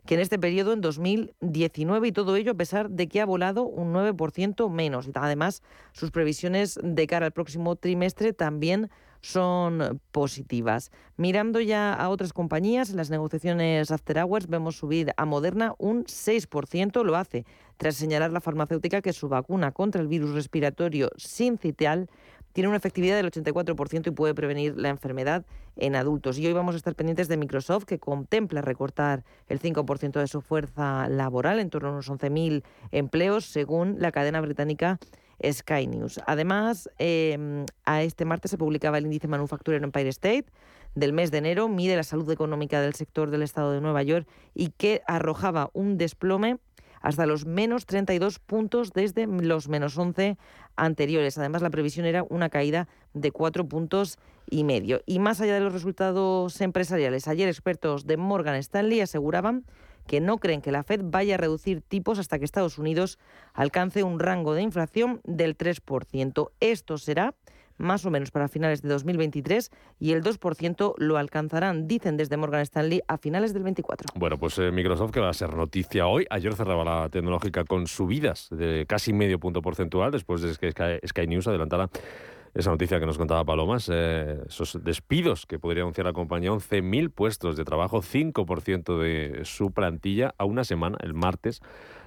que 0.06 0.14
en 0.14 0.20
este 0.20 0.38
periodo, 0.38 0.72
en 0.72 0.80
2019, 0.80 2.08
y 2.08 2.12
todo 2.12 2.36
ello 2.36 2.52
a 2.52 2.56
pesar 2.56 2.90
de 2.90 3.08
que 3.08 3.20
ha 3.20 3.26
volado 3.26 3.64
un 3.64 3.92
9% 3.92 4.70
menos. 4.70 5.08
Además, 5.14 5.62
sus 5.92 6.10
previsiones 6.10 6.78
de 6.82 7.06
cara 7.06 7.26
al 7.26 7.32
próximo 7.32 7.76
trimestre 7.76 8.32
también 8.32 8.90
son 9.20 10.00
positivas. 10.12 10.92
Mirando 11.16 11.60
ya 11.60 11.92
a 11.92 12.08
otras 12.08 12.32
compañías, 12.32 12.90
en 12.90 12.96
las 12.96 13.10
negociaciones 13.10 13.90
After 13.90 14.18
Hours 14.18 14.46
vemos 14.46 14.76
subir 14.76 15.12
a 15.16 15.24
Moderna 15.24 15.74
un 15.78 16.04
6%, 16.04 17.04
lo 17.04 17.16
hace 17.16 17.44
tras 17.76 17.96
señalar 17.96 18.30
la 18.30 18.40
farmacéutica 18.40 19.02
que 19.02 19.12
su 19.12 19.28
vacuna 19.28 19.72
contra 19.72 20.00
el 20.00 20.08
virus 20.08 20.32
respiratorio 20.32 21.10
sincitial 21.16 22.08
tiene 22.56 22.68
una 22.68 22.78
efectividad 22.78 23.16
del 23.16 23.30
84% 23.30 24.06
y 24.06 24.10
puede 24.12 24.34
prevenir 24.34 24.78
la 24.78 24.88
enfermedad 24.88 25.44
en 25.76 25.94
adultos. 25.94 26.38
Y 26.38 26.46
hoy 26.46 26.54
vamos 26.54 26.74
a 26.74 26.78
estar 26.78 26.94
pendientes 26.94 27.28
de 27.28 27.36
Microsoft, 27.36 27.84
que 27.84 27.98
contempla 27.98 28.62
recortar 28.62 29.24
el 29.48 29.60
5% 29.60 30.18
de 30.18 30.26
su 30.26 30.40
fuerza 30.40 31.06
laboral, 31.10 31.58
en 31.58 31.68
torno 31.68 31.90
a 31.90 31.92
unos 31.92 32.08
11.000 32.08 32.64
empleos, 32.92 33.44
según 33.44 33.96
la 33.98 34.10
cadena 34.10 34.40
británica 34.40 34.98
Sky 35.46 35.86
News. 35.86 36.18
Además, 36.26 36.88
em, 36.96 37.66
a 37.84 38.02
este 38.02 38.24
martes 38.24 38.52
se 38.52 38.56
publicaba 38.56 38.96
el 38.96 39.04
índice 39.04 39.28
manufacturero 39.28 39.84
Empire 39.84 40.08
State 40.08 40.46
del 40.94 41.12
mes 41.12 41.30
de 41.30 41.36
enero, 41.36 41.68
mide 41.68 41.94
la 41.94 42.04
salud 42.04 42.30
económica 42.30 42.80
del 42.80 42.94
sector 42.94 43.30
del 43.30 43.42
estado 43.42 43.72
de 43.72 43.82
Nueva 43.82 44.02
York 44.02 44.26
y 44.54 44.70
que 44.70 45.02
arrojaba 45.06 45.68
un 45.74 45.98
desplome 45.98 46.56
hasta 47.06 47.24
los 47.26 47.46
menos 47.46 47.86
32 47.86 48.40
puntos 48.40 48.92
desde 48.92 49.26
los 49.26 49.68
menos 49.68 49.96
11 49.96 50.36
anteriores. 50.76 51.38
Además, 51.38 51.62
la 51.62 51.70
previsión 51.70 52.06
era 52.06 52.22
una 52.22 52.48
caída 52.48 52.88
de 53.14 53.32
4 53.32 53.68
puntos 53.68 54.18
y 54.48 54.64
medio. 54.64 55.02
Y 55.06 55.18
más 55.18 55.40
allá 55.40 55.54
de 55.54 55.60
los 55.60 55.72
resultados 55.72 56.60
empresariales, 56.60 57.28
ayer 57.28 57.48
expertos 57.48 58.06
de 58.06 58.16
Morgan 58.16 58.56
Stanley 58.56 59.00
aseguraban 59.00 59.64
que 60.06 60.20
no 60.20 60.38
creen 60.38 60.62
que 60.62 60.70
la 60.72 60.84
Fed 60.84 61.00
vaya 61.02 61.34
a 61.34 61.38
reducir 61.38 61.80
tipos 61.80 62.18
hasta 62.18 62.38
que 62.38 62.44
Estados 62.44 62.78
Unidos 62.78 63.18
alcance 63.54 64.04
un 64.04 64.20
rango 64.20 64.54
de 64.54 64.62
inflación 64.62 65.20
del 65.24 65.56
3%. 65.56 66.50
Esto 66.60 66.98
será 66.98 67.34
más 67.78 68.04
o 68.06 68.10
menos 68.10 68.30
para 68.30 68.48
finales 68.48 68.82
de 68.82 68.88
2023 68.88 69.70
y 69.98 70.12
el 70.12 70.22
2% 70.22 70.94
lo 70.98 71.16
alcanzarán, 71.16 71.86
dicen 71.86 72.16
desde 72.16 72.36
Morgan 72.36 72.62
Stanley, 72.62 73.02
a 73.08 73.18
finales 73.18 73.52
del 73.52 73.62
24. 73.62 74.08
Bueno, 74.14 74.38
pues 74.38 74.58
eh, 74.58 74.70
Microsoft 74.70 75.12
que 75.12 75.20
va 75.20 75.30
a 75.30 75.34
ser 75.34 75.54
noticia 75.54 76.06
hoy. 76.06 76.26
Ayer 76.30 76.54
cerraba 76.54 76.84
la 76.84 77.08
tecnológica 77.08 77.64
con 77.64 77.86
subidas 77.86 78.48
de 78.50 78.86
casi 78.86 79.12
medio 79.12 79.38
punto 79.38 79.62
porcentual 79.62 80.10
después 80.10 80.42
de 80.42 80.54
que 80.56 81.00
Sky, 81.06 81.26
News 81.26 81.46
adelantara 81.48 81.90
esa 82.54 82.70
noticia 82.70 82.98
que 82.98 83.04
nos 83.04 83.18
contaba 83.18 83.44
Palomas, 83.44 83.90
eh, 83.92 84.38
esos 84.48 84.82
despidos 84.82 85.44
que 85.44 85.58
podría 85.58 85.82
anunciar 85.82 86.06
la 86.06 86.14
compañía, 86.14 86.50
11.000 86.50 87.10
puestos 87.10 87.56
de 87.56 87.64
trabajo, 87.64 88.00
5% 88.00 88.98
de 88.98 89.44
su 89.44 89.72
plantilla 89.72 90.34
a 90.38 90.46
una 90.46 90.64
semana, 90.64 90.96
el 91.02 91.12
martes 91.12 91.60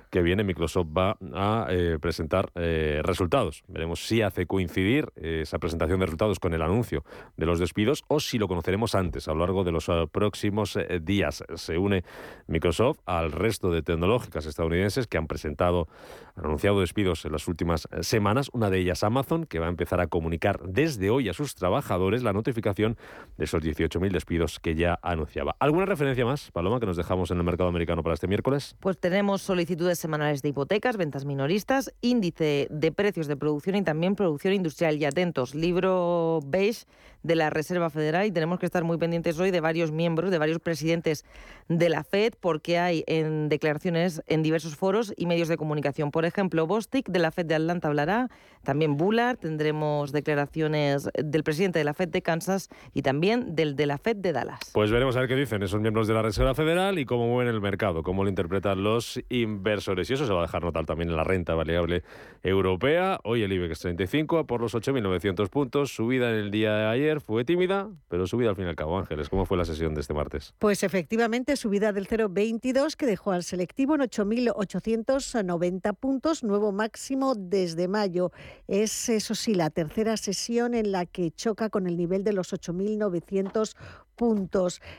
que 0.10 0.22
viene 0.22 0.44
Microsoft 0.44 0.88
va 0.98 1.18
a 1.34 1.68
eh, 1.70 1.98
presentar 2.00 2.52
eh, 2.56 3.02
resultados. 3.04 3.64
Veremos 3.68 4.06
si 4.06 4.22
hace 4.22 4.46
coincidir 4.46 5.12
eh, 5.16 5.42
esa 5.44 5.60
presentación 5.60 6.00
de 6.00 6.08
resultados 6.08 6.40
con 6.40 6.54
el 6.54 6.62
anuncio 6.62 7.04
de 7.38 7.46
los 7.46 7.60
despidos 7.60 8.04
o 8.08 8.20
si 8.20 8.38
lo 8.38 8.48
conoceremos 8.48 8.96
antes, 8.96 9.28
a 9.28 9.34
lo 9.34 9.40
largo 9.40 9.64
de 9.64 9.72
los 9.72 9.90
próximos 10.12 10.78
días. 11.02 11.44
Se 11.56 11.78
une 11.78 12.04
Microsoft 12.48 13.00
al 13.06 13.32
resto 13.32 13.72
de 13.72 13.82
tecnológicas 13.82 14.46
estadounidenses 14.46 15.08
que 15.08 15.18
han 15.18 15.28
presentado, 15.28 15.88
han 16.36 16.46
anunciado 16.46 16.80
despidos 16.80 17.26
en 17.26 17.32
las 17.32 17.48
últimas 17.48 17.88
semanas. 18.02 18.50
Una 18.54 18.70
de 18.70 18.80
ellas 18.80 19.04
Amazon, 19.04 19.46
que 19.46 19.60
va 19.60 19.68
a 19.68 19.70
empezar 19.70 20.02
a 20.02 20.08
comunicar 20.08 20.60
desde 20.64 21.10
hoy 21.10 21.30
a 21.30 21.34
sus 21.34 21.56
trabajadores 21.56 22.24
la 22.24 22.34
notificación 22.34 22.98
de 23.38 23.46
esos 23.46 23.62
18.000 23.64 24.12
despidos 24.12 24.60
que 24.60 24.76
ya 24.76 25.00
anunciaba. 25.02 25.56
¿Alguna 25.60 25.86
referencia 25.86 26.26
más, 26.26 26.52
Paloma, 26.52 26.80
que 26.80 26.86
nos 26.86 26.98
dejamos 26.98 27.32
en 27.32 27.38
el 27.38 27.44
mercado 27.44 27.70
americano 27.70 28.04
para 28.04 28.14
este 28.14 28.28
miércoles? 28.28 28.76
Pues 28.80 28.98
tenemos 28.98 29.42
solicitudes 29.42 29.99
semanales 30.00 30.42
de 30.42 30.50
hipotecas, 30.50 30.98
ventas 30.98 31.26
minoristas, 31.26 31.94
índice 32.02 32.68
de 32.70 32.92
precios 32.92 33.28
de 33.28 33.38
producción 33.38 33.76
y 33.76 33.84
también 33.84 34.16
producción 34.16 34.54
industrial. 34.54 34.98
Y 34.98 35.06
atentos, 35.06 35.56
libro 35.56 36.40
beige 36.46 36.86
de 37.24 37.36
la 37.36 37.50
Reserva 37.50 37.90
Federal 37.90 38.26
y 38.26 38.32
tenemos 38.32 38.60
que 38.60 38.66
estar 38.66 38.84
muy 38.84 38.98
pendientes 38.98 39.40
hoy 39.40 39.52
de 39.52 39.60
varios 39.60 39.92
miembros, 39.92 40.32
de 40.32 40.38
varios 40.38 40.60
presidentes 40.60 41.26
de 41.68 41.90
la 41.90 42.04
Fed, 42.04 42.34
porque 42.40 42.80
hay 42.80 43.04
en 43.08 43.50
declaraciones 43.50 44.24
en 44.28 44.42
diversos 44.42 44.76
foros 44.76 45.14
y 45.18 45.26
medios 45.26 45.48
de 45.48 45.58
comunicación. 45.58 46.12
Por 46.12 46.26
ejemplo, 46.26 46.66
Bostic 46.66 47.10
de 47.10 47.20
la 47.20 47.32
Fed 47.32 47.46
de 47.46 47.56
Atlanta 47.56 47.90
hablará, 47.90 48.30
también 48.64 48.98
Bullard, 48.98 49.38
tendremos 49.38 50.12
declaraciones 50.12 51.10
del 51.14 51.44
presidente 51.44 51.80
de 51.80 51.86
la 51.86 51.94
Fed 51.94 52.10
de 52.10 52.22
Kansas 52.22 52.70
y 52.94 53.02
también 53.02 53.56
del 53.56 53.76
de 53.76 53.86
la 53.86 53.98
Fed 53.98 54.16
de 54.16 54.32
Dallas. 54.32 54.60
Pues 54.74 54.92
veremos 54.92 55.16
a 55.16 55.20
ver 55.20 55.30
qué 55.30 55.36
dicen 55.36 55.62
esos 55.64 55.82
miembros 55.82 56.08
de 56.08 56.14
la 56.14 56.22
Reserva 56.22 56.56
Federal 56.56 57.00
y 57.00 57.06
cómo 57.06 57.28
mueven 57.28 57.54
el 57.54 57.62
mercado, 57.62 58.04
cómo 58.04 58.24
lo 58.24 58.30
interpretan 58.30 58.84
los 58.84 59.20
inversores 59.30 59.89
y 59.98 60.14
eso 60.14 60.26
se 60.26 60.34
va 60.34 60.40
a 60.40 60.42
dejar 60.44 60.64
notar 60.64 60.86
también 60.86 61.10
en 61.10 61.16
la 61.16 61.24
renta 61.24 61.56
variable 61.56 62.04
europea. 62.44 63.20
Hoy 63.24 63.44
el 63.44 63.52
IBEX 63.52 63.80
35 63.80 64.46
por 64.46 64.62
los 64.62 64.76
8.900 64.76 65.50
puntos. 65.50 65.94
Subida 65.94 66.30
en 66.30 66.36
el 66.36 66.52
día 66.52 66.74
de 66.76 66.86
ayer 66.86 67.22
fue 67.22 67.44
tímida, 67.44 67.90
pero 68.08 68.28
subida 68.28 68.50
al 68.50 68.56
fin 68.56 68.66
y 68.66 68.70
al 68.70 68.76
cabo. 68.76 68.98
Ángeles, 68.98 69.30
¿cómo 69.30 69.46
fue 69.46 69.58
la 69.58 69.66
sesión 69.66 69.96
de 69.96 70.02
este 70.02 70.14
martes? 70.14 70.54
Pues 70.60 70.84
efectivamente, 70.84 71.56
subida 71.56 71.92
del 71.92 72.08
0,22 72.08 72.96
que 72.96 73.06
dejó 73.06 73.32
al 73.32 73.44
selectivo 73.44 73.96
en 73.96 74.02
8.890 74.02 75.96
puntos, 75.96 76.44
nuevo 76.44 76.72
máximo 76.72 77.34
desde 77.36 77.88
mayo. 77.88 78.32
Es, 78.68 79.10
eso 79.10 79.34
sí, 79.34 79.56
la 79.56 79.70
tercera 79.70 80.18
sesión 80.18 80.76
en 80.76 80.92
la 80.92 81.06
que 81.06 81.32
choca 81.32 81.70
con 81.70 81.88
el 81.88 81.98
nivel 81.98 82.24
de 82.24 82.34
los 82.34 82.54
8.900 82.54 83.50
puntos. 83.50 83.76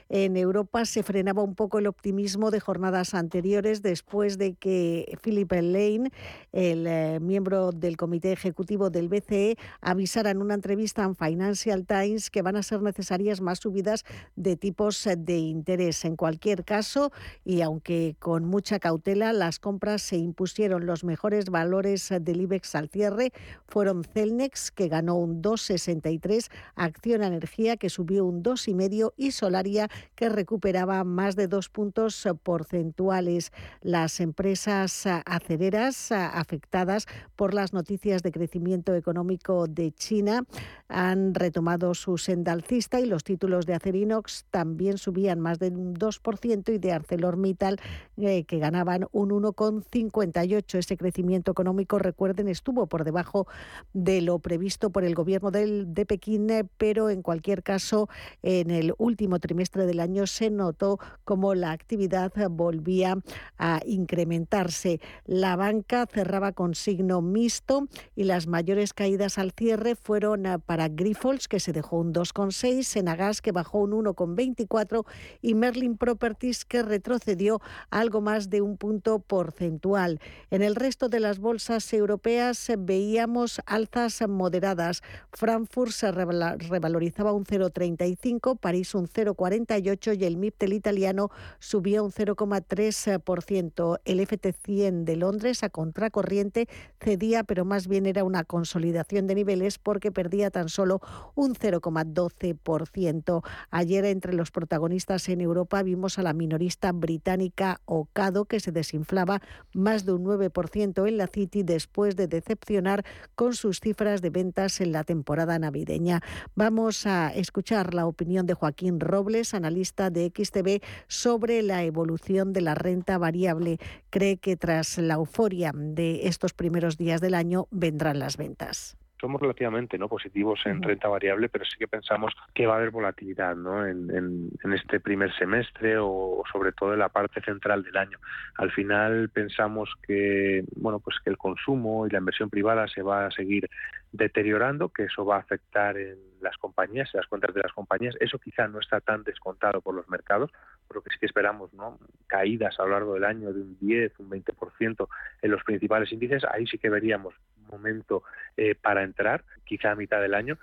En 0.08 0.36
Europa 0.36 0.84
se 0.84 1.02
frenaba 1.02 1.42
un 1.42 1.54
poco 1.54 1.78
el 1.78 1.86
optimismo 1.86 2.50
de 2.50 2.60
jornadas 2.60 3.14
anteriores 3.14 3.82
después 3.82 4.38
de 4.38 4.54
que 4.54 5.18
Philip 5.22 5.52
Lane, 5.52 6.10
el 6.52 6.86
eh, 6.86 7.18
miembro 7.20 7.72
del 7.72 7.96
comité 7.96 8.32
ejecutivo 8.32 8.88
del 8.88 9.08
BCE, 9.08 9.56
avisara 9.80 10.30
en 10.30 10.40
una 10.40 10.54
entrevista 10.54 11.04
en 11.04 11.14
Financial 11.14 11.84
Times 11.86 12.30
que 12.30 12.42
van 12.42 12.56
a 12.56 12.62
ser 12.62 12.80
necesarias 12.82 13.40
más 13.40 13.58
subidas 13.58 14.04
de 14.36 14.56
tipos 14.56 15.06
de 15.18 15.36
interés. 15.36 16.04
En 16.04 16.16
cualquier 16.16 16.64
caso, 16.64 17.12
y 17.44 17.60
aunque 17.60 18.16
con 18.18 18.44
mucha 18.46 18.78
cautela, 18.78 19.32
las 19.32 19.58
compras 19.58 20.02
se 20.02 20.16
impusieron 20.16 20.86
los 20.86 21.04
mejores 21.04 21.50
valores 21.50 22.12
del 22.20 22.40
IBEX 22.40 22.74
al 22.74 22.88
cierre 22.88 23.32
fueron 23.66 24.04
Celnex, 24.04 24.70
que 24.70 24.88
ganó 24.88 25.16
un 25.16 25.42
2,63, 25.42 26.50
Acción 26.74 27.22
Energía, 27.22 27.76
que 27.76 27.88
subió 27.88 28.24
un 28.24 28.42
2,5 28.42 29.09
y 29.16 29.32
Solaria, 29.32 29.88
que 30.14 30.28
recuperaba 30.28 31.04
más 31.04 31.36
de 31.36 31.48
dos 31.48 31.68
puntos 31.68 32.28
porcentuales. 32.42 33.52
Las 33.82 34.20
empresas 34.20 35.06
acereras 35.06 36.12
afectadas 36.12 37.06
por 37.36 37.54
las 37.54 37.72
noticias 37.72 38.22
de 38.22 38.32
crecimiento 38.32 38.94
económico 38.94 39.66
de 39.66 39.92
China 39.92 40.44
han 40.88 41.34
retomado 41.34 41.94
su 41.94 42.18
senda 42.18 42.52
alcista 42.52 43.00
y 43.00 43.06
los 43.06 43.24
títulos 43.24 43.66
de 43.66 43.74
Acerinox 43.74 44.46
también 44.50 44.98
subían 44.98 45.40
más 45.40 45.58
de 45.58 45.68
un 45.68 45.94
2% 45.94 46.74
y 46.74 46.78
de 46.78 46.92
ArcelorMittal 46.92 47.78
eh, 48.16 48.44
que 48.44 48.58
ganaban 48.58 49.06
un 49.12 49.30
1,58. 49.30 50.78
Ese 50.78 50.96
crecimiento 50.96 51.52
económico, 51.52 51.98
recuerden, 51.98 52.48
estuvo 52.48 52.86
por 52.86 53.04
debajo 53.04 53.46
de 53.92 54.20
lo 54.20 54.38
previsto 54.38 54.90
por 54.90 55.04
el 55.04 55.14
gobierno 55.14 55.50
del, 55.50 55.94
de 55.94 56.06
Pekín, 56.06 56.50
eh, 56.50 56.64
pero 56.76 57.10
en 57.10 57.22
cualquier 57.22 57.62
caso, 57.62 58.08
en 58.42 58.70
el 58.70 58.92
último 59.00 59.38
trimestre 59.40 59.86
del 59.86 59.98
año 59.98 60.26
se 60.26 60.50
notó 60.50 60.98
como 61.24 61.54
la 61.54 61.72
actividad 61.72 62.32
volvía 62.50 63.18
a 63.58 63.80
incrementarse. 63.86 65.00
La 65.24 65.56
banca 65.56 66.06
cerraba 66.06 66.52
con 66.52 66.74
signo 66.74 67.22
mixto 67.22 67.88
y 68.14 68.24
las 68.24 68.46
mayores 68.46 68.92
caídas 68.92 69.38
al 69.38 69.52
cierre 69.52 69.96
fueron 69.96 70.46
eh, 70.46 70.58
para 70.58 70.88
Grifols, 70.88 71.48
que 71.48 71.60
se 71.60 71.72
dejó 71.72 71.98
un 71.98 72.12
2,6, 72.12 72.82
Senagas, 72.82 73.40
que 73.40 73.52
bajó 73.52 73.78
un 73.78 73.92
1,24 73.92 75.06
y 75.40 75.54
Merlin 75.54 75.96
Properties, 75.96 76.64
que 76.64 76.82
retrocedió 76.82 77.60
algo 77.90 78.20
más 78.20 78.50
de 78.50 78.60
un 78.60 78.76
punto 78.76 79.18
porcentual. 79.20 80.20
En 80.50 80.62
el 80.62 80.76
resto 80.76 81.08
de 81.08 81.20
las 81.20 81.38
bolsas 81.38 81.92
europeas 81.92 82.70
veíamos 82.78 83.60
alzas 83.66 84.22
moderadas. 84.28 85.02
Frankfurt 85.32 85.92
se 85.92 86.12
revalorizaba 86.12 87.32
un 87.32 87.44
0,35, 87.44 88.58
París 88.58 88.79
un 88.94 89.06
0,48 89.06 90.20
y 90.20 90.24
el 90.24 90.36
MIP 90.36 90.58
del 90.58 90.72
italiano 90.72 91.30
subía 91.58 92.02
un 92.02 92.10
0,3%. 92.10 94.00
El 94.04 94.20
FT100 94.20 95.04
de 95.04 95.16
Londres 95.16 95.62
a 95.62 95.70
contracorriente 95.70 96.68
cedía, 97.00 97.44
pero 97.44 97.64
más 97.64 97.86
bien 97.86 98.06
era 98.06 98.24
una 98.24 98.44
consolidación 98.44 99.26
de 99.26 99.34
niveles 99.34 99.78
porque 99.78 100.12
perdía 100.12 100.50
tan 100.50 100.68
solo 100.68 101.00
un 101.34 101.54
0,12%. 101.54 103.42
Ayer 103.70 104.04
entre 104.04 104.32
los 104.32 104.50
protagonistas 104.50 105.28
en 105.28 105.40
Europa 105.40 105.82
vimos 105.82 106.18
a 106.18 106.22
la 106.22 106.32
minorista 106.32 106.92
británica 106.92 107.80
Ocado 107.84 108.44
que 108.44 108.60
se 108.60 108.72
desinflaba 108.72 109.40
más 109.72 110.04
de 110.04 110.12
un 110.12 110.24
9% 110.24 111.08
en 111.08 111.16
la 111.16 111.26
City 111.26 111.62
después 111.62 112.16
de 112.16 112.26
decepcionar 112.26 113.04
con 113.34 113.54
sus 113.54 113.80
cifras 113.80 114.22
de 114.22 114.30
ventas 114.30 114.80
en 114.80 114.92
la 114.92 115.04
temporada 115.04 115.58
navideña. 115.58 116.20
Vamos 116.54 117.06
a 117.06 117.28
escuchar 117.34 117.94
la 117.94 118.06
opinión 118.06 118.46
de 118.46 118.54
Joaquín 118.70 119.00
Robles, 119.00 119.52
analista 119.52 120.10
de 120.10 120.30
XTB, 120.30 120.80
sobre 121.08 121.62
la 121.62 121.82
evolución 121.82 122.52
de 122.52 122.60
la 122.60 122.74
renta 122.74 123.18
variable. 123.18 123.78
Cree 124.10 124.36
que 124.36 124.56
tras 124.56 124.98
la 124.98 125.14
euforia 125.14 125.72
de 125.74 126.28
estos 126.28 126.54
primeros 126.54 126.96
días 126.96 127.20
del 127.20 127.34
año 127.34 127.66
vendrán 127.70 128.20
las 128.20 128.36
ventas 128.36 128.96
somos 129.20 129.40
relativamente 129.40 129.98
no 129.98 130.08
positivos 130.08 130.60
en 130.64 130.82
renta 130.82 131.06
variable, 131.08 131.50
pero 131.50 131.64
sí 131.66 131.76
que 131.78 131.86
pensamos 131.86 132.32
que 132.54 132.66
va 132.66 132.74
a 132.74 132.76
haber 132.78 132.90
volatilidad 132.90 133.54
¿no? 133.54 133.86
en, 133.86 134.10
en, 134.10 134.72
este 134.72 134.98
primer 134.98 135.30
semestre 135.36 135.98
o 135.98 136.42
sobre 136.50 136.72
todo 136.72 136.94
en 136.94 137.00
la 137.00 137.10
parte 137.10 137.42
central 137.42 137.82
del 137.82 137.98
año. 137.98 138.18
Al 138.56 138.70
final 138.72 139.28
pensamos 139.28 139.90
que 140.06 140.64
bueno 140.76 141.00
pues 141.00 141.16
que 141.22 141.28
el 141.28 141.36
consumo 141.36 142.06
y 142.06 142.10
la 142.10 142.18
inversión 142.18 142.48
privada 142.48 142.88
se 142.88 143.02
va 143.02 143.26
a 143.26 143.30
seguir 143.30 143.68
deteriorando, 144.12 144.88
que 144.88 145.04
eso 145.04 145.24
va 145.24 145.36
a 145.36 145.40
afectar 145.40 145.96
en 145.96 146.18
las 146.40 146.56
compañías, 146.56 147.10
en 147.14 147.18
las 147.18 147.28
cuentas 147.28 147.54
de 147.54 147.60
las 147.62 147.72
compañías. 147.72 148.16
Eso 148.20 148.38
quizá 148.38 148.66
no 148.68 148.80
está 148.80 149.00
tan 149.00 149.22
descontado 149.22 149.80
por 149.80 149.94
los 149.94 150.08
mercados, 150.08 150.50
pero 150.88 151.02
que 151.02 151.10
sí 151.10 151.18
que 151.18 151.26
esperamos 151.26 151.72
¿no? 151.74 151.98
caídas 152.26 152.78
a 152.80 152.84
lo 152.84 152.90
largo 152.90 153.14
del 153.14 153.24
año 153.24 153.52
de 153.52 153.60
un 153.60 153.78
10, 153.78 154.18
un 154.18 154.30
20% 154.30 155.08
en 155.42 155.50
los 155.50 155.62
principales 155.64 156.12
índices. 156.12 156.44
Ahí 156.50 156.66
sí 156.66 156.78
que 156.78 156.90
veríamos 156.90 157.34
momento 157.70 158.24
eh, 158.56 158.74
para 158.74 159.02
entrar, 159.02 159.44
quizá 159.64 159.92
a 159.92 159.96
mitad 159.96 160.20
del 160.20 160.34
año, 160.34 160.58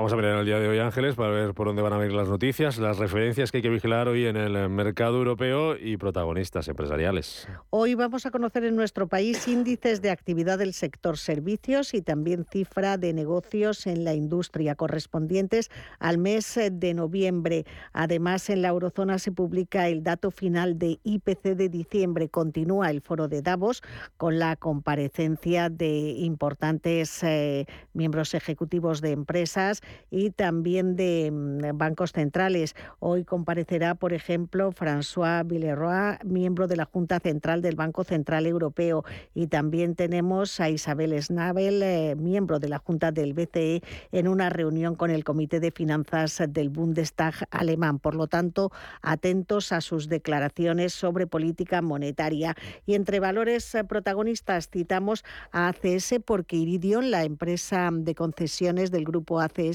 Vamos 0.00 0.14
a 0.14 0.16
ver 0.16 0.24
en 0.24 0.38
el 0.38 0.46
día 0.46 0.58
de 0.58 0.66
hoy, 0.66 0.78
Ángeles, 0.78 1.14
para 1.14 1.28
ver 1.28 1.52
por 1.52 1.66
dónde 1.66 1.82
van 1.82 1.92
a 1.92 1.98
venir 1.98 2.14
las 2.14 2.26
noticias, 2.26 2.78
las 2.78 2.96
referencias 2.96 3.52
que 3.52 3.58
hay 3.58 3.62
que 3.62 3.68
vigilar 3.68 4.08
hoy 4.08 4.24
en 4.24 4.38
el 4.38 4.70
mercado 4.70 5.18
europeo 5.18 5.76
y 5.76 5.98
protagonistas 5.98 6.68
empresariales. 6.68 7.46
Hoy 7.68 7.94
vamos 7.94 8.24
a 8.24 8.30
conocer 8.30 8.64
en 8.64 8.76
nuestro 8.76 9.08
país 9.08 9.46
índices 9.46 10.00
de 10.00 10.10
actividad 10.10 10.56
del 10.56 10.72
sector 10.72 11.18
servicios 11.18 11.92
y 11.92 12.00
también 12.00 12.46
cifra 12.50 12.96
de 12.96 13.12
negocios 13.12 13.86
en 13.86 14.04
la 14.04 14.14
industria 14.14 14.74
correspondientes 14.74 15.70
al 15.98 16.16
mes 16.16 16.58
de 16.72 16.94
noviembre. 16.94 17.66
Además, 17.92 18.48
en 18.48 18.62
la 18.62 18.68
eurozona 18.68 19.18
se 19.18 19.32
publica 19.32 19.86
el 19.88 20.02
dato 20.02 20.30
final 20.30 20.78
de 20.78 20.98
IPC 21.04 21.42
de 21.56 21.68
diciembre. 21.68 22.30
Continúa 22.30 22.88
el 22.88 23.02
foro 23.02 23.28
de 23.28 23.42
Davos 23.42 23.82
con 24.16 24.38
la 24.38 24.56
comparecencia 24.56 25.68
de 25.68 26.14
importantes 26.16 27.22
eh, 27.22 27.66
miembros 27.92 28.32
ejecutivos 28.32 29.02
de 29.02 29.10
empresas 29.10 29.82
y 30.10 30.30
también 30.30 30.96
de 30.96 31.30
mm, 31.30 31.76
bancos 31.76 32.12
centrales. 32.12 32.74
Hoy 32.98 33.24
comparecerá, 33.24 33.94
por 33.94 34.12
ejemplo, 34.12 34.72
François 34.72 35.46
Villeroy, 35.46 36.18
miembro 36.24 36.66
de 36.66 36.76
la 36.76 36.84
Junta 36.84 37.20
Central 37.20 37.62
del 37.62 37.76
Banco 37.76 38.04
Central 38.04 38.46
Europeo, 38.46 39.04
y 39.34 39.46
también 39.46 39.94
tenemos 39.94 40.60
a 40.60 40.68
Isabel 40.68 41.20
Schnabel, 41.22 41.82
eh, 41.82 42.16
miembro 42.16 42.58
de 42.58 42.68
la 42.68 42.78
Junta 42.78 43.12
del 43.12 43.32
BCE, 43.32 43.82
en 44.12 44.28
una 44.28 44.50
reunión 44.50 44.94
con 44.96 45.10
el 45.10 45.24
Comité 45.24 45.60
de 45.60 45.70
Finanzas 45.70 46.42
del 46.48 46.68
Bundestag 46.68 47.34
alemán. 47.50 47.98
Por 47.98 48.14
lo 48.14 48.26
tanto, 48.26 48.72
atentos 49.02 49.72
a 49.72 49.80
sus 49.80 50.08
declaraciones 50.08 50.92
sobre 50.92 51.26
política 51.26 51.82
monetaria. 51.82 52.54
Y 52.86 52.94
entre 52.94 53.20
valores 53.20 53.74
eh, 53.74 53.84
protagonistas 53.84 54.68
citamos 54.68 55.24
a 55.52 55.68
ACS 55.68 56.14
porque 56.24 56.56
Iridion, 56.56 57.10
la 57.10 57.24
empresa 57.24 57.90
de 57.92 58.14
concesiones 58.14 58.90
del 58.90 59.04
grupo 59.04 59.40
ACS, 59.40 59.69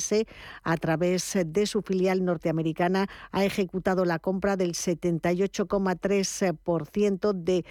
a 0.63 0.77
través 0.77 1.38
de 1.45 1.65
su 1.65 1.81
filial 1.81 2.23
norteamericana, 2.23 3.08
ha 3.31 3.45
ejecutado 3.45 4.05
la 4.05 4.19
compra 4.19 4.55
del 4.55 4.73
78,3% 4.73 7.34
de 7.34 7.65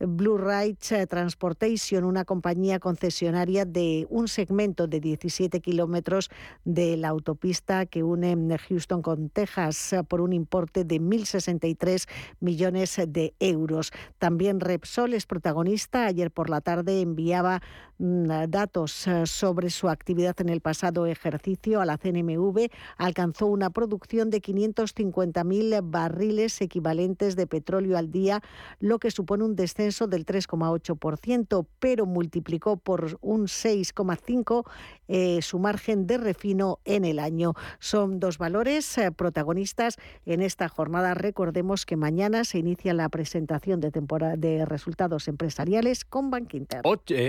Blue 0.00 0.38
eh, 0.50 1.06
Transportation, 1.06 2.04
una 2.04 2.24
compañía 2.24 2.78
concesionaria 2.78 3.64
de 3.64 4.06
un 4.10 4.28
segmento 4.28 4.86
de 4.86 5.00
17 5.00 5.60
kilómetros 5.60 6.30
de 6.64 6.96
la 6.96 7.08
autopista 7.08 7.86
que 7.86 8.04
une 8.04 8.36
Houston 8.68 9.02
con 9.02 9.28
Texas 9.28 9.96
por 10.08 10.20
un 10.20 10.32
importe 10.32 10.84
de 10.84 11.00
1.063 11.00 12.08
millones 12.40 13.00
de 13.08 13.34
euros. 13.40 13.90
También 14.18 14.60
Repsol 14.60 15.14
es 15.14 15.26
protagonista. 15.26 16.06
Ayer 16.06 16.30
por 16.30 16.48
la 16.48 16.60
tarde 16.60 17.00
enviaba 17.00 17.60
mm, 17.98 18.48
datos 18.48 19.06
eh, 19.08 19.26
sobre 19.26 19.70
su 19.70 19.88
actividad 19.88 20.40
en 20.40 20.48
el 20.48 20.60
pasado 20.60 21.06
ejercicio 21.06 21.80
a 21.80 21.86
la 21.86 21.98
CNMV. 21.98 22.68
Alcanzó 22.96 23.46
una 23.46 23.70
producción 23.70 24.30
de 24.30 24.40
550.000 24.40 25.80
barriles 25.82 26.60
equivalentes 26.60 27.34
de 27.34 27.46
petróleo 27.48 27.98
al 27.98 28.12
día, 28.12 28.42
lo 28.78 28.98
que 28.98 29.10
supone 29.10 29.44
un 29.44 29.56
descenso 29.88 30.06
del 30.06 30.26
3,8%, 30.26 31.66
pero 31.78 32.06
multiplicó 32.06 32.76
por 32.76 33.18
un 33.20 33.46
6,5% 33.46 34.64
eh, 35.08 35.40
su 35.42 35.58
margen 35.58 36.06
de 36.06 36.18
refino 36.18 36.78
en 36.84 37.04
el 37.04 37.18
año. 37.18 37.54
Son 37.78 38.20
dos 38.20 38.38
valores 38.38 38.98
eh, 38.98 39.10
protagonistas 39.12 39.96
en 40.26 40.42
esta 40.42 40.68
jornada. 40.68 41.14
Recordemos 41.14 41.86
que 41.86 41.96
mañana 41.96 42.44
se 42.44 42.58
inicia 42.58 42.92
la 42.92 43.08
presentación 43.08 43.80
de, 43.80 43.90
temporada, 43.90 44.36
de 44.36 44.64
resultados 44.66 45.28
empresariales 45.28 46.04
con 46.04 46.30
Bank 46.30 46.54
Inter. 46.54 46.82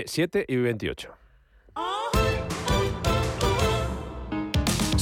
7 0.06 0.44
y 0.46 0.56
28. 0.56 1.12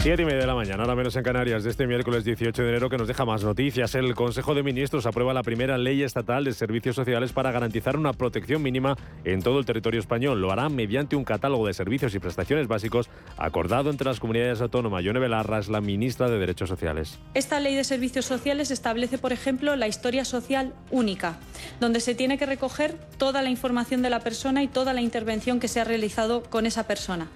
Siete 0.00 0.22
y 0.22 0.24
media 0.24 0.38
de 0.38 0.46
la 0.46 0.54
mañana, 0.54 0.84
ahora 0.84 0.94
menos 0.94 1.16
en 1.16 1.24
Canarias, 1.24 1.64
de 1.64 1.70
este 1.70 1.84
miércoles 1.88 2.24
18 2.24 2.62
de 2.62 2.68
enero, 2.68 2.88
que 2.88 2.96
nos 2.96 3.08
deja 3.08 3.24
más 3.24 3.42
noticias. 3.42 3.96
El 3.96 4.14
Consejo 4.14 4.54
de 4.54 4.62
Ministros 4.62 5.06
aprueba 5.06 5.34
la 5.34 5.42
primera 5.42 5.76
ley 5.76 6.04
estatal 6.04 6.44
de 6.44 6.52
servicios 6.52 6.94
sociales 6.94 7.32
para 7.32 7.50
garantizar 7.50 7.96
una 7.96 8.12
protección 8.12 8.62
mínima 8.62 8.96
en 9.24 9.42
todo 9.42 9.58
el 9.58 9.66
territorio 9.66 9.98
español. 9.98 10.40
Lo 10.40 10.52
hará 10.52 10.68
mediante 10.68 11.16
un 11.16 11.24
catálogo 11.24 11.66
de 11.66 11.74
servicios 11.74 12.14
y 12.14 12.20
prestaciones 12.20 12.68
básicos 12.68 13.10
acordado 13.36 13.90
entre 13.90 14.06
las 14.06 14.20
comunidades 14.20 14.60
autónomas. 14.60 15.02
Yone 15.02 15.18
Belarra 15.18 15.58
es 15.58 15.68
la 15.68 15.80
ministra 15.80 16.30
de 16.30 16.38
Derechos 16.38 16.68
Sociales. 16.68 17.18
Esta 17.34 17.58
ley 17.58 17.74
de 17.74 17.82
servicios 17.82 18.24
sociales 18.24 18.70
establece, 18.70 19.18
por 19.18 19.32
ejemplo, 19.32 19.74
la 19.74 19.88
historia 19.88 20.24
social 20.24 20.74
única, 20.92 21.38
donde 21.80 21.98
se 21.98 22.14
tiene 22.14 22.38
que 22.38 22.46
recoger 22.46 22.94
toda 23.18 23.42
la 23.42 23.50
información 23.50 24.00
de 24.02 24.10
la 24.10 24.20
persona 24.20 24.62
y 24.62 24.68
toda 24.68 24.92
la 24.92 25.02
intervención 25.02 25.58
que 25.58 25.66
se 25.66 25.80
ha 25.80 25.84
realizado 25.84 26.44
con 26.44 26.66
esa 26.66 26.86
persona. 26.86 27.26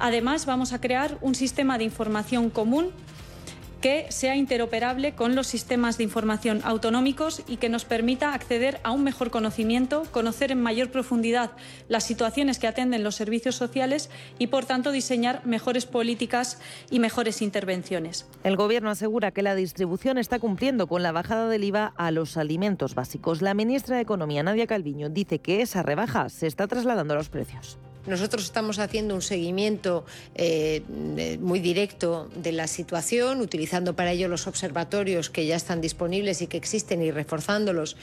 Además, 0.00 0.46
vamos 0.46 0.72
a 0.72 0.80
crear 0.80 1.18
un 1.20 1.34
sistema 1.34 1.78
de 1.78 1.84
información 1.84 2.50
común 2.50 2.90
que 3.80 4.06
sea 4.10 4.36
interoperable 4.36 5.12
con 5.14 5.34
los 5.34 5.46
sistemas 5.46 5.96
de 5.96 6.04
información 6.04 6.60
autonómicos 6.64 7.42
y 7.48 7.56
que 7.56 7.68
nos 7.68 7.84
permita 7.84 8.34
acceder 8.34 8.78
a 8.82 8.90
un 8.90 9.02
mejor 9.02 9.30
conocimiento, 9.30 10.02
conocer 10.10 10.52
en 10.52 10.60
mayor 10.60 10.90
profundidad 10.90 11.52
las 11.88 12.04
situaciones 12.04 12.58
que 12.58 12.66
atenden 12.66 13.02
los 13.02 13.14
servicios 13.14 13.56
sociales 13.56 14.10
y, 14.38 14.48
por 14.48 14.66
tanto, 14.66 14.92
diseñar 14.92 15.46
mejores 15.46 15.86
políticas 15.86 16.60
y 16.90 16.98
mejores 16.98 17.40
intervenciones. 17.40 18.26
El 18.44 18.56
Gobierno 18.56 18.90
asegura 18.90 19.30
que 19.30 19.42
la 19.42 19.54
distribución 19.54 20.18
está 20.18 20.38
cumpliendo 20.38 20.86
con 20.86 21.02
la 21.02 21.12
bajada 21.12 21.48
del 21.48 21.64
IVA 21.64 21.92
a 21.96 22.10
los 22.10 22.36
alimentos 22.36 22.94
básicos. 22.94 23.40
La 23.40 23.54
ministra 23.54 23.96
de 23.96 24.02
Economía, 24.02 24.42
Nadia 24.42 24.66
Calviño, 24.66 25.08
dice 25.08 25.38
que 25.38 25.62
esa 25.62 25.82
rebaja 25.82 26.28
se 26.28 26.46
está 26.46 26.66
trasladando 26.66 27.14
a 27.14 27.16
los 27.16 27.30
precios. 27.30 27.78
Nosotros 28.06 28.44
estamos 28.44 28.78
haciendo 28.78 29.14
un 29.14 29.22
seguimiento 29.22 30.04
eh, 30.34 30.82
muy 31.40 31.60
directo 31.60 32.30
de 32.34 32.52
la 32.52 32.66
situación, 32.66 33.40
utilizando 33.40 33.94
para 33.94 34.12
ello 34.12 34.28
los 34.28 34.46
observatorios 34.46 35.30
que 35.30 35.46
ya 35.46 35.56
están 35.56 35.80
disponibles 35.80 36.42
y 36.42 36.46
que 36.46 36.56
existen 36.56 37.02
y 37.02 37.10
reforzándolos 37.10 37.96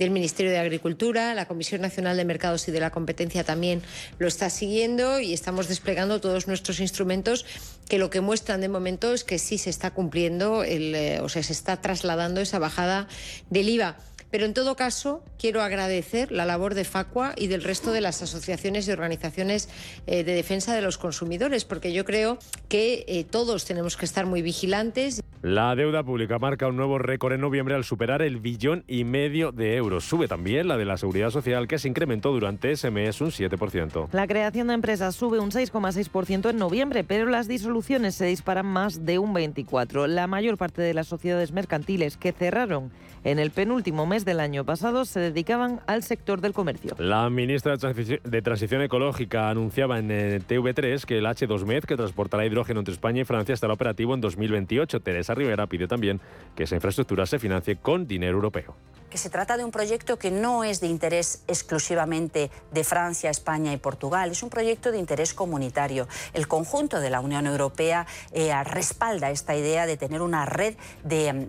del 0.00 0.10
Ministerio 0.10 0.50
de 0.50 0.58
Agricultura, 0.58 1.34
la 1.34 1.46
Comisión 1.46 1.82
Nacional 1.82 2.16
de 2.16 2.24
Mercados 2.24 2.66
y 2.68 2.72
de 2.72 2.80
la 2.80 2.88
Competencia 2.90 3.44
también 3.44 3.82
lo 4.18 4.28
está 4.28 4.48
siguiendo 4.48 5.20
y 5.20 5.34
estamos 5.34 5.68
desplegando 5.68 6.22
todos 6.22 6.48
nuestros 6.48 6.80
instrumentos 6.80 7.44
que 7.86 7.98
lo 7.98 8.08
que 8.08 8.22
muestran 8.22 8.62
de 8.62 8.70
momento 8.70 9.12
es 9.12 9.24
que 9.24 9.38
sí 9.38 9.58
se 9.58 9.68
está 9.68 9.90
cumpliendo, 9.90 10.64
el, 10.64 10.94
eh, 10.94 11.20
o 11.20 11.28
sea, 11.28 11.42
se 11.42 11.52
está 11.52 11.82
trasladando 11.82 12.40
esa 12.40 12.58
bajada 12.58 13.08
del 13.50 13.68
IVA. 13.68 13.98
Pero 14.30 14.44
en 14.44 14.54
todo 14.54 14.76
caso, 14.76 15.24
quiero 15.38 15.60
agradecer 15.62 16.30
la 16.30 16.44
labor 16.44 16.74
de 16.74 16.84
Facua 16.84 17.34
y 17.36 17.48
del 17.48 17.64
resto 17.64 17.92
de 17.92 18.00
las 18.00 18.22
asociaciones 18.22 18.86
y 18.86 18.92
organizaciones 18.92 19.68
eh, 20.06 20.22
de 20.22 20.34
defensa 20.34 20.74
de 20.74 20.82
los 20.82 20.98
consumidores, 20.98 21.64
porque 21.64 21.92
yo 21.92 22.04
creo 22.04 22.38
que 22.68 23.04
eh, 23.08 23.24
todos 23.24 23.64
tenemos 23.64 23.96
que 23.96 24.04
estar 24.04 24.26
muy 24.26 24.42
vigilantes. 24.42 25.22
La 25.42 25.74
deuda 25.74 26.04
pública 26.04 26.38
marca 26.38 26.68
un 26.68 26.76
nuevo 26.76 26.98
récord 26.98 27.32
en 27.32 27.40
noviembre 27.40 27.74
al 27.74 27.82
superar 27.82 28.20
el 28.20 28.40
billón 28.40 28.84
y 28.86 29.04
medio 29.04 29.52
de 29.52 29.74
euros. 29.76 30.04
Sube 30.04 30.28
también 30.28 30.68
la 30.68 30.76
de 30.76 30.84
la 30.84 30.98
seguridad 30.98 31.30
social, 31.30 31.66
que 31.66 31.78
se 31.78 31.88
incrementó 31.88 32.30
durante 32.30 32.72
ese 32.72 32.90
mes 32.90 33.22
un 33.22 33.30
7%. 33.30 34.08
La 34.12 34.26
creación 34.26 34.66
de 34.66 34.74
empresas 34.74 35.14
sube 35.16 35.38
un 35.38 35.50
6,6% 35.50 36.50
en 36.50 36.58
noviembre, 36.58 37.04
pero 37.04 37.24
las 37.26 37.48
disoluciones 37.48 38.14
se 38.14 38.26
disparan 38.26 38.66
más 38.66 39.06
de 39.06 39.18
un 39.18 39.34
24%. 39.34 40.06
La 40.08 40.26
mayor 40.26 40.58
parte 40.58 40.82
de 40.82 40.92
las 40.92 41.08
sociedades 41.08 41.52
mercantiles 41.52 42.18
que 42.18 42.32
cerraron 42.32 42.92
en 43.24 43.38
el 43.38 43.50
penúltimo 43.50 44.06
mes 44.06 44.19
del 44.24 44.40
año 44.40 44.64
pasado 44.64 45.04
se 45.04 45.20
dedicaban 45.20 45.80
al 45.86 46.02
sector 46.02 46.40
del 46.40 46.52
comercio. 46.52 46.94
La 46.98 47.28
ministra 47.30 47.76
de 47.76 48.42
Transición 48.42 48.82
Ecológica 48.82 49.50
anunciaba 49.50 49.98
en 49.98 50.10
eh, 50.10 50.40
TV3 50.46 51.04
que 51.04 51.18
el 51.18 51.26
H2Med, 51.26 51.84
que 51.84 51.96
transportará 51.96 52.46
hidrógeno 52.46 52.80
entre 52.80 52.94
España 52.94 53.22
y 53.22 53.24
Francia, 53.24 53.52
estará 53.52 53.72
operativo 53.72 54.14
en 54.14 54.20
2028. 54.20 55.00
Teresa 55.00 55.34
Rivera 55.34 55.66
pide 55.66 55.86
también 55.86 56.20
que 56.54 56.64
esa 56.64 56.74
infraestructura 56.74 57.26
se 57.26 57.38
financie 57.38 57.76
con 57.76 58.06
dinero 58.06 58.36
europeo 58.36 58.74
que 59.10 59.18
se 59.18 59.28
trata 59.28 59.56
de 59.56 59.64
un 59.64 59.70
proyecto 59.70 60.18
que 60.18 60.30
no 60.30 60.64
es 60.64 60.80
de 60.80 60.86
interés 60.86 61.42
exclusivamente 61.48 62.50
de 62.70 62.84
Francia, 62.84 63.28
España 63.28 63.72
y 63.72 63.76
Portugal, 63.76 64.30
es 64.30 64.42
un 64.42 64.48
proyecto 64.50 64.92
de 64.92 64.98
interés 64.98 65.34
comunitario. 65.34 66.08
El 66.32 66.48
conjunto 66.48 67.00
de 67.00 67.10
la 67.10 67.20
Unión 67.20 67.46
Europea 67.46 68.06
eh, 68.32 68.52
respalda 68.64 69.30
esta 69.30 69.56
idea 69.56 69.86
de 69.86 69.96
tener 69.96 70.22
una 70.22 70.46
red 70.46 70.76
de, 71.02 71.48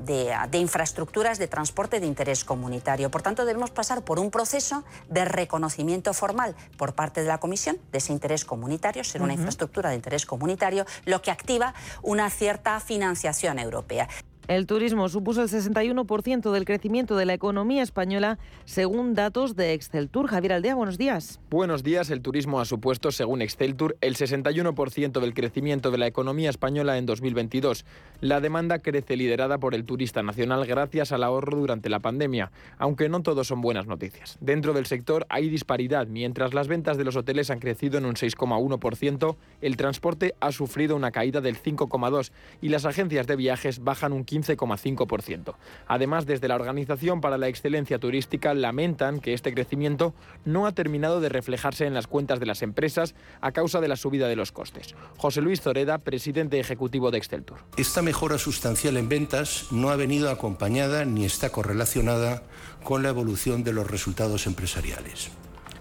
de, 0.49 0.57
infraestructuras 0.57 1.37
de 1.37 1.47
transporte 1.47 1.99
de 1.99 2.07
interés 2.07 2.43
comunitario. 2.43 3.11
Por 3.11 3.21
tanto, 3.21 3.45
debemos 3.45 3.69
pasar 3.69 4.03
por 4.03 4.19
un 4.19 4.31
proceso 4.31 4.83
de 5.09 5.25
reconocimiento 5.25 6.13
formal 6.13 6.55
por 6.77 6.93
parte 6.93 7.21
de 7.21 7.27
la 7.27 7.39
Comisión 7.39 7.77
de 7.91 7.99
ese 7.99 8.11
interés 8.11 8.43
comunitario, 8.43 9.03
ser 9.03 9.21
una 9.21 9.33
infraestructura 9.33 9.89
de 9.89 9.95
interés 9.95 10.25
comunitario, 10.25 10.85
lo 11.05 11.21
que 11.21 11.31
activa 11.31 11.73
una 12.01 12.29
cierta 12.29 12.79
financiación 12.79 13.59
europea. 13.59 14.07
El 14.47 14.65
turismo 14.65 15.07
supuso 15.07 15.43
el 15.43 15.49
61% 15.49 16.51
del 16.51 16.65
crecimiento 16.65 17.15
de 17.15 17.25
la 17.25 17.33
economía 17.33 17.83
española, 17.83 18.39
según 18.65 19.13
datos 19.13 19.55
de 19.55 19.73
Exceltur. 19.73 20.27
Javier 20.27 20.53
Aldea, 20.53 20.75
buenos 20.75 20.97
días. 20.97 21.39
Buenos 21.49 21.83
días. 21.83 22.09
El 22.09 22.21
turismo 22.21 22.59
ha 22.59 22.65
supuesto, 22.65 23.11
según 23.11 23.41
Exceltur, 23.41 23.97
el 24.01 24.15
61% 24.15 25.19
del 25.19 25.33
crecimiento 25.33 25.91
de 25.91 25.99
la 25.99 26.07
economía 26.07 26.49
española 26.49 26.97
en 26.97 27.05
2022. 27.05 27.85
La 28.19 28.41
demanda 28.41 28.79
crece 28.79 29.15
liderada 29.15 29.59
por 29.59 29.75
el 29.75 29.85
turista 29.85 30.23
nacional 30.23 30.65
gracias 30.65 31.11
al 31.11 31.23
ahorro 31.23 31.57
durante 31.57 31.89
la 31.89 31.99
pandemia, 31.99 32.51
aunque 32.77 33.09
no 33.09 33.21
todo 33.21 33.43
son 33.43 33.61
buenas 33.61 33.85
noticias. 33.85 34.37
Dentro 34.41 34.73
del 34.73 34.87
sector 34.87 35.25
hay 35.29 35.49
disparidad. 35.49 36.07
Mientras 36.07 36.53
las 36.53 36.67
ventas 36.67 36.97
de 36.97 37.05
los 37.05 37.15
hoteles 37.15 37.51
han 37.51 37.59
crecido 37.59 37.99
en 37.99 38.05
un 38.05 38.15
6,1%, 38.15 39.37
el 39.61 39.77
transporte 39.77 40.35
ha 40.39 40.51
sufrido 40.51 40.95
una 40.95 41.11
caída 41.11 41.41
del 41.41 41.61
5,2% 41.61 42.31
y 42.61 42.69
las 42.69 42.85
agencias 42.85 43.27
de 43.27 43.35
viajes 43.35 43.83
bajan 43.83 44.13
un 44.13 44.25
15,5%. 44.31 45.55
Además, 45.87 46.25
desde 46.25 46.47
la 46.47 46.55
Organización 46.55 47.21
para 47.21 47.37
la 47.37 47.47
Excelencia 47.47 47.99
Turística 47.99 48.53
lamentan 48.53 49.19
que 49.19 49.33
este 49.33 49.53
crecimiento 49.53 50.13
no 50.45 50.65
ha 50.65 50.71
terminado 50.71 51.19
de 51.19 51.29
reflejarse 51.29 51.85
en 51.85 51.93
las 51.93 52.07
cuentas 52.07 52.39
de 52.39 52.45
las 52.45 52.61
empresas 52.61 53.15
a 53.41 53.51
causa 53.51 53.81
de 53.81 53.87
la 53.87 53.95
subida 53.95 54.27
de 54.27 54.35
los 54.35 54.51
costes. 54.51 54.95
José 55.17 55.41
Luis 55.41 55.61
Zoreda, 55.61 55.97
presidente 55.97 56.59
ejecutivo 56.59 57.11
de 57.11 57.17
Exceltur. 57.17 57.57
Esta 57.77 58.01
mejora 58.01 58.37
sustancial 58.37 58.97
en 58.97 59.09
ventas 59.09 59.67
no 59.71 59.89
ha 59.89 59.95
venido 59.95 60.29
acompañada 60.29 61.05
ni 61.05 61.25
está 61.25 61.49
correlacionada 61.49 62.43
con 62.83 63.03
la 63.03 63.09
evolución 63.09 63.63
de 63.63 63.73
los 63.73 63.89
resultados 63.89 64.47
empresariales. 64.47 65.29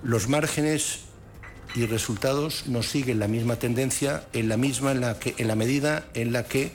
Los 0.02 0.28
márgenes 0.28 1.04
y 1.74 1.86
resultados 1.86 2.66
no 2.66 2.82
siguen 2.82 3.18
la 3.18 3.28
misma 3.28 3.56
tendencia 3.56 4.24
en 4.32 4.48
la 4.48 4.56
misma 4.56 4.92
en 4.92 5.48
la 5.48 5.54
medida 5.54 6.06
en 6.14 6.32
la 6.32 6.44
que 6.44 6.72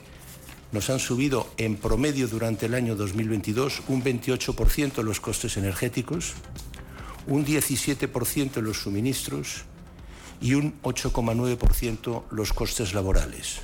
nos 0.76 0.90
han 0.90 0.98
subido 0.98 1.48
en 1.56 1.76
promedio 1.76 2.28
durante 2.28 2.66
el 2.66 2.74
año 2.74 2.96
2022 2.96 3.84
un 3.88 4.04
28% 4.04 5.02
los 5.02 5.20
costes 5.20 5.56
energéticos, 5.56 6.34
un 7.26 7.46
17% 7.46 8.60
los 8.60 8.82
suministros 8.82 9.64
y 10.38 10.52
un 10.52 10.74
8,9% 10.82 12.24
los 12.30 12.52
costes 12.52 12.92
laborales. 12.92 13.60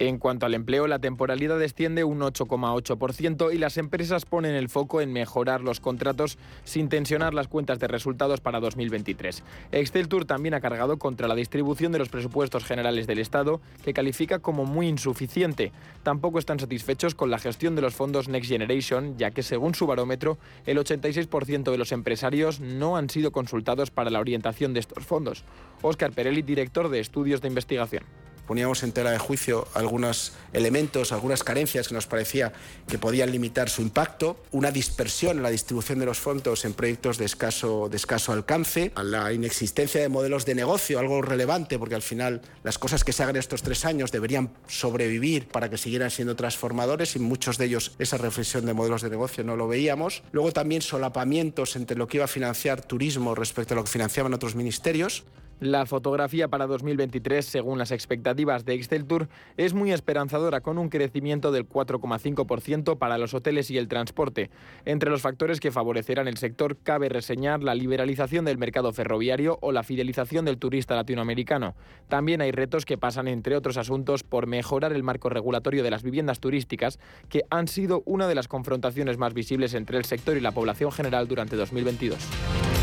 En 0.00 0.18
cuanto 0.18 0.46
al 0.46 0.54
empleo, 0.54 0.86
la 0.86 1.00
temporalidad 1.00 1.58
desciende 1.58 2.04
un 2.04 2.20
8,8% 2.20 3.52
y 3.52 3.58
las 3.58 3.78
empresas 3.78 4.24
ponen 4.24 4.54
el 4.54 4.68
foco 4.68 5.00
en 5.00 5.12
mejorar 5.12 5.60
los 5.60 5.80
contratos 5.80 6.38
sin 6.62 6.88
tensionar 6.88 7.34
las 7.34 7.48
cuentas 7.48 7.80
de 7.80 7.88
resultados 7.88 8.40
para 8.40 8.60
2023. 8.60 9.42
Exceltur 9.72 10.24
también 10.24 10.54
ha 10.54 10.60
cargado 10.60 10.98
contra 10.98 11.26
la 11.26 11.34
distribución 11.34 11.90
de 11.90 11.98
los 11.98 12.10
presupuestos 12.10 12.64
generales 12.64 13.08
del 13.08 13.18
Estado, 13.18 13.60
que 13.82 13.92
califica 13.92 14.38
como 14.38 14.66
muy 14.66 14.86
insuficiente. 14.86 15.72
Tampoco 16.04 16.38
están 16.38 16.60
satisfechos 16.60 17.16
con 17.16 17.32
la 17.32 17.40
gestión 17.40 17.74
de 17.74 17.82
los 17.82 17.96
fondos 17.96 18.28
Next 18.28 18.48
Generation, 18.48 19.18
ya 19.18 19.32
que 19.32 19.42
según 19.42 19.74
su 19.74 19.88
barómetro, 19.88 20.38
el 20.64 20.78
86% 20.78 21.72
de 21.72 21.78
los 21.78 21.90
empresarios 21.90 22.60
no 22.60 22.96
han 22.96 23.10
sido 23.10 23.32
consultados 23.32 23.90
para 23.90 24.10
la 24.10 24.20
orientación 24.20 24.74
de 24.74 24.80
estos 24.80 25.04
fondos. 25.04 25.42
Óscar 25.82 26.12
Perelli, 26.12 26.42
director 26.42 26.88
de 26.88 27.00
Estudios 27.00 27.40
de 27.40 27.48
Investigación 27.48 28.27
poníamos 28.48 28.82
en 28.82 28.92
tela 28.92 29.10
de 29.10 29.18
juicio 29.18 29.68
algunos 29.74 30.32
elementos, 30.54 31.12
algunas 31.12 31.44
carencias 31.44 31.86
que 31.86 31.94
nos 31.94 32.06
parecía 32.06 32.52
que 32.88 32.98
podían 32.98 33.30
limitar 33.30 33.68
su 33.68 33.82
impacto, 33.82 34.42
una 34.50 34.70
dispersión 34.70 35.36
en 35.36 35.42
la 35.42 35.50
distribución 35.50 35.98
de 35.98 36.06
los 36.06 36.18
fondos 36.18 36.64
en 36.64 36.72
proyectos 36.72 37.18
de 37.18 37.26
escaso, 37.26 37.90
alcance, 38.28 38.90
a 38.94 39.02
la 39.04 39.32
inexistencia 39.32 40.00
de 40.00 40.08
modelos 40.08 40.46
de 40.46 40.54
negocio, 40.54 40.98
algo 40.98 41.20
relevante 41.20 41.78
porque 41.78 41.94
al 41.94 42.02
final 42.02 42.40
las 42.64 42.78
cosas 42.78 43.04
que 43.04 43.12
se 43.12 43.22
hagan 43.22 43.36
estos 43.36 43.62
tres 43.62 43.84
años 43.84 44.10
deberían 44.10 44.50
sobrevivir 44.66 45.48
para 45.48 45.68
que 45.68 45.76
siguieran 45.76 46.10
siendo 46.10 46.34
transformadores 46.34 47.14
y 47.16 47.18
muchos 47.18 47.58
de 47.58 47.66
ellos 47.66 47.92
esa 47.98 48.16
reflexión 48.16 48.64
de 48.64 48.72
modelos 48.72 49.02
de 49.02 49.10
negocio 49.10 49.44
no 49.44 49.56
lo 49.56 49.68
veíamos. 49.68 50.22
Luego 50.32 50.52
también 50.52 50.80
solapamientos 50.80 51.76
entre 51.76 51.98
lo 51.98 52.08
que 52.08 52.16
iba 52.16 52.24
a 52.24 52.28
financiar 52.28 52.82
turismo 52.82 53.34
respecto 53.34 53.74
a 53.74 53.76
lo 53.76 53.84
que 53.84 53.90
financiaban 53.90 54.32
otros 54.32 54.54
ministerios. 54.54 55.24
La 55.60 55.86
fotografía 55.86 56.46
para 56.46 56.68
2023, 56.68 57.44
según 57.44 57.78
las 57.78 57.90
expectativas 57.90 58.64
de 58.64 58.74
Exceltur, 58.74 59.28
es 59.56 59.74
muy 59.74 59.90
esperanzadora, 59.90 60.60
con 60.60 60.78
un 60.78 60.88
crecimiento 60.88 61.50
del 61.50 61.68
4,5% 61.68 62.96
para 62.96 63.18
los 63.18 63.34
hoteles 63.34 63.68
y 63.72 63.76
el 63.76 63.88
transporte. 63.88 64.50
Entre 64.84 65.10
los 65.10 65.20
factores 65.20 65.58
que 65.58 65.72
favorecerán 65.72 66.28
el 66.28 66.36
sector 66.36 66.76
cabe 66.76 67.08
reseñar 67.08 67.64
la 67.64 67.74
liberalización 67.74 68.44
del 68.44 68.56
mercado 68.56 68.92
ferroviario 68.92 69.58
o 69.60 69.72
la 69.72 69.82
fidelización 69.82 70.44
del 70.44 70.58
turista 70.58 70.94
latinoamericano. 70.94 71.74
También 72.06 72.40
hay 72.40 72.52
retos 72.52 72.84
que 72.84 72.96
pasan, 72.96 73.26
entre 73.26 73.56
otros 73.56 73.78
asuntos, 73.78 74.22
por 74.22 74.46
mejorar 74.46 74.92
el 74.92 75.02
marco 75.02 75.28
regulatorio 75.28 75.82
de 75.82 75.90
las 75.90 76.04
viviendas 76.04 76.38
turísticas, 76.38 77.00
que 77.28 77.42
han 77.50 77.66
sido 77.66 78.04
una 78.06 78.28
de 78.28 78.36
las 78.36 78.46
confrontaciones 78.46 79.18
más 79.18 79.34
visibles 79.34 79.74
entre 79.74 79.98
el 79.98 80.04
sector 80.04 80.36
y 80.36 80.40
la 80.40 80.52
población 80.52 80.92
general 80.92 81.26
durante 81.26 81.56
2022. 81.56 82.77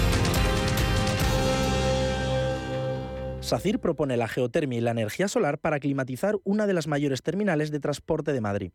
SACIR 3.45 3.77
propone 3.77 4.17
la 4.17 4.27
geotermia 4.27 4.79
y 4.79 4.81
la 4.81 4.89
energía 4.89 5.27
solar 5.27 5.59
para 5.59 5.79
climatizar 5.79 6.35
una 6.45 6.65
de 6.65 6.73
las 6.73 6.87
mayores 6.87 7.21
terminales 7.21 7.69
de 7.69 7.79
transporte 7.79 8.33
de 8.33 8.41
Madrid. 8.41 8.71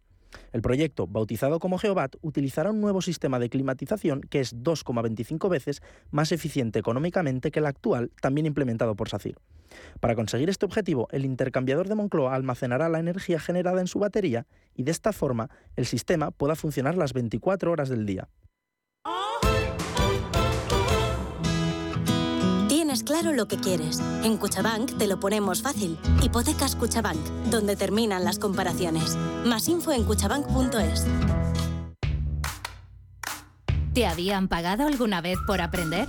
El 0.52 0.62
proyecto, 0.62 1.08
bautizado 1.08 1.58
como 1.58 1.76
Geobat, 1.76 2.14
utilizará 2.20 2.70
un 2.70 2.80
nuevo 2.80 3.02
sistema 3.02 3.40
de 3.40 3.48
climatización 3.48 4.20
que 4.20 4.38
es 4.38 4.54
2,25 4.54 5.48
veces 5.48 5.82
más 6.12 6.30
eficiente 6.30 6.78
económicamente 6.78 7.50
que 7.50 7.58
el 7.58 7.66
actual, 7.66 8.12
también 8.22 8.46
implementado 8.46 8.94
por 8.94 9.08
SACIR. 9.08 9.38
Para 9.98 10.14
conseguir 10.14 10.48
este 10.48 10.66
objetivo, 10.66 11.08
el 11.10 11.24
intercambiador 11.24 11.88
de 11.88 11.96
Moncloa 11.96 12.36
almacenará 12.36 12.88
la 12.88 13.00
energía 13.00 13.40
generada 13.40 13.80
en 13.80 13.88
su 13.88 13.98
batería 13.98 14.46
y 14.76 14.84
de 14.84 14.92
esta 14.92 15.12
forma 15.12 15.50
el 15.74 15.86
sistema 15.86 16.30
pueda 16.30 16.54
funcionar 16.54 16.96
las 16.96 17.12
24 17.12 17.72
horas 17.72 17.88
del 17.88 18.06
día. 18.06 18.28
Claro 23.04 23.32
lo 23.32 23.46
que 23.46 23.56
quieres. 23.56 24.00
En 24.22 24.36
Cuchabank 24.36 24.96
te 24.98 25.06
lo 25.06 25.18
ponemos 25.20 25.62
fácil. 25.62 25.98
Hipotecas 26.22 26.76
Cuchabank, 26.76 27.20
donde 27.50 27.76
terminan 27.76 28.24
las 28.24 28.38
comparaciones. 28.38 29.16
Más 29.44 29.68
info 29.68 29.92
en 29.92 30.04
cuchabank.es. 30.04 31.06
¿Te 33.94 34.06
habían 34.06 34.46
pagado 34.48 34.86
alguna 34.86 35.20
vez 35.20 35.38
por 35.46 35.60
aprender? 35.60 36.08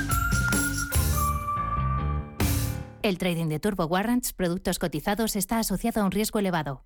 El 3.03 3.17
trading 3.17 3.47
de 3.47 3.59
Turbo 3.59 3.85
Warrants, 3.85 4.33
productos 4.33 4.77
cotizados, 4.77 5.35
está 5.35 5.57
asociado 5.57 6.01
a 6.01 6.05
un 6.05 6.11
riesgo 6.11 6.37
elevado. 6.37 6.85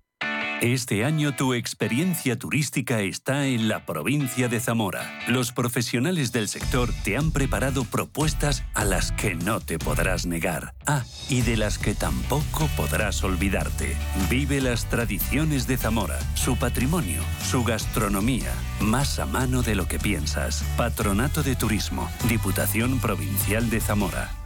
Este 0.62 1.04
año 1.04 1.36
tu 1.36 1.52
experiencia 1.52 2.38
turística 2.38 3.00
está 3.00 3.46
en 3.46 3.68
la 3.68 3.84
provincia 3.84 4.48
de 4.48 4.58
Zamora. 4.58 5.20
Los 5.28 5.52
profesionales 5.52 6.32
del 6.32 6.48
sector 6.48 6.88
te 7.04 7.18
han 7.18 7.30
preparado 7.30 7.84
propuestas 7.84 8.64
a 8.72 8.86
las 8.86 9.12
que 9.12 9.34
no 9.34 9.60
te 9.60 9.78
podrás 9.78 10.24
negar. 10.24 10.74
Ah, 10.86 11.04
y 11.28 11.42
de 11.42 11.58
las 11.58 11.76
que 11.76 11.94
tampoco 11.94 12.70
podrás 12.74 13.22
olvidarte. 13.22 13.94
Vive 14.30 14.62
las 14.62 14.86
tradiciones 14.86 15.66
de 15.66 15.76
Zamora, 15.76 16.18
su 16.34 16.56
patrimonio, 16.56 17.20
su 17.44 17.62
gastronomía, 17.62 18.54
más 18.80 19.18
a 19.18 19.26
mano 19.26 19.60
de 19.60 19.74
lo 19.74 19.86
que 19.86 19.98
piensas. 19.98 20.64
Patronato 20.78 21.42
de 21.42 21.54
Turismo, 21.54 22.08
Diputación 22.26 22.98
Provincial 23.00 23.68
de 23.68 23.80
Zamora. 23.80 24.45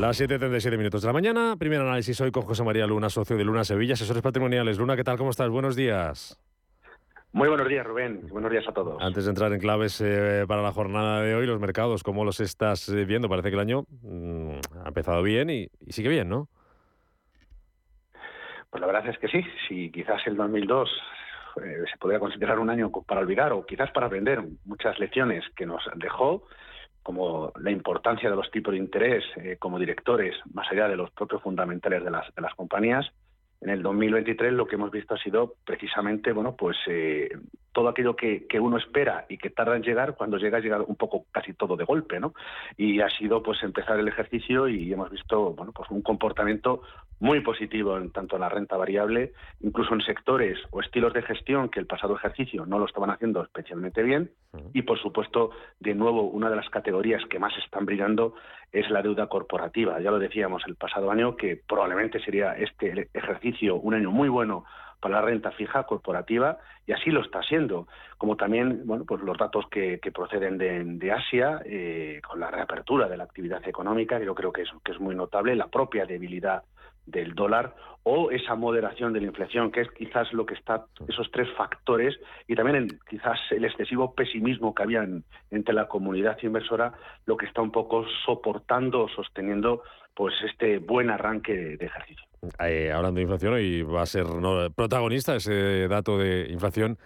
Las 0.00 0.18
7.37 0.18 0.78
minutos 0.78 1.02
de 1.02 1.08
la 1.08 1.12
mañana. 1.12 1.56
Primer 1.58 1.78
análisis 1.82 2.18
hoy 2.22 2.30
con 2.30 2.44
José 2.44 2.64
María 2.64 2.86
Luna, 2.86 3.10
socio 3.10 3.36
de 3.36 3.44
Luna 3.44 3.64
Sevilla, 3.64 3.92
asesores 3.92 4.22
patrimoniales. 4.22 4.78
Luna, 4.78 4.96
¿qué 4.96 5.04
tal? 5.04 5.18
¿Cómo 5.18 5.28
estás? 5.28 5.50
Buenos 5.50 5.76
días. 5.76 6.40
Muy 7.32 7.48
buenos 7.48 7.68
días, 7.68 7.86
Rubén. 7.86 8.26
Buenos 8.30 8.50
días 8.50 8.66
a 8.66 8.72
todos. 8.72 8.96
Antes 9.02 9.26
de 9.26 9.30
entrar 9.30 9.52
en 9.52 9.60
claves 9.60 10.00
eh, 10.00 10.46
para 10.48 10.62
la 10.62 10.72
jornada 10.72 11.20
de 11.20 11.34
hoy, 11.34 11.46
los 11.46 11.60
mercados, 11.60 12.02
¿cómo 12.02 12.24
los 12.24 12.40
estás 12.40 12.88
eh, 12.88 13.04
viendo? 13.04 13.28
Parece 13.28 13.50
que 13.50 13.56
el 13.56 13.60
año 13.60 13.84
mm, 14.00 14.54
ha 14.82 14.88
empezado 14.88 15.22
bien 15.22 15.50
y, 15.50 15.68
y, 15.80 15.92
sigue 15.92 16.08
bien, 16.08 16.30
¿no? 16.30 16.48
Pues 18.70 18.80
la 18.80 18.86
verdad 18.86 19.06
es 19.06 19.18
que 19.18 19.28
sí. 19.28 19.44
Si 19.68 19.90
quizás 19.90 20.26
el 20.26 20.34
2002 20.34 20.88
eh, 21.62 21.84
se 21.92 21.98
podría 21.98 22.18
considerar 22.18 22.58
un 22.58 22.70
año 22.70 22.90
para 22.90 23.20
olvidar 23.20 23.52
o 23.52 23.66
quizás 23.66 23.90
para 23.90 24.06
aprender 24.06 24.42
muchas 24.64 24.98
lecciones 24.98 25.44
que 25.54 25.66
nos 25.66 25.82
dejó, 25.96 26.46
como 27.10 27.52
la 27.58 27.72
importancia 27.72 28.30
de 28.30 28.36
los 28.36 28.48
tipos 28.52 28.70
de 28.70 28.78
interés 28.78 29.24
eh, 29.34 29.56
como 29.58 29.80
directores, 29.80 30.36
más 30.54 30.70
allá 30.70 30.86
de 30.86 30.94
los 30.94 31.10
propios 31.10 31.42
fundamentales 31.42 32.04
de 32.04 32.10
las, 32.12 32.32
de 32.32 32.40
las 32.40 32.54
compañías. 32.54 33.04
En 33.60 33.70
el 33.70 33.82
2023 33.82 34.52
lo 34.52 34.64
que 34.64 34.76
hemos 34.76 34.92
visto 34.92 35.14
ha 35.14 35.18
sido 35.18 35.56
precisamente, 35.66 36.30
bueno, 36.30 36.54
pues 36.54 36.76
eh, 36.86 37.36
todo 37.72 37.88
aquello 37.88 38.16
que, 38.16 38.46
uno 38.60 38.76
espera 38.76 39.26
y 39.28 39.38
que 39.38 39.50
tarda 39.50 39.76
en 39.76 39.82
llegar, 39.82 40.14
cuando 40.16 40.38
llega, 40.38 40.60
llega 40.60 40.82
un 40.82 40.96
poco 40.96 41.26
casi 41.30 41.54
todo 41.54 41.76
de 41.76 41.84
golpe, 41.84 42.18
¿no? 42.18 42.34
Y 42.76 43.00
ha 43.00 43.08
sido 43.10 43.42
pues 43.42 43.62
empezar 43.62 43.98
el 43.98 44.08
ejercicio 44.08 44.68
y 44.68 44.92
hemos 44.92 45.10
visto, 45.10 45.52
bueno, 45.54 45.72
pues 45.72 45.90
un 45.90 46.02
comportamiento 46.02 46.82
muy 47.20 47.40
positivo 47.40 47.96
en 47.98 48.10
tanto 48.10 48.36
en 48.36 48.40
la 48.40 48.48
renta 48.48 48.76
variable, 48.76 49.32
incluso 49.60 49.94
en 49.94 50.00
sectores 50.00 50.58
o 50.70 50.80
estilos 50.80 51.12
de 51.12 51.22
gestión 51.22 51.68
que 51.68 51.78
el 51.78 51.86
pasado 51.86 52.16
ejercicio 52.16 52.66
no 52.66 52.78
lo 52.78 52.86
estaban 52.86 53.10
haciendo 53.10 53.42
especialmente 53.42 54.02
bien. 54.02 54.30
Y 54.72 54.82
por 54.82 54.98
supuesto, 54.98 55.50
de 55.78 55.94
nuevo, 55.94 56.22
una 56.22 56.50
de 56.50 56.56
las 56.56 56.68
categorías 56.70 57.22
que 57.26 57.38
más 57.38 57.52
están 57.58 57.84
brillando 57.86 58.34
es 58.72 58.88
la 58.90 59.02
deuda 59.02 59.26
corporativa. 59.26 60.00
Ya 60.00 60.10
lo 60.10 60.18
decíamos 60.18 60.62
el 60.66 60.76
pasado 60.76 61.10
año 61.10 61.36
que 61.36 61.60
probablemente 61.68 62.20
sería 62.20 62.54
este 62.54 63.08
ejercicio 63.12 63.76
un 63.76 63.94
año 63.94 64.10
muy 64.10 64.28
bueno 64.28 64.64
para 65.00 65.16
la 65.16 65.22
renta 65.22 65.50
fija 65.52 65.84
corporativa 65.84 66.58
y 66.86 66.92
así 66.92 67.10
lo 67.10 67.22
está 67.22 67.42
siendo, 67.42 67.88
como 68.18 68.36
también 68.36 68.82
bueno 68.86 69.04
pues 69.04 69.22
los 69.22 69.36
datos 69.36 69.66
que, 69.70 69.98
proceden 70.14 70.58
de, 70.58 71.12
Asia 71.12 71.62
eh, 71.64 72.20
con 72.26 72.40
la 72.40 72.50
reapertura 72.50 73.08
de 73.08 73.16
la 73.16 73.24
actividad 73.24 73.66
económica, 73.66 74.18
yo 74.18 74.34
creo 74.34 74.52
que 74.52 74.62
es, 74.62 74.68
que 74.84 74.92
es 74.92 75.00
muy 75.00 75.14
notable, 75.14 75.56
la 75.56 75.68
propia 75.68 76.04
debilidad 76.04 76.62
del 77.10 77.34
dólar 77.34 77.74
o 78.02 78.30
esa 78.30 78.54
moderación 78.54 79.12
de 79.12 79.20
la 79.20 79.26
inflación, 79.26 79.70
que 79.70 79.82
es 79.82 79.90
quizás 79.90 80.32
lo 80.32 80.46
que 80.46 80.54
está, 80.54 80.86
esos 81.06 81.30
tres 81.30 81.48
factores, 81.56 82.18
y 82.48 82.54
también 82.54 82.76
en, 82.76 83.00
quizás 83.08 83.38
el 83.50 83.64
excesivo 83.64 84.14
pesimismo 84.14 84.74
que 84.74 84.82
había 84.82 85.06
entre 85.50 85.74
la 85.74 85.86
comunidad 85.86 86.38
inversora, 86.42 86.92
lo 87.26 87.36
que 87.36 87.46
está 87.46 87.60
un 87.60 87.70
poco 87.70 88.06
soportando 88.24 89.02
o 89.04 89.08
sosteniendo 89.08 89.82
pues 90.14 90.34
este 90.44 90.78
buen 90.78 91.10
arranque 91.10 91.76
de, 91.76 91.86
ejercicio. 91.86 92.24
Eh, 92.58 92.90
hablando 92.90 93.16
de 93.16 93.22
inflación, 93.22 93.52
hoy 93.52 93.82
va 93.82 94.02
a 94.02 94.06
ser 94.06 94.24
protagonista 94.74 95.36
ese 95.36 95.86
dato 95.88 96.18
de 96.18 96.48
inflación 96.50 96.98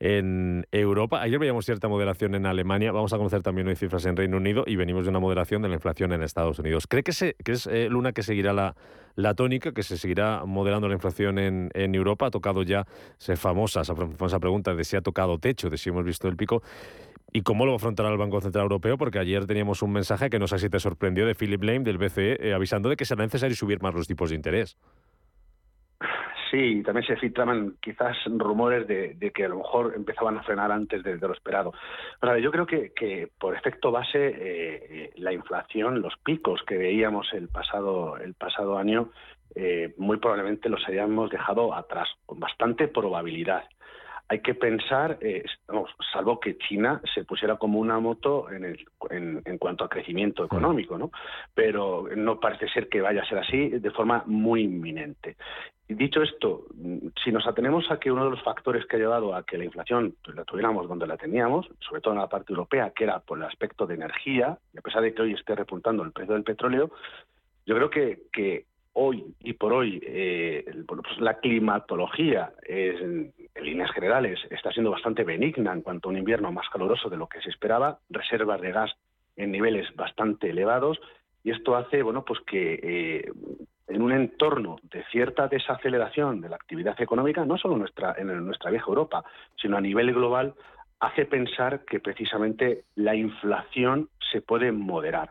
en 0.00 0.66
Europa. 0.70 1.20
Ayer 1.20 1.38
veíamos 1.38 1.64
cierta 1.64 1.88
moderación 1.88 2.34
en 2.34 2.46
Alemania. 2.46 2.92
Vamos 2.92 3.12
a 3.12 3.16
conocer 3.16 3.42
también 3.42 3.66
hoy 3.68 3.76
cifras 3.76 4.06
en 4.06 4.16
Reino 4.16 4.36
Unido 4.36 4.64
y 4.66 4.76
venimos 4.76 5.04
de 5.04 5.10
una 5.10 5.18
moderación 5.18 5.62
de 5.62 5.68
la 5.68 5.74
inflación 5.74 6.12
en 6.12 6.22
Estados 6.22 6.58
Unidos. 6.58 6.86
¿Cree 6.86 7.02
que, 7.02 7.12
se, 7.12 7.36
es 7.44 7.66
eh, 7.66 7.88
Luna 7.88 8.12
que 8.12 8.22
seguirá 8.22 8.52
la, 8.52 8.76
la 9.16 9.34
tónica, 9.34 9.72
que 9.72 9.82
se 9.82 9.98
seguirá 9.98 10.44
moderando 10.44 10.88
la 10.88 10.94
inflación 10.94 11.38
en, 11.38 11.70
en 11.74 11.94
Europa? 11.94 12.26
Ha 12.26 12.30
tocado 12.30 12.62
ya 12.62 12.86
esa 13.18 13.36
famosa, 13.36 13.82
pregunta 14.40 14.74
de 14.74 14.84
si 14.84 14.96
ha 14.96 15.00
tocado 15.00 15.38
techo, 15.38 15.68
de 15.68 15.78
si 15.78 15.90
hemos 15.90 16.04
visto 16.04 16.28
el 16.28 16.36
pico. 16.36 16.62
¿Y 17.32 17.42
cómo 17.42 17.66
lo 17.66 17.74
afrontará 17.74 18.08
el 18.08 18.16
Banco 18.16 18.40
Central 18.40 18.62
Europeo? 18.62 18.96
Porque 18.96 19.18
ayer 19.18 19.46
teníamos 19.46 19.82
un 19.82 19.92
mensaje 19.92 20.30
que 20.30 20.38
no 20.38 20.46
sé 20.46 20.58
si 20.58 20.70
te 20.70 20.80
sorprendió 20.80 21.26
de 21.26 21.34
Philip 21.34 21.62
Lame 21.62 21.80
del 21.80 21.98
BCE 21.98 22.48
eh, 22.48 22.54
avisando 22.54 22.88
de 22.88 22.96
que 22.96 23.04
será 23.04 23.22
necesario 23.22 23.54
subir 23.54 23.82
más 23.82 23.94
los 23.94 24.06
tipos 24.06 24.30
de 24.30 24.36
interés. 24.36 24.78
Sí, 26.50 26.82
también 26.82 27.06
se 27.06 27.16
filtraban 27.16 27.76
quizás 27.80 28.16
rumores 28.26 28.86
de, 28.86 29.32
que 29.34 29.44
a 29.44 29.48
lo 29.48 29.58
mejor 29.58 29.92
empezaban 29.94 30.38
a 30.38 30.42
frenar 30.42 30.72
antes 30.72 31.02
de, 31.02 31.18
lo 31.18 31.32
esperado. 31.32 31.72
Pero 32.20 32.38
yo 32.38 32.50
creo 32.50 32.66
que, 32.66 33.28
por 33.38 33.54
efecto 33.54 33.90
base 33.90 34.34
eh, 34.38 35.12
la 35.16 35.32
inflación, 35.32 36.00
los 36.00 36.16
picos 36.24 36.62
que 36.66 36.78
veíamos 36.78 37.32
el 37.34 37.48
pasado 37.48 38.16
el 38.16 38.34
pasado 38.34 38.78
año, 38.78 39.10
eh, 39.54 39.94
muy 39.98 40.18
probablemente 40.18 40.68
los 40.68 40.86
hayamos 40.88 41.30
dejado 41.30 41.74
atrás 41.74 42.08
con 42.24 42.38
bastante 42.40 42.88
probabilidad 42.88 43.64
hay 44.28 44.40
que 44.40 44.54
pensar, 44.54 45.18
eh, 45.22 45.42
salvo 46.12 46.38
que 46.38 46.58
China 46.58 47.00
se 47.14 47.24
pusiera 47.24 47.56
como 47.56 47.78
una 47.78 47.98
moto 47.98 48.50
en, 48.50 48.64
el, 48.64 48.86
en, 49.10 49.58
cuanto 49.58 49.84
a 49.84 49.88
crecimiento 49.88 50.44
económico, 50.44 50.98
¿no? 50.98 51.10
Pero 51.54 52.06
no 52.14 52.38
parece 52.38 52.68
ser 52.68 52.88
que 52.88 53.00
vaya 53.00 53.22
a 53.22 53.28
ser 53.28 53.38
así 53.38 53.70
de 53.70 53.90
forma 53.90 54.22
muy 54.26 54.64
inminente. 54.64 55.36
Dicho 55.88 56.22
esto, 56.22 56.66
si 57.24 57.32
nos 57.32 57.46
atenemos 57.46 57.90
a 57.90 57.98
que 57.98 58.12
uno 58.12 58.24
de 58.24 58.32
los 58.32 58.42
factores 58.42 58.84
que 58.84 58.96
ha 58.96 58.98
llevado 58.98 59.34
a 59.34 59.44
que 59.44 59.56
la 59.56 59.64
inflación 59.64 60.14
pues, 60.22 60.36
la 60.36 60.44
tuviéramos 60.44 60.86
donde 60.86 61.06
la 61.06 61.16
teníamos, 61.16 61.66
sobre 61.80 62.02
todo 62.02 62.12
en 62.12 62.20
la 62.20 62.28
parte 62.28 62.52
europea, 62.52 62.92
que 62.94 63.04
era 63.04 63.20
por 63.20 63.38
el 63.38 63.44
aspecto 63.44 63.86
de 63.86 63.94
energía, 63.94 64.58
y 64.74 64.78
a 64.78 64.82
pesar 64.82 65.00
de 65.00 65.14
que 65.14 65.22
hoy 65.22 65.32
esté 65.32 65.54
repuntando 65.54 66.02
el 66.02 66.12
precio 66.12 66.34
del 66.34 66.44
petróleo, 66.44 66.90
yo 67.64 67.74
creo 67.74 67.88
que, 67.88 68.22
que 68.30 68.66
hoy 69.00 69.24
y 69.40 69.52
por 69.52 69.72
hoy 69.72 70.00
eh, 70.02 70.64
pues 70.86 71.20
la 71.20 71.38
climatología 71.38 72.52
en 72.66 73.32
líneas 73.62 73.92
generales 73.92 74.40
está 74.50 74.72
siendo 74.72 74.90
bastante 74.90 75.22
benigna 75.22 75.72
en 75.72 75.82
cuanto 75.82 76.08
a 76.08 76.12
un 76.12 76.18
invierno 76.18 76.50
más 76.50 76.68
caluroso 76.68 77.08
de 77.08 77.16
lo 77.16 77.28
que 77.28 77.40
se 77.40 77.50
esperaba, 77.50 78.00
reservas 78.10 78.60
de 78.60 78.72
gas 78.72 78.90
en 79.36 79.52
niveles 79.52 79.94
bastante 79.94 80.50
elevados 80.50 80.98
y 81.44 81.52
esto 81.52 81.76
hace 81.76 82.02
bueno 82.02 82.24
pues 82.24 82.40
que 82.40 82.80
eh, 82.82 83.32
en 83.86 84.02
un 84.02 84.12
entorno 84.12 84.76
de 84.82 85.04
cierta 85.12 85.46
desaceleración 85.46 86.40
de 86.40 86.48
la 86.48 86.56
actividad 86.56 87.00
económica, 87.00 87.44
no 87.44 87.56
solo 87.56 87.76
nuestra, 87.76 88.14
en 88.18 88.44
nuestra 88.44 88.70
vieja 88.70 88.86
Europa, 88.88 89.24
sino 89.56 89.76
a 89.76 89.80
nivel 89.80 90.12
global, 90.12 90.54
hace 91.00 91.24
pensar 91.24 91.84
que 91.84 92.00
precisamente 92.00 92.84
la 92.96 93.14
inflación 93.14 94.08
se 94.30 94.42
puede 94.42 94.72
moderar. 94.72 95.30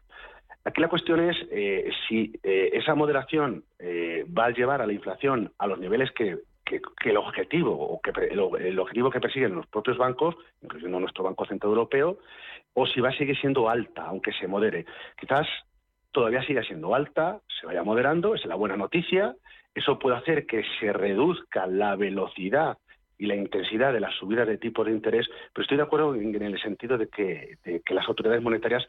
Aquí 0.68 0.82
la 0.82 0.90
cuestión 0.90 1.22
es 1.22 1.38
eh, 1.50 1.90
si 2.10 2.34
eh, 2.44 2.72
esa 2.74 2.94
moderación 2.94 3.64
eh, 3.80 4.26
va 4.38 4.48
a 4.48 4.50
llevar 4.50 4.82
a 4.82 4.86
la 4.86 4.92
inflación 4.92 5.54
a 5.60 5.66
los 5.66 5.80
niveles 5.80 6.12
que, 6.12 6.40
el 7.06 7.16
objetivo 7.16 7.72
o 7.72 8.02
que 8.02 8.12
el, 8.30 8.78
objetivo 8.78 9.10
que 9.10 9.22
persiguen 9.22 9.56
los 9.56 9.66
propios 9.68 9.98
bancos, 9.98 10.36
incluyendo 10.62 11.00
nuestro 11.00 11.24
Banco 11.24 11.46
Central 11.46 11.70
Europeo, 11.70 12.18
o 12.74 12.86
si 12.86 13.00
va 13.00 13.08
a 13.08 13.18
seguir 13.18 13.40
siendo 13.40 13.70
alta, 13.70 14.08
aunque 14.08 14.34
se 14.34 14.50
modere. 14.50 14.86
Quizás 15.18 15.48
todavía 16.12 16.44
siga 16.44 16.62
siendo 16.64 16.94
alta, 16.94 17.40
se 17.62 17.66
vaya 17.66 17.84
moderando, 17.84 18.36
es 18.36 18.46
la 18.46 18.56
buena 18.56 18.76
noticia. 18.76 19.38
Eso 19.74 19.98
puede 19.98 20.18
hacer 20.18 20.46
que 20.46 20.66
se 20.82 20.92
reduzca 20.92 21.66
la 21.66 21.96
velocidad 21.96 22.78
y 23.18 23.28
la 23.28 23.38
intensidad 23.38 23.94
de 23.94 24.02
las 24.02 24.14
subidas 24.16 24.50
de 24.50 24.58
tipos 24.58 24.86
de 24.86 24.92
interés, 24.92 25.30
pero 25.54 25.64
estoy 25.64 25.78
de 25.78 25.84
acuerdo 25.84 26.14
en, 26.14 26.36
el 26.42 26.60
sentido 26.60 26.98
de 26.98 27.08
que 27.08 27.94
las 27.94 28.06
autoridades 28.10 28.44
monetarias 28.44 28.86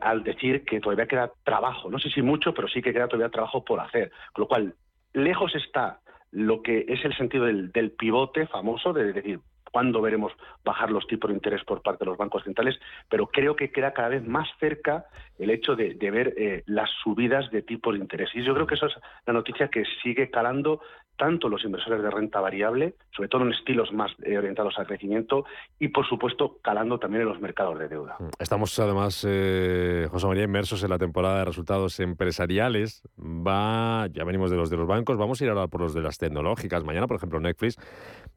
al 0.00 0.22
decir 0.22 0.64
que 0.64 0.80
todavía 0.80 1.06
queda 1.06 1.30
trabajo, 1.44 1.90
no 1.90 1.98
sé 1.98 2.10
si 2.10 2.22
mucho, 2.22 2.54
pero 2.54 2.68
sí 2.68 2.82
que 2.82 2.92
queda 2.92 3.08
todavía 3.08 3.30
trabajo 3.30 3.64
por 3.64 3.80
hacer, 3.80 4.10
con 4.32 4.42
lo 4.42 4.48
cual 4.48 4.74
lejos 5.12 5.54
está 5.54 6.00
lo 6.30 6.62
que 6.62 6.84
es 6.88 7.04
el 7.04 7.16
sentido 7.16 7.46
del, 7.46 7.92
pivote 7.92 8.46
famoso, 8.46 8.92
de 8.92 9.12
decir, 9.12 9.40
cuándo 9.72 10.00
veremos 10.00 10.32
bajar 10.64 10.90
los 10.90 11.06
tipos 11.06 11.28
de 11.28 11.34
interés 11.34 11.64
por 11.64 11.82
parte 11.82 12.04
de 12.04 12.10
los 12.10 12.18
bancos 12.18 12.44
centrales, 12.44 12.78
pero 13.08 13.26
creo 13.26 13.56
que 13.56 13.70
queda 13.70 13.92
cada 13.92 14.08
vez 14.08 14.26
más 14.26 14.48
cerca 14.58 15.06
el 15.38 15.50
hecho 15.50 15.76
de, 15.76 15.94
ver 16.10 16.34
eh, 16.36 16.62
las 16.66 16.90
subidas 17.02 17.50
de 17.50 17.62
tipos 17.62 17.94
de 17.94 18.00
interés. 18.00 18.30
Y 18.34 18.42
yo 18.42 18.54
creo 18.54 18.66
que 18.66 18.74
eso 18.74 18.86
es 18.86 18.94
la 19.26 19.32
noticia 19.32 19.68
que 19.68 19.84
sigue 20.02 20.30
calando 20.30 20.80
tanto 21.16 21.48
los 21.48 21.64
inversores 21.64 22.02
de 22.02 22.10
renta 22.10 22.40
variable, 22.40 22.94
sobre 23.14 23.28
todo 23.28 23.42
en 23.42 23.52
estilos 23.52 23.92
más 23.92 24.12
eh, 24.22 24.38
orientados 24.38 24.78
al 24.78 24.86
crecimiento, 24.86 25.44
y 25.78 25.88
por 25.88 26.06
supuesto 26.06 26.58
calando 26.62 26.98
también 26.98 27.22
en 27.22 27.28
los 27.28 27.40
mercados 27.40 27.78
de 27.78 27.88
deuda. 27.88 28.16
Mm. 28.18 28.28
Estamos 28.38 28.78
además, 28.78 29.24
eh, 29.28 30.06
José 30.10 30.26
María, 30.26 30.44
inmersos 30.44 30.82
en 30.82 30.90
la 30.90 30.98
temporada 30.98 31.38
de 31.38 31.44
resultados 31.44 31.98
empresariales. 32.00 33.02
Va, 33.18 34.06
ya 34.12 34.24
venimos 34.24 34.50
de 34.50 34.56
los 34.56 34.70
de 34.70 34.76
los 34.76 34.86
bancos, 34.86 35.16
vamos 35.16 35.40
a 35.40 35.44
ir 35.44 35.50
ahora 35.50 35.68
por 35.68 35.80
los 35.80 35.94
de 35.94 36.02
las 36.02 36.18
tecnológicas. 36.18 36.84
Mañana, 36.84 37.06
por 37.06 37.16
ejemplo, 37.16 37.40
Netflix, 37.40 37.76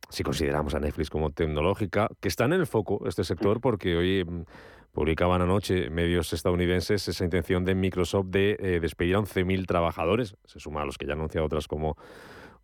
si 0.10 0.24
consideramos 0.24 0.74
a 0.76 0.80
Netflix 0.80 1.10
como 1.10 1.32
tecnológica, 1.32 2.10
que 2.20 2.28
está 2.28 2.46
en 2.46 2.54
el 2.54 2.68
foco 2.68 3.08
este 3.08 3.24
sector, 3.24 3.58
mm. 3.58 3.62
porque 3.62 3.98
hoy 3.98 4.24
mm, 4.24 4.44
publicaban 4.94 5.42
anoche 5.42 5.90
medios 5.90 6.34
estadounidenses 6.34 7.08
esa 7.08 7.24
intención 7.24 7.66
de 7.66 7.76
Microsoft 7.76 8.28
de 8.28 8.58
eh, 8.60 8.80
despedir 8.80 9.16
a 9.16 9.20
11.000 9.20 9.66
trabajadores. 9.66 10.36
Se 10.46 10.60
suma 10.60 10.82
a 10.82 10.86
los 10.86 10.98
que 10.98 11.06
ya 11.06 11.14
han 11.14 11.20
anunciado 11.20 11.46
otras 11.46 11.68
como 11.68 11.96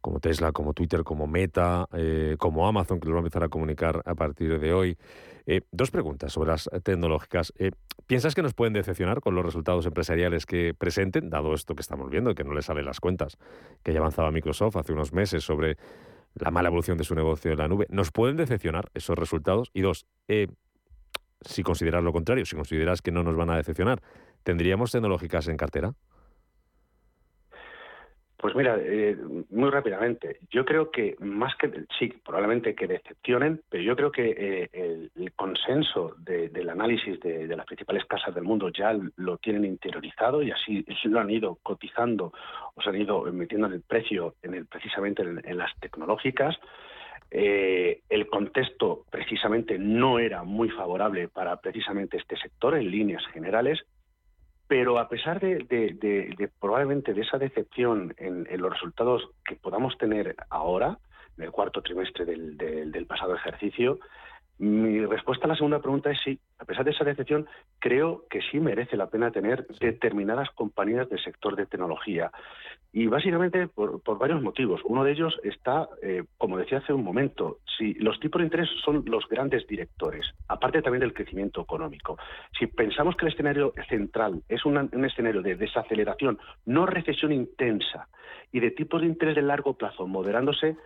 como 0.05 0.19
Tesla, 0.19 0.51
como 0.51 0.75
Twitter, 0.75 1.03
como 1.03 1.25
Meta, 1.25 1.87
eh, 1.91 2.35
como 2.37 2.67
Amazon, 2.67 2.99
que 2.99 3.07
los 3.07 3.15
va 3.15 3.17
a 3.17 3.21
empezar 3.21 3.43
a 3.43 3.49
comunicar 3.49 4.03
a 4.05 4.13
partir 4.13 4.59
de 4.59 4.71
hoy. 4.71 4.99
Eh, 5.47 5.61
dos 5.71 5.89
preguntas 5.89 6.31
sobre 6.31 6.51
las 6.51 6.69
tecnológicas. 6.83 7.51
Eh, 7.57 7.71
¿Piensas 8.05 8.35
que 8.35 8.43
nos 8.43 8.53
pueden 8.53 8.73
decepcionar 8.73 9.19
con 9.19 9.33
los 9.33 9.43
resultados 9.43 9.83
empresariales 9.87 10.45
que 10.45 10.75
presenten, 10.75 11.31
dado 11.31 11.55
esto 11.55 11.73
que 11.73 11.81
estamos 11.81 12.11
viendo, 12.11 12.35
que 12.35 12.43
no 12.43 12.53
les 12.53 12.65
salen 12.65 12.85
las 12.85 12.99
cuentas, 12.99 13.39
que 13.81 13.93
ya 13.93 13.99
avanzaba 13.99 14.29
Microsoft 14.29 14.75
hace 14.75 14.93
unos 14.93 15.11
meses 15.11 15.43
sobre 15.43 15.75
la 16.35 16.51
mala 16.51 16.67
evolución 16.67 16.99
de 16.99 17.03
su 17.03 17.15
negocio 17.15 17.51
en 17.51 17.57
la 17.57 17.67
nube? 17.67 17.87
¿Nos 17.89 18.11
pueden 18.11 18.37
decepcionar 18.37 18.91
esos 18.93 19.17
resultados? 19.17 19.71
Y 19.73 19.81
dos, 19.81 20.05
si 21.41 21.63
consideras 21.63 22.03
lo 22.03 22.13
contrario, 22.13 22.45
si 22.45 22.55
consideras 22.55 23.01
que 23.01 23.09
no 23.09 23.23
nos 23.23 23.35
van 23.35 23.49
a 23.49 23.57
decepcionar, 23.57 24.03
¿tendríamos 24.43 24.91
tecnológicas 24.91 25.47
en 25.47 25.57
cartera? 25.57 25.95
Pues 28.37 28.53
mira, 28.53 28.77
eh, 28.79 29.17
muy 29.49 29.69
rápidamente, 29.69 30.39
yo 30.51 30.65
creo 30.65 30.91
que 30.91 31.15
más 31.19 31.55
que, 31.55 31.71
sí, 31.97 32.13
probablemente 32.23 32.75
que 32.75 32.85
decepcionen, 32.85 33.61
pero 33.69 33.81
yo 33.81 33.95
creo 33.95 34.11
que 34.11 34.35
eh, 34.37 34.69
el, 34.73 35.31
consenso 35.35 36.15
del 36.19 36.69
análisis 36.69 37.19
de, 37.21 37.47
las 37.47 37.65
principales 37.65 38.05
casas 38.05 38.35
del 38.35 38.43
mundo 38.43 38.69
ya 38.69 38.97
lo 39.15 39.37
tienen 39.37 39.65
interiorizado 39.65 40.43
y 40.43 40.51
así 40.51 40.85
lo 41.05 41.19
han 41.19 41.29
ido 41.29 41.57
cotizando 41.63 42.33
o 42.73 42.81
se 42.81 42.89
han 42.89 43.01
ido 43.01 43.23
metiendo 43.31 43.67
en 43.67 43.73
el 43.73 43.81
precio 43.81 44.35
en 44.43 44.53
el, 44.53 44.65
precisamente 44.65 45.23
en, 45.23 45.57
las 45.57 45.71
tecnológicas. 45.79 46.55
Eh, 47.31 48.01
el 48.09 48.27
contexto 48.27 49.05
precisamente 49.09 49.77
no 49.79 50.19
era 50.19 50.43
muy 50.43 50.69
favorable 50.69 51.29
para 51.29 51.57
precisamente 51.57 52.17
este 52.17 52.37
sector 52.37 52.75
en 52.75 52.91
líneas 52.91 53.25
generales 53.27 53.85
pero 54.67 54.97
a 54.99 55.07
pesar 55.07 55.39
de, 55.39 56.49
probablemente 56.59 57.13
de 57.13 57.21
esa 57.21 57.37
decepción 57.37 58.13
en, 58.17 58.45
los 58.59 58.71
resultados 58.71 59.29
que 59.45 59.55
podamos 59.55 59.97
tener 59.97 60.35
ahora, 60.49 60.97
en 61.37 61.43
el 61.43 61.51
cuarto 61.51 61.81
trimestre 61.81 62.25
del, 62.25 62.57
del 62.57 63.05
pasado 63.05 63.35
ejercicio. 63.35 63.99
Mi 64.57 65.05
respuesta 65.05 65.45
a 65.45 65.49
la 65.49 65.55
segunda 65.55 65.79
pregunta 65.79 66.11
es 66.11 66.19
sí. 66.23 66.39
A 66.59 66.65
pesar 66.65 66.85
de 66.85 66.91
esa 66.91 67.03
decepción, 67.03 67.45
creo 67.79 68.23
que 68.29 68.39
sí 68.49 68.59
merece 68.59 68.95
la 68.95 69.07
pena 69.07 69.31
tener 69.31 69.67
determinadas 69.79 70.49
compañías 70.51 71.09
del 71.09 71.21
sector 71.21 71.57
de 71.57 71.65
tecnología. 71.65 72.31
Y 72.93 73.07
básicamente 73.07 73.67
por, 73.67 74.01
varios 74.17 74.41
motivos. 74.41 74.79
Uno 74.85 75.03
de 75.03 75.11
ellos 75.11 75.37
está, 75.43 75.89
eh, 76.01 76.23
como 76.37 76.57
decía 76.57 76.77
hace 76.77 76.93
un 76.93 77.03
momento, 77.03 77.59
si 77.77 77.95
los 77.95 78.17
tipos 78.21 78.39
de 78.39 78.45
interés 78.45 78.69
son 78.85 79.03
los 79.05 79.27
grandes 79.27 79.67
directores, 79.67 80.25
aparte 80.47 80.81
también 80.81 81.01
del 81.01 81.13
crecimiento 81.13 81.61
económico. 81.61 82.17
Si 82.57 82.67
pensamos 82.67 83.17
que 83.17 83.25
el 83.25 83.33
escenario 83.33 83.73
central 83.89 84.41
es 84.47 84.63
un 84.63 84.77
escenario 85.03 85.41
de 85.41 85.55
desaceleración, 85.55 86.39
no 86.65 86.85
recesión 86.85 87.33
intensa, 87.33 88.07
y 88.53 88.61
de 88.61 88.71
tipos 88.71 89.01
de 89.01 89.07
interés 89.07 89.35
de 89.35 89.41
largo 89.41 89.73
plazo 89.73 90.07
moderándose, 90.07 90.77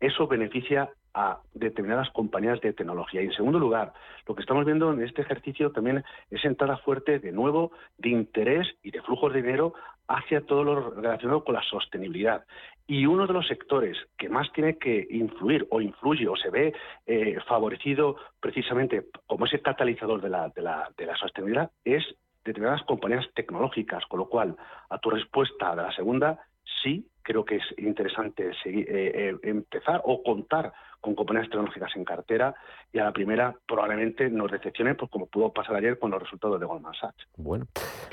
eso 0.00 0.26
beneficia 0.26 0.88
a 1.14 1.40
determinadas 1.54 2.10
compañías 2.10 2.60
de 2.60 2.72
tecnología. 2.72 3.22
Y 3.22 3.26
en 3.26 3.32
segundo 3.32 3.58
lugar, 3.58 3.92
lo 4.26 4.34
que 4.34 4.42
estamos 4.42 4.64
viendo 4.64 4.92
en 4.92 5.02
este 5.02 5.22
ejercicio 5.22 5.72
también 5.72 6.04
es 6.30 6.44
entrada 6.44 6.76
fuerte 6.78 7.18
de 7.18 7.32
nuevo 7.32 7.72
de 7.98 8.10
interés 8.10 8.68
y 8.82 8.90
de 8.90 9.02
flujos 9.02 9.32
de 9.32 9.42
dinero 9.42 9.74
hacia 10.08 10.40
todo 10.40 10.64
lo 10.64 10.90
relacionado 10.90 11.44
con 11.44 11.54
la 11.54 11.62
sostenibilidad. 11.62 12.44
Y 12.86 13.06
uno 13.06 13.26
de 13.26 13.32
los 13.32 13.46
sectores 13.46 13.96
que 14.18 14.28
más 14.28 14.50
tiene 14.52 14.76
que 14.76 15.06
influir 15.10 15.66
o 15.70 15.80
influye 15.80 16.26
o 16.26 16.36
se 16.36 16.50
ve 16.50 16.72
eh, 17.06 17.38
favorecido 17.46 18.16
precisamente 18.40 19.06
como 19.26 19.46
ese 19.46 19.60
catalizador 19.60 20.20
de 20.20 20.28
la, 20.28 20.48
de, 20.48 20.62
la, 20.62 20.90
de 20.96 21.06
la 21.06 21.16
sostenibilidad 21.16 21.70
es 21.84 22.02
determinadas 22.44 22.82
compañías 22.84 23.26
tecnológicas, 23.34 24.04
con 24.06 24.18
lo 24.18 24.28
cual, 24.28 24.56
a 24.88 24.98
tu 24.98 25.10
respuesta 25.10 25.76
de 25.76 25.82
la 25.82 25.92
segunda, 25.92 26.40
sí 26.82 27.06
creo 27.22 27.44
que 27.44 27.56
es 27.56 27.64
interesante 27.78 28.50
seguir, 28.62 28.88
eh, 28.88 29.28
eh, 29.30 29.36
empezar 29.42 30.00
o 30.04 30.22
contar 30.22 30.72
con 31.00 31.14
compañías 31.14 31.48
tecnológicas 31.48 31.90
en 31.96 32.04
cartera 32.04 32.54
y 32.92 32.98
a 32.98 33.04
la 33.04 33.12
primera 33.12 33.54
probablemente 33.66 34.28
nos 34.28 34.50
decepcione 34.50 34.94
pues 34.94 35.10
como 35.10 35.26
pudo 35.26 35.52
pasar 35.52 35.76
ayer 35.76 35.98
con 35.98 36.10
los 36.10 36.20
resultados 36.22 36.60
de 36.60 36.66
Goldman 36.66 36.92
Sachs. 36.94 37.26
Bueno, 37.36 37.66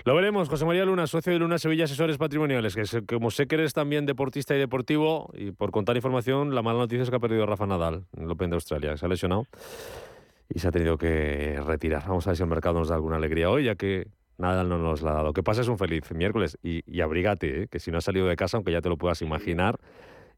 lo 0.06 0.16
veremos. 0.16 0.48
José 0.48 0.66
María 0.66 0.86
Luna, 0.86 1.08
socio 1.08 1.34
de 1.34 1.40
Luna 1.40 1.58
Sevilla 1.58 1.84
Asesores 1.84 2.18
Patrimoniales, 2.18 2.76
que 2.76 3.06
como 3.06 3.30
sé 3.30 3.48
que 3.48 3.56
eres 3.56 3.74
también 3.74 4.06
deportista 4.06 4.56
y 4.56 4.60
deportivo, 4.60 5.30
y 5.34 5.52
por 5.52 5.72
contar 5.72 5.96
información, 5.96 6.56
la 6.56 6.62
mala 6.62 6.80
noticia 6.80 7.04
es 7.04 7.10
que 7.10 7.16
ha 7.18 7.20
perdido 7.20 7.46
Rafa 7.46 7.66
Nadal 7.66 8.06
en 8.16 8.24
el 8.24 8.32
Open 8.32 8.50
de 8.50 8.56
Australia, 8.56 8.96
se 8.96 9.06
ha 9.06 9.10
lesionado 9.10 9.46
y 10.50 10.60
se 10.60 10.68
ha 10.68 10.72
tenido 10.72 10.98
que 10.98 11.60
retirar. 11.66 12.04
Vamos 12.08 12.26
a 12.28 12.32
ver 12.32 12.38
si 12.38 12.44
el 12.44 12.50
mercado 12.50 12.80
nos 12.80 12.88
da 12.88 12.96
alguna 12.96 13.18
alegría 13.18 13.50
hoy, 13.50 13.66
ya 13.66 13.76
que 13.76 14.08
Nada 14.38 14.64
no 14.64 14.78
nos 14.78 15.02
la 15.02 15.12
ha 15.12 15.14
dado. 15.16 15.34
Que 15.34 15.44
pases 15.44 15.68
un 15.68 15.78
feliz 15.78 16.12
miércoles 16.12 16.58
y, 16.62 16.84
y 16.86 17.02
abrígate, 17.02 17.64
¿eh? 17.64 17.68
que 17.68 17.80
si 17.80 17.92
no 17.92 17.98
has 17.98 18.04
salido 18.04 18.28
de 18.28 18.36
casa, 18.36 18.58
aunque 18.58 18.72
ya 18.72 18.82
te 18.82 18.90
lo 18.90 18.98
puedas 18.98 19.22
imaginar, 19.22 19.80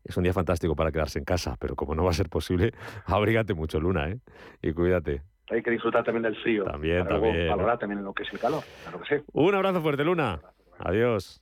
es 0.04 0.16
un 0.16 0.24
día 0.24 0.34
fantástico 0.34 0.76
para 0.76 0.92
quedarse 0.92 1.20
en 1.20 1.26
casa, 1.26 1.58
pero 1.60 1.76
como 1.76 1.96
no 1.96 2.04
va 2.04 2.12
a 2.12 2.14
ser 2.14 2.30
posible, 2.30 2.72
abrígate 3.06 3.54
mucho, 3.54 3.80
Luna, 3.80 4.10
¿eh? 4.10 4.20
Y 4.62 4.72
cuídate. 4.72 5.22
Hay 5.50 5.64
que 5.64 5.72
disfrutar 5.72 6.04
también 6.04 6.24
del 6.24 6.36
frío. 6.38 6.64
También, 6.64 7.08
también. 7.08 7.50
Valorar 7.50 7.80
también 7.80 8.04
lo 8.04 8.14
que 8.14 8.24
es 8.24 8.32
el 8.32 8.40
calor, 8.40 8.64
claro 8.84 9.02
que 9.02 9.18
sí. 9.18 9.24
Un 9.34 9.56
abrazo 9.56 9.82
fuerte, 9.82 10.04
Luna. 10.04 10.40
Adiós. 10.78 11.42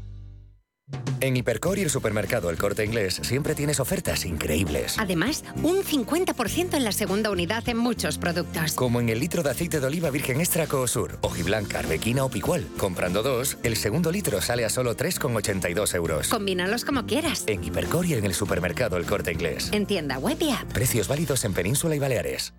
En 1.21 1.37
Hipercor 1.37 1.77
y 1.77 1.83
el 1.83 1.89
supermercado 1.91 2.49
El 2.49 2.57
Corte 2.57 2.83
Inglés 2.83 3.19
siempre 3.23 3.53
tienes 3.53 3.79
ofertas 3.79 4.25
increíbles. 4.25 4.95
Además, 4.97 5.43
un 5.61 5.83
50% 5.83 6.73
en 6.73 6.83
la 6.83 6.91
segunda 6.91 7.29
unidad 7.29 7.67
en 7.69 7.77
muchos 7.77 8.17
productos. 8.17 8.73
Como 8.73 8.99
en 8.99 9.09
el 9.09 9.19
litro 9.19 9.43
de 9.43 9.51
aceite 9.51 9.79
de 9.79 9.85
oliva 9.85 10.09
virgen 10.09 10.39
extra 10.39 10.65
Coosur, 10.65 11.19
hojiblanca, 11.21 11.79
arbequina 11.79 12.25
o 12.25 12.29
picual. 12.29 12.65
Comprando 12.77 13.21
dos, 13.21 13.57
el 13.61 13.77
segundo 13.77 14.11
litro 14.11 14.41
sale 14.41 14.65
a 14.65 14.69
solo 14.69 14.97
3,82 14.97 15.93
euros. 15.95 16.27
Combínalos 16.27 16.85
como 16.85 17.05
quieras. 17.05 17.43
En 17.45 17.63
Hipercor 17.63 18.07
y 18.07 18.15
en 18.15 18.25
el 18.25 18.33
supermercado 18.33 18.97
El 18.97 19.05
Corte 19.05 19.31
Inglés. 19.31 19.69
En 19.73 19.85
tienda 19.85 20.17
web 20.17 20.37
y 20.41 20.49
app. 20.49 20.73
Precios 20.73 21.07
válidos 21.07 21.45
en 21.45 21.53
Península 21.53 21.95
y 21.95 21.99
Baleares. 21.99 22.53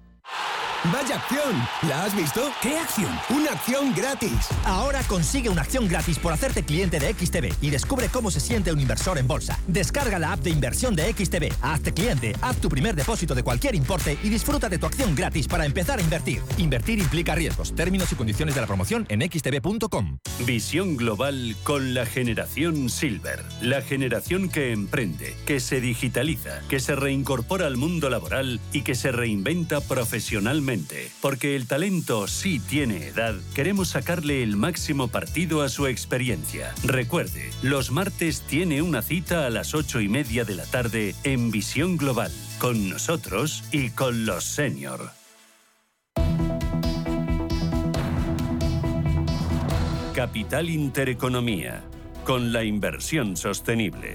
¡Vaya 0.91 1.14
acción! 1.14 1.55
¿La 1.89 2.05
has 2.05 2.16
visto? 2.16 2.51
¿Qué 2.61 2.76
acción? 2.76 3.16
¡Una 3.30 3.53
acción 3.53 3.95
gratis! 3.95 4.49
Ahora 4.64 5.01
consigue 5.05 5.49
una 5.49 5.62
acción 5.62 5.87
gratis 5.87 6.18
por 6.18 6.33
hacerte 6.33 6.64
cliente 6.64 6.99
de 6.99 7.14
XTB 7.14 7.53
y 7.62 7.70
descubre 7.70 8.09
cómo 8.09 8.33
se 8.33 8.41
siente 8.41 8.72
un 8.72 8.80
inversor 8.80 9.16
en 9.16 9.28
bolsa. 9.28 9.61
Descarga 9.68 10.18
la 10.18 10.33
app 10.33 10.41
de 10.41 10.51
inversión 10.51 10.97
de 10.97 11.12
XTB, 11.12 11.53
hazte 11.62 11.93
cliente, 11.93 12.35
haz 12.43 12.57
tu 12.57 12.68
primer 12.68 12.97
depósito 12.97 13.33
de 13.33 13.45
cualquier 13.45 13.76
importe 13.76 14.18
y 14.24 14.28
disfruta 14.28 14.68
de 14.68 14.78
tu 14.78 14.87
acción 14.87 15.14
gratis 15.14 15.47
para 15.47 15.66
empezar 15.66 16.01
a 16.01 16.03
invertir. 16.03 16.43
Invertir 16.59 16.99
implica 16.99 17.37
riesgos. 17.37 17.76
Términos 17.76 18.11
y 18.11 18.16
condiciones 18.16 18.57
de 18.57 18.61
la 18.62 18.66
promoción 18.66 19.07
en 19.09 19.22
xtb.com. 19.22 20.18
Visión 20.45 20.97
global 20.97 21.55
con 21.62 21.95
la 21.95 22.07
generación 22.07 22.91
Silver. 22.91 23.41
La 23.61 23.83
generación 23.83 24.49
que 24.49 24.72
emprende, 24.72 25.37
que 25.47 25.61
se 25.61 25.80
digitaliza, 25.80 26.61
que 26.68 26.80
se 26.80 26.97
reincorpora 26.97 27.68
al 27.68 27.76
mundo 27.76 28.11
laboral 28.11 28.59
y 28.72 28.83
que 28.83 28.97
se 28.97 29.12
reinventa 29.12 29.80
profesionalmente 29.80 30.72
porque 31.20 31.55
el 31.55 31.66
talento 31.66 32.27
sí 32.27 32.59
tiene 32.59 33.07
edad, 33.09 33.35
queremos 33.55 33.89
sacarle 33.89 34.43
el 34.43 34.57
máximo 34.57 35.09
partido 35.09 35.62
a 35.62 35.68
su 35.68 35.87
experiencia. 35.87 36.75
Recuerde, 36.83 37.51
los 37.62 37.91
martes 37.91 38.43
tiene 38.43 38.81
una 38.81 39.03
cita 39.03 39.47
a 39.47 39.51
las 39.51 39.75
ocho 39.75 40.01
y 40.01 40.09
media 40.09 40.45
de 40.45 40.55
la 40.55 40.64
tarde 40.64 41.14
en 41.25 41.51
Visión 41.51 41.97
Global, 41.97 42.33
con 42.59 42.89
nosotros 42.89 43.64
y 43.70 43.91
con 43.91 44.25
los 44.25 44.45
senior. 44.45 45.11
Capital 50.14 50.70
Intereconomía, 50.70 51.83
con 52.25 52.53
la 52.53 52.64
inversión 52.64 53.37
sostenible 53.37 54.14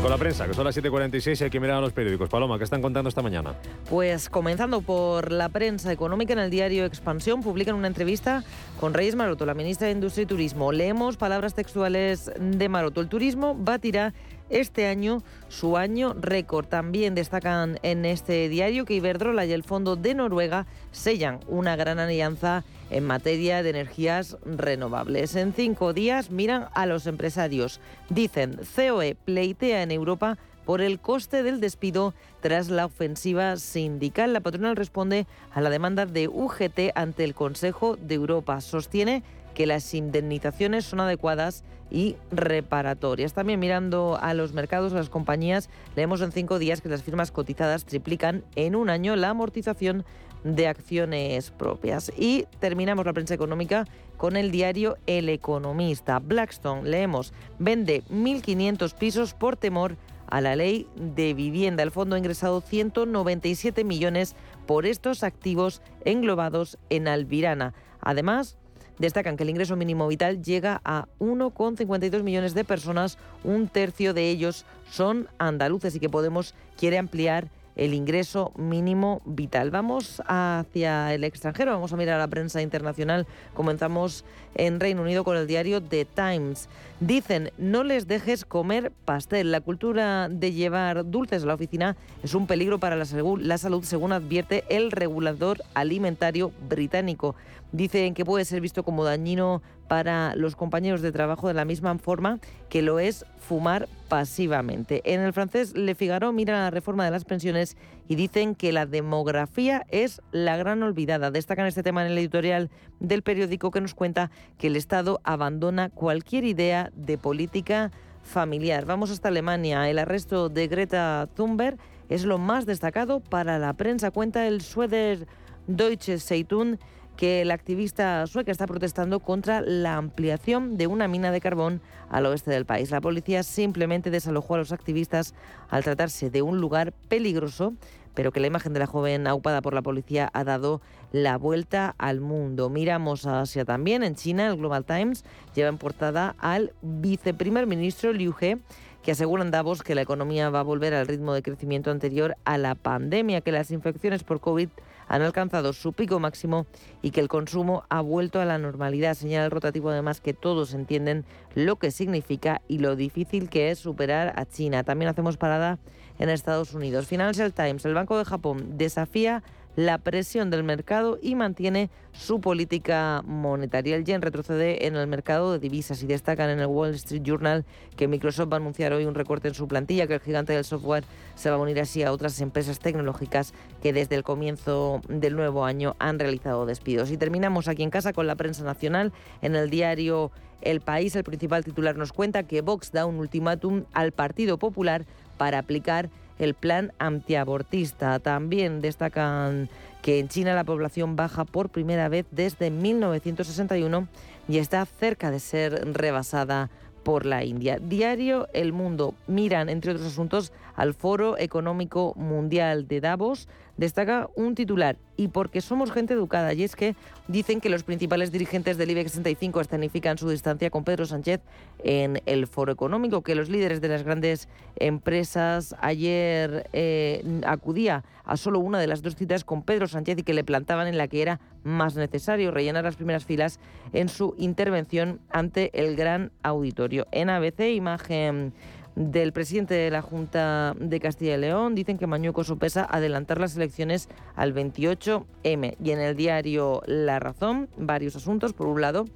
con 0.00 0.10
la 0.10 0.18
prensa, 0.18 0.46
que 0.46 0.54
son 0.54 0.64
las 0.64 0.76
7.46 0.76 1.40
y 1.40 1.44
hay 1.44 1.50
que 1.50 1.60
mirar 1.60 1.78
a 1.78 1.80
los 1.80 1.92
periódicos. 1.92 2.28
Paloma, 2.28 2.58
¿qué 2.58 2.64
están 2.64 2.82
contando 2.82 3.08
esta 3.08 3.22
mañana? 3.22 3.54
Pues 3.88 4.28
comenzando 4.28 4.80
por 4.80 5.30
la 5.30 5.48
prensa 5.48 5.92
económica 5.92 6.32
en 6.32 6.40
el 6.40 6.50
diario 6.50 6.84
Expansión, 6.84 7.42
publican 7.42 7.74
una 7.74 7.86
entrevista 7.86 8.44
con 8.80 8.94
Reyes 8.94 9.14
Maroto, 9.14 9.46
la 9.46 9.54
ministra 9.54 9.86
de 9.86 9.92
Industria 9.92 10.24
y 10.24 10.26
Turismo. 10.26 10.72
Leemos 10.72 11.16
palabras 11.16 11.54
textuales 11.54 12.30
de 12.38 12.68
Maroto. 12.68 13.00
El 13.00 13.08
turismo 13.08 13.54
batirá 13.56 14.12
este 14.50 14.86
año 14.86 15.22
su 15.48 15.76
año 15.76 16.14
récord. 16.14 16.66
También 16.66 17.14
destacan 17.14 17.78
en 17.82 18.04
este 18.04 18.48
diario 18.48 18.84
que 18.84 18.94
Iberdrola 18.94 19.46
y 19.46 19.52
el 19.52 19.62
Fondo 19.62 19.96
de 19.96 20.14
Noruega 20.14 20.66
sellan 20.90 21.40
una 21.48 21.76
gran 21.76 21.98
alianza 21.98 22.64
en 22.92 23.04
materia 23.04 23.62
de 23.62 23.70
energías 23.70 24.36
renovables. 24.44 25.34
En 25.34 25.52
cinco 25.52 25.92
días 25.92 26.30
miran 26.30 26.68
a 26.74 26.86
los 26.86 27.06
empresarios. 27.06 27.80
Dicen, 28.10 28.60
COE 28.76 29.16
pleitea 29.16 29.82
en 29.82 29.90
Europa 29.90 30.38
por 30.66 30.80
el 30.80 31.00
coste 31.00 31.42
del 31.42 31.58
despido 31.60 32.14
tras 32.40 32.68
la 32.68 32.84
ofensiva 32.84 33.56
sindical. 33.56 34.32
La 34.32 34.40
patronal 34.40 34.76
responde 34.76 35.26
a 35.52 35.60
la 35.60 35.70
demanda 35.70 36.06
de 36.06 36.28
UGT 36.28 36.92
ante 36.94 37.24
el 37.24 37.34
Consejo 37.34 37.96
de 37.96 38.14
Europa. 38.14 38.60
Sostiene 38.60 39.22
que 39.54 39.66
las 39.66 39.92
indemnizaciones 39.94 40.84
son 40.84 41.00
adecuadas 41.00 41.64
y 41.90 42.16
reparatorias. 42.30 43.34
También 43.34 43.60
mirando 43.60 44.18
a 44.20 44.34
los 44.34 44.52
mercados, 44.52 44.92
a 44.92 44.96
las 44.96 45.10
compañías, 45.10 45.68
leemos 45.94 46.22
en 46.22 46.32
cinco 46.32 46.58
días 46.58 46.80
que 46.80 46.88
las 46.88 47.02
firmas 47.02 47.32
cotizadas 47.32 47.84
triplican 47.84 48.44
en 48.54 48.76
un 48.76 48.88
año 48.88 49.16
la 49.16 49.30
amortización 49.30 50.04
de 50.44 50.68
acciones 50.68 51.50
propias. 51.50 52.12
Y 52.16 52.46
terminamos 52.60 53.06
la 53.06 53.12
prensa 53.12 53.34
económica 53.34 53.86
con 54.16 54.36
el 54.36 54.50
diario 54.50 54.96
El 55.06 55.28
Economista. 55.28 56.18
Blackstone, 56.18 56.88
leemos, 56.88 57.32
vende 57.58 58.02
1.500 58.10 58.94
pisos 58.94 59.34
por 59.34 59.56
temor 59.56 59.96
a 60.26 60.40
la 60.40 60.56
ley 60.56 60.86
de 60.96 61.34
vivienda. 61.34 61.82
El 61.82 61.90
fondo 61.90 62.16
ha 62.16 62.18
ingresado 62.18 62.60
197 62.60 63.84
millones 63.84 64.34
por 64.66 64.86
estos 64.86 65.24
activos 65.24 65.82
englobados 66.04 66.78
en 66.88 67.08
Alvirana. 67.08 67.74
Además, 68.00 68.56
destacan 68.98 69.36
que 69.36 69.42
el 69.42 69.50
ingreso 69.50 69.76
mínimo 69.76 70.08
vital 70.08 70.42
llega 70.42 70.80
a 70.84 71.06
1,52 71.18 72.22
millones 72.22 72.54
de 72.54 72.64
personas, 72.64 73.18
un 73.44 73.68
tercio 73.68 74.14
de 74.14 74.30
ellos 74.30 74.64
son 74.90 75.28
andaluces 75.38 75.94
y 75.96 76.00
que 76.00 76.08
Podemos 76.08 76.54
quiere 76.78 76.98
ampliar 76.98 77.50
el 77.76 77.94
ingreso 77.94 78.52
mínimo 78.56 79.22
vital. 79.24 79.70
Vamos 79.70 80.22
hacia 80.26 81.14
el 81.14 81.24
extranjero, 81.24 81.72
vamos 81.72 81.92
a 81.92 81.96
mirar 81.96 82.16
a 82.16 82.18
la 82.18 82.28
prensa 82.28 82.62
internacional. 82.62 83.26
Comenzamos 83.54 84.24
en 84.54 84.80
Reino 84.80 85.02
Unido 85.02 85.24
con 85.24 85.36
el 85.36 85.46
diario 85.46 85.82
The 85.82 86.04
Times. 86.04 86.68
Dicen, 87.00 87.50
no 87.58 87.84
les 87.84 88.06
dejes 88.06 88.44
comer 88.44 88.92
pastel. 89.04 89.50
La 89.50 89.60
cultura 89.60 90.28
de 90.28 90.52
llevar 90.52 91.10
dulces 91.10 91.42
a 91.42 91.46
la 91.46 91.54
oficina 91.54 91.96
es 92.22 92.34
un 92.34 92.46
peligro 92.46 92.78
para 92.78 92.96
la, 92.96 93.06
la 93.38 93.58
salud, 93.58 93.84
según 93.84 94.12
advierte 94.12 94.64
el 94.68 94.90
regulador 94.90 95.62
alimentario 95.74 96.52
británico. 96.68 97.34
Dicen 97.72 98.14
que 98.14 98.24
puede 98.24 98.44
ser 98.44 98.60
visto 98.60 98.82
como 98.82 99.04
dañino 99.04 99.62
para 99.88 100.34
los 100.36 100.56
compañeros 100.56 101.02
de 101.02 101.12
trabajo 101.12 101.48
de 101.48 101.54
la 101.54 101.64
misma 101.64 101.96
forma 101.98 102.38
que 102.68 102.82
lo 102.82 102.98
es 102.98 103.26
fumar 103.38 103.88
pasivamente. 104.08 105.02
En 105.04 105.20
el 105.20 105.32
francés 105.32 105.74
Le 105.74 105.94
Figaro 105.94 106.32
mira 106.32 106.54
la 106.54 106.70
reforma 106.70 107.04
de 107.04 107.10
las 107.10 107.24
pensiones 107.24 107.76
y 108.08 108.14
dicen 108.14 108.54
que 108.54 108.72
la 108.72 108.86
demografía 108.86 109.84
es 109.88 110.22
la 110.30 110.56
gran 110.56 110.82
olvidada. 110.82 111.30
Destacan 111.30 111.66
este 111.66 111.82
tema 111.82 112.04
en 112.04 112.12
el 112.12 112.18
editorial 112.18 112.70
del 113.00 113.22
periódico 113.22 113.70
que 113.70 113.80
nos 113.80 113.94
cuenta 113.94 114.30
que 114.58 114.68
el 114.68 114.76
Estado 114.76 115.20
abandona 115.24 115.90
cualquier 115.90 116.44
idea 116.44 116.90
de 116.94 117.18
política 117.18 117.90
familiar. 118.22 118.84
Vamos 118.84 119.10
hasta 119.10 119.28
Alemania. 119.28 119.90
El 119.90 119.98
arresto 119.98 120.48
de 120.48 120.68
Greta 120.68 121.28
Thunberg 121.34 121.76
es 122.08 122.24
lo 122.24 122.38
más 122.38 122.66
destacado 122.66 123.20
para 123.20 123.58
la 123.58 123.72
prensa. 123.74 124.10
Cuenta 124.10 124.46
el 124.46 124.60
Schweder 124.62 125.26
Deutsche 125.66 126.18
Zeitung 126.18 126.78
que 127.16 127.44
la 127.44 127.54
activista 127.54 128.26
sueca 128.26 128.50
está 128.50 128.66
protestando 128.66 129.20
contra 129.20 129.60
la 129.60 129.96
ampliación 129.96 130.76
de 130.76 130.86
una 130.86 131.08
mina 131.08 131.30
de 131.30 131.40
carbón 131.40 131.80
al 132.10 132.26
oeste 132.26 132.50
del 132.50 132.66
país. 132.66 132.90
La 132.90 133.00
policía 133.00 133.42
simplemente 133.42 134.10
desalojó 134.10 134.54
a 134.54 134.58
los 134.58 134.72
activistas 134.72 135.34
al 135.68 135.84
tratarse 135.84 136.30
de 136.30 136.42
un 136.42 136.60
lugar 136.60 136.92
peligroso, 137.08 137.74
pero 138.14 138.32
que 138.32 138.40
la 138.40 138.46
imagen 138.46 138.72
de 138.72 138.80
la 138.80 138.86
joven 138.86 139.26
aupada 139.26 139.62
por 139.62 139.74
la 139.74 139.82
policía 139.82 140.30
ha 140.32 140.44
dado 140.44 140.80
la 141.12 141.38
vuelta 141.38 141.94
al 141.98 142.20
mundo. 142.20 142.68
Miramos 142.68 143.26
a 143.26 143.40
Asia 143.40 143.64
también. 143.64 144.02
En 144.02 144.14
China, 144.14 144.48
el 144.48 144.56
Global 144.56 144.84
Times 144.84 145.24
lleva 145.54 145.68
en 145.68 145.78
portada 145.78 146.34
al 146.38 146.72
viceprimer 146.82 147.66
ministro 147.66 148.12
Liu 148.12 148.34
He 148.40 148.58
que 149.02 149.12
aseguran 149.12 149.50
Davos 149.50 149.82
que 149.82 149.94
la 149.94 150.02
economía 150.02 150.48
va 150.48 150.60
a 150.60 150.64
volver 150.64 150.94
al 150.94 151.08
ritmo 151.08 151.34
de 151.34 151.42
crecimiento 151.42 151.90
anterior 151.90 152.36
a 152.44 152.56
la 152.56 152.76
pandemia, 152.76 153.40
que 153.40 153.50
las 153.50 153.70
infecciones 153.72 154.22
por 154.22 154.40
COVID 154.40 154.68
han 155.08 155.22
alcanzado 155.22 155.72
su 155.72 155.92
pico 155.92 156.18
máximo 156.18 156.66
y 157.02 157.10
que 157.10 157.20
el 157.20 157.28
consumo 157.28 157.84
ha 157.88 158.00
vuelto 158.00 158.40
a 158.40 158.44
la 158.44 158.58
normalidad. 158.58 159.14
Señala 159.14 159.44
el 159.44 159.50
rotativo 159.50 159.90
además 159.90 160.20
que 160.20 160.34
todos 160.34 160.74
entienden 160.74 161.24
lo 161.54 161.76
que 161.76 161.90
significa 161.90 162.62
y 162.68 162.78
lo 162.78 162.96
difícil 162.96 163.48
que 163.48 163.70
es 163.70 163.78
superar 163.78 164.32
a 164.36 164.46
China. 164.46 164.84
También 164.84 165.10
hacemos 165.10 165.36
parada 165.36 165.78
en 166.18 166.28
Estados 166.28 166.74
Unidos. 166.74 167.06
Financial 167.06 167.52
Times, 167.52 167.84
el 167.84 167.94
Banco 167.94 168.18
de 168.18 168.24
Japón 168.24 168.78
desafía 168.78 169.42
la 169.76 169.98
presión 169.98 170.50
del 170.50 170.64
mercado 170.64 171.18
y 171.22 171.34
mantiene 171.34 171.90
su 172.12 172.40
política 172.40 173.22
monetaria. 173.24 173.96
El 173.96 174.04
yen 174.04 174.20
retrocede 174.20 174.86
en 174.86 174.96
el 174.96 175.06
mercado 175.06 175.52
de 175.52 175.58
divisas 175.58 176.02
y 176.02 176.06
destacan 176.06 176.50
en 176.50 176.60
el 176.60 176.66
Wall 176.66 176.94
Street 176.94 177.22
Journal 177.22 177.64
que 177.96 178.08
Microsoft 178.08 178.52
va 178.52 178.56
a 178.56 178.60
anunciar 178.60 178.92
hoy 178.92 179.06
un 179.06 179.14
recorte 179.14 179.48
en 179.48 179.54
su 179.54 179.66
plantilla, 179.68 180.06
que 180.06 180.14
el 180.14 180.20
gigante 180.20 180.52
del 180.52 180.64
software 180.64 181.04
se 181.34 181.48
va 181.48 181.56
a 181.56 181.58
unir 181.58 181.80
así 181.80 182.02
a 182.02 182.12
otras 182.12 182.40
empresas 182.40 182.78
tecnológicas 182.78 183.54
que 183.82 183.92
desde 183.92 184.16
el 184.16 184.22
comienzo 184.22 185.00
del 185.08 185.36
nuevo 185.36 185.64
año 185.64 185.96
han 185.98 186.18
realizado 186.18 186.66
despidos. 186.66 187.10
Y 187.10 187.16
terminamos 187.16 187.68
aquí 187.68 187.82
en 187.82 187.90
casa 187.90 188.12
con 188.12 188.26
la 188.26 188.36
prensa 188.36 188.64
nacional. 188.64 189.12
En 189.40 189.56
el 189.56 189.70
diario 189.70 190.30
El 190.60 190.80
País, 190.80 191.16
el 191.16 191.24
principal 191.24 191.64
titular 191.64 191.96
nos 191.96 192.12
cuenta 192.12 192.42
que 192.42 192.60
Vox 192.60 192.92
da 192.92 193.06
un 193.06 193.16
ultimátum 193.16 193.84
al 193.94 194.12
Partido 194.12 194.58
Popular 194.58 195.06
para 195.38 195.58
aplicar 195.58 196.10
el 196.44 196.54
plan 196.54 196.92
antiabortista. 196.98 198.18
También 198.18 198.80
destacan 198.80 199.68
que 200.02 200.18
en 200.18 200.28
China 200.28 200.54
la 200.54 200.64
población 200.64 201.16
baja 201.16 201.44
por 201.44 201.70
primera 201.70 202.08
vez 202.08 202.26
desde 202.30 202.70
1961 202.70 204.08
y 204.48 204.58
está 204.58 204.84
cerca 204.84 205.30
de 205.30 205.40
ser 205.40 205.94
rebasada 205.94 206.70
por 207.02 207.26
la 207.26 207.44
India. 207.44 207.78
Diario 207.80 208.48
El 208.52 208.72
Mundo 208.72 209.14
miran, 209.26 209.68
entre 209.68 209.92
otros 209.92 210.06
asuntos, 210.06 210.52
al 210.74 210.94
Foro 210.94 211.38
Económico 211.38 212.14
Mundial 212.16 212.88
de 212.88 213.00
Davos. 213.00 213.48
Destaca 213.76 214.28
un 214.36 214.54
titular, 214.54 214.96
y 215.16 215.28
porque 215.28 215.60
somos 215.60 215.92
gente 215.92 216.14
educada, 216.14 216.52
y 216.52 216.62
es 216.62 216.76
que 216.76 216.94
dicen 217.28 217.60
que 217.60 217.68
los 217.68 217.84
principales 217.84 218.30
dirigentes 218.30 218.76
del 218.76 218.90
IBEX 218.90 219.12
65 219.12 219.60
escenifican 219.60 220.18
su 220.18 220.28
distancia 220.28 220.70
con 220.70 220.84
Pedro 220.84 221.06
Sánchez 221.06 221.40
en 221.82 222.22
el 222.26 222.46
Foro 222.46 222.72
Económico, 222.72 223.22
que 223.22 223.34
los 223.34 223.48
líderes 223.48 223.80
de 223.80 223.88
las 223.88 224.02
grandes 224.02 224.48
empresas 224.76 225.74
ayer 225.80 226.68
eh, 226.72 227.40
acudía 227.46 228.04
a 228.24 228.36
solo 228.36 228.60
una 228.60 228.78
de 228.78 228.86
las 228.86 229.02
dos 229.02 229.16
citas 229.16 229.44
con 229.44 229.62
Pedro 229.62 229.88
Sánchez 229.88 230.18
y 230.18 230.22
que 230.22 230.34
le 230.34 230.44
plantaban 230.44 230.86
en 230.86 230.98
la 230.98 231.08
que 231.08 231.22
era 231.22 231.40
más 231.64 231.96
necesario 231.96 232.50
rellenar 232.50 232.84
las 232.84 232.96
primeras 232.96 233.24
filas 233.24 233.58
en 233.92 234.08
su 234.08 234.34
intervención 234.38 235.20
ante 235.30 235.70
el 235.74 235.96
gran 235.96 236.30
auditorio. 236.42 237.06
En 237.10 237.30
ABC, 237.30 237.60
imagen 237.74 238.52
del 238.94 239.32
presidente 239.32 239.74
de 239.74 239.90
la 239.90 240.02
Junta 240.02 240.74
de 240.78 241.00
Castilla 241.00 241.34
y 241.34 241.38
León. 241.40 241.74
Dicen 241.74 241.98
que 241.98 242.06
Mañuco 242.06 242.44
sopesa 242.44 242.86
adelantar 242.90 243.40
las 243.40 243.56
elecciones 243.56 244.08
al 244.36 244.54
28M. 244.54 245.76
Y 245.82 245.90
en 245.90 246.00
el 246.00 246.16
diario 246.16 246.82
La 246.86 247.18
Razón, 247.18 247.68
varios 247.76 248.16
asuntos. 248.16 248.52
Por 248.52 248.66
un 248.66 248.80
lado, 248.80 249.06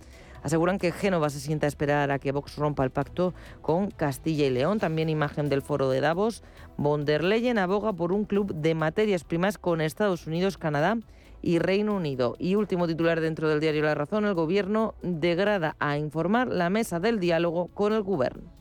aseguran 0.42 0.78
que 0.78 0.92
Génova 0.92 1.30
se 1.30 1.40
sienta 1.40 1.66
a 1.66 1.68
esperar 1.68 2.10
a 2.10 2.18
que 2.18 2.32
Vox 2.32 2.56
rompa 2.56 2.84
el 2.84 2.90
pacto 2.90 3.34
con 3.60 3.90
Castilla 3.90 4.46
y 4.46 4.50
León. 4.50 4.78
También 4.78 5.08
imagen 5.08 5.48
del 5.48 5.62
foro 5.62 5.90
de 5.90 6.00
Davos. 6.00 6.42
Von 6.76 7.04
der 7.04 7.24
Leyen 7.24 7.58
aboga 7.58 7.92
por 7.92 8.12
un 8.12 8.24
club 8.24 8.54
de 8.54 8.74
materias 8.74 9.24
primas 9.24 9.58
con 9.58 9.80
Estados 9.80 10.26
Unidos, 10.26 10.58
Canadá 10.58 10.98
y 11.42 11.58
Reino 11.58 11.94
Unido. 11.94 12.36
Y 12.38 12.54
último 12.54 12.86
titular 12.86 13.20
dentro 13.20 13.48
del 13.48 13.60
diario 13.60 13.84
La 13.84 13.94
Razón, 13.94 14.24
el 14.24 14.34
gobierno 14.34 14.94
degrada 15.02 15.76
a 15.78 15.98
informar 15.98 16.48
la 16.48 16.70
mesa 16.70 16.98
del 16.98 17.20
diálogo 17.20 17.68
con 17.68 17.92
el 17.92 18.02
gobierno. 18.02 18.55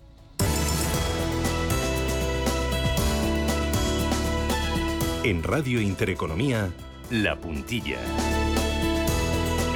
En 5.25 5.41
Radio 5.41 5.81
Intereconomía, 5.81 6.69
La 7.09 7.35
Puntilla. 7.35 7.97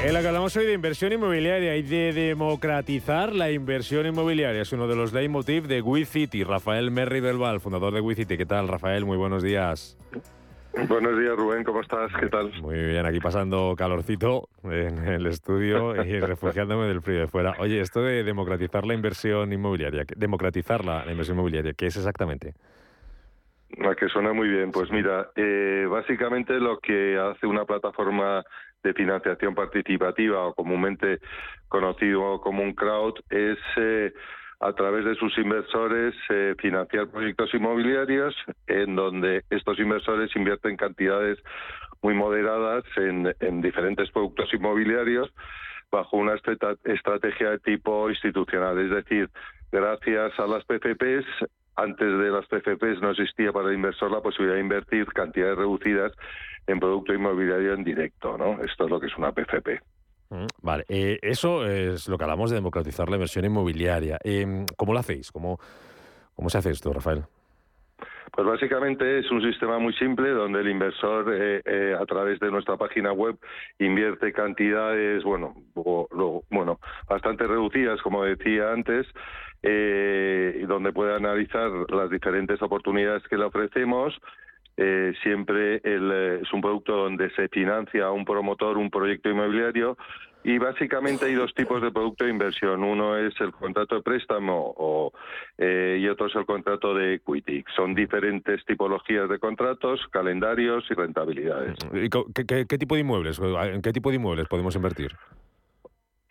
En 0.06 0.14
la 0.14 0.22
que 0.22 0.28
hablamos 0.28 0.56
hoy 0.56 0.68
de 0.68 0.74
inversión 0.74 1.12
inmobiliaria 1.12 1.76
y 1.76 1.82
de 1.82 2.14
democratizar 2.14 3.34
la 3.34 3.50
inversión 3.50 4.06
inmobiliaria. 4.06 4.62
Es 4.62 4.72
uno 4.74 4.88
de 4.88 4.96
los 4.96 5.12
leitmotiv 5.12 5.66
de 5.66 5.82
WeCity. 5.82 6.44
Rafael 6.44 6.92
Merri 6.92 7.20
del 7.20 7.40
Val, 7.40 7.62
fundador 7.62 7.96
de 7.96 8.00
WeCity. 8.00 8.38
¿Qué 8.38 8.46
tal, 8.46 8.68
Rafael? 8.68 9.06
Muy 9.06 9.18
buenos 9.18 9.42
días. 9.42 9.98
Buenos 10.88 11.18
días, 11.18 11.36
Rubén. 11.36 11.64
¿Cómo 11.64 11.82
estás? 11.82 12.12
¿Qué 12.20 12.28
tal? 12.28 12.54
Muy 12.62 12.78
bien, 12.78 13.08
aquí 13.08 13.20
pasando 13.20 13.74
calorcito 13.76 14.50
en 14.66 15.00
el 15.00 15.26
estudio 15.26 15.96
y 16.06 16.20
refugiándome 16.20 16.86
del 16.86 17.02
frío 17.02 17.22
de 17.22 17.28
fuera. 17.28 17.56
Oye, 17.58 17.82
esto 17.82 18.04
de 18.04 18.24
democratizar 18.24 18.86
la 18.86 18.94
inversión 18.94 19.52
inmobiliaria, 19.52 20.06
democratizar 20.16 20.86
la, 20.86 21.04
la 21.06 21.12
inversión 21.12 21.38
inmobiliaria, 21.38 21.74
¿qué 21.74 21.88
es 21.88 21.98
exactamente? 21.98 22.54
A 23.78 23.96
que 23.96 24.10
suena 24.10 24.34
muy 24.34 24.50
bien. 24.50 24.72
Pues 24.72 24.92
mira, 24.92 25.30
eh, 25.36 25.86
básicamente 25.90 26.60
lo 26.60 26.80
que 26.80 27.18
hace 27.18 27.46
una 27.46 27.66
plataforma 27.66 28.44
de 28.84 28.94
financiación 28.94 29.54
participativa 29.54 30.46
o 30.46 30.54
comúnmente 30.54 31.20
conocido 31.68 32.42
como 32.42 32.64
un 32.64 32.74
crowd 32.74 33.14
es 33.30 33.58
eh, 33.78 34.14
a 34.60 34.74
través 34.74 35.06
de 35.06 35.16
sus 35.16 35.38
inversores 35.38 36.16
eh, 36.30 36.56
financiar 36.60 37.08
proyectos 37.10 37.54
inmobiliarios 37.54 38.36
en 38.68 38.96
donde 38.96 39.44
estos 39.50 39.80
inversores 39.80 40.36
invierten 40.36 40.76
cantidades 40.76 41.38
muy 42.02 42.14
moderadas 42.14 42.84
en, 42.98 43.34
en 43.40 43.62
diferentes 43.62 44.10
productos 44.12 44.54
inmobiliarios 44.54 45.32
bajo 45.92 46.18
una 46.18 46.36
estrategia 46.36 47.52
de 47.52 47.60
tipo 47.60 48.10
institucional. 48.10 48.78
Es 48.80 48.92
decir, 48.92 49.30
gracias 49.72 50.40
a 50.40 50.48
las 50.48 50.64
PPPs 50.66 51.26
antes 51.76 52.08
de 52.08 52.30
las 52.30 52.46
PFPs 52.48 53.02
no 53.02 53.12
existía 53.12 53.52
para 53.52 53.70
el 53.70 53.76
inversor 53.76 54.12
la 54.12 54.22
posibilidad 54.22 54.56
de 54.56 54.62
invertir 54.62 55.06
cantidades 55.08 55.58
reducidas 55.58 56.12
en 56.68 56.80
producto 56.80 57.14
inmobiliario 57.14 57.74
en 57.74 57.84
directo, 57.84 58.38
¿no? 58.38 58.62
Esto 58.64 58.86
es 58.86 58.90
lo 58.90 59.00
que 59.00 59.08
es 59.08 59.18
una 59.18 59.32
PFP. 59.32 59.80
Mm, 60.30 60.46
vale, 60.62 60.86
eh, 60.90 61.20
eso 61.22 61.66
es 61.66 62.08
lo 62.08 62.18
que 62.18 62.24
hablamos 62.24 62.52
de 62.52 62.58
democratizar 62.58 63.10
la 63.10 63.16
inversión 63.16 63.46
inmobiliaria. 63.46 64.20
Eh, 64.24 64.66
¿Cómo 64.78 64.94
lo 64.94 65.00
hacéis? 65.00 65.32
¿Cómo, 65.32 65.60
¿Cómo 66.36 66.50
se 66.50 66.60
hace 66.60 66.72
esto, 66.72 66.94
Rafael? 66.94 67.24
Pues 68.32 68.48
básicamente 68.48 69.20
es 69.20 69.32
un 69.32 69.42
sistema 69.42 69.80
muy 69.80 69.94
simple 69.94 70.30
donde 70.30 70.62
el 70.62 70.70
inversor 70.70 71.34
eh, 71.34 71.96
a 72.00 72.06
través 72.06 72.40
de 72.40 72.52
nuestra 72.52 72.78
página 72.78 73.12
web 73.12 73.38
invierte 73.80 74.32
cantidades, 74.34 75.24
bueno, 75.24 75.56
bueno, 76.50 76.80
bastante 77.08 77.48
reducidas, 77.48 78.02
como 78.02 78.24
decía 78.24 78.72
antes, 78.72 79.08
eh, 79.62 80.64
donde 80.68 80.94
puede 80.94 81.16
analizar 81.16 81.70
las 81.90 82.10
diferentes 82.10 82.62
oportunidades 82.62 83.24
que 83.28 83.38
le 83.38 83.46
ofrecemos. 83.46 84.18
Eh, 84.78 85.14
siempre 85.24 85.82
eh, 85.84 86.40
es 86.42 86.54
un 86.54 86.62
producto 86.62 86.96
donde 86.96 87.30
se 87.32 87.50
financia 87.50 88.12
un 88.12 88.24
promotor 88.24 88.78
un 88.78 88.90
proyecto 88.90 89.30
inmobiliario 89.30 89.98
y 90.44 90.58
básicamente 90.58 91.26
hay 91.26 91.34
dos 91.34 91.54
tipos 91.54 91.82
de 91.82 91.92
producto 91.92 92.24
de 92.24 92.32
inversión. 92.32 92.84
Uno 92.84 93.18
es 93.18 93.34
el 93.42 93.52
contrato 93.52 93.96
de 93.96 94.02
préstamo 94.02 94.74
o, 94.78 95.12
eh, 95.58 95.98
y 96.00 96.08
otro 96.08 96.28
es 96.28 96.36
el 96.36 96.46
contrato 96.46 96.94
de 96.94 97.16
equity. 97.16 97.64
Son 97.76 97.94
diferentes 97.94 98.64
tipologías 98.66 99.30
de 99.30 99.40
contratos, 99.40 100.02
calendarios 100.12 100.86
y 100.90 100.94
rentabilidades. 100.94 101.76
¿Y 101.94 102.10
qué, 102.10 102.66
qué 102.68 102.78
tipo 102.78 102.96
de 102.96 103.02
inmuebles? 103.02 103.40
¿En 103.40 103.82
qué 103.82 103.92
tipo 103.92 104.10
de 104.10 104.16
inmuebles 104.16 104.48
podemos 104.48 104.76
invertir? 104.76 105.12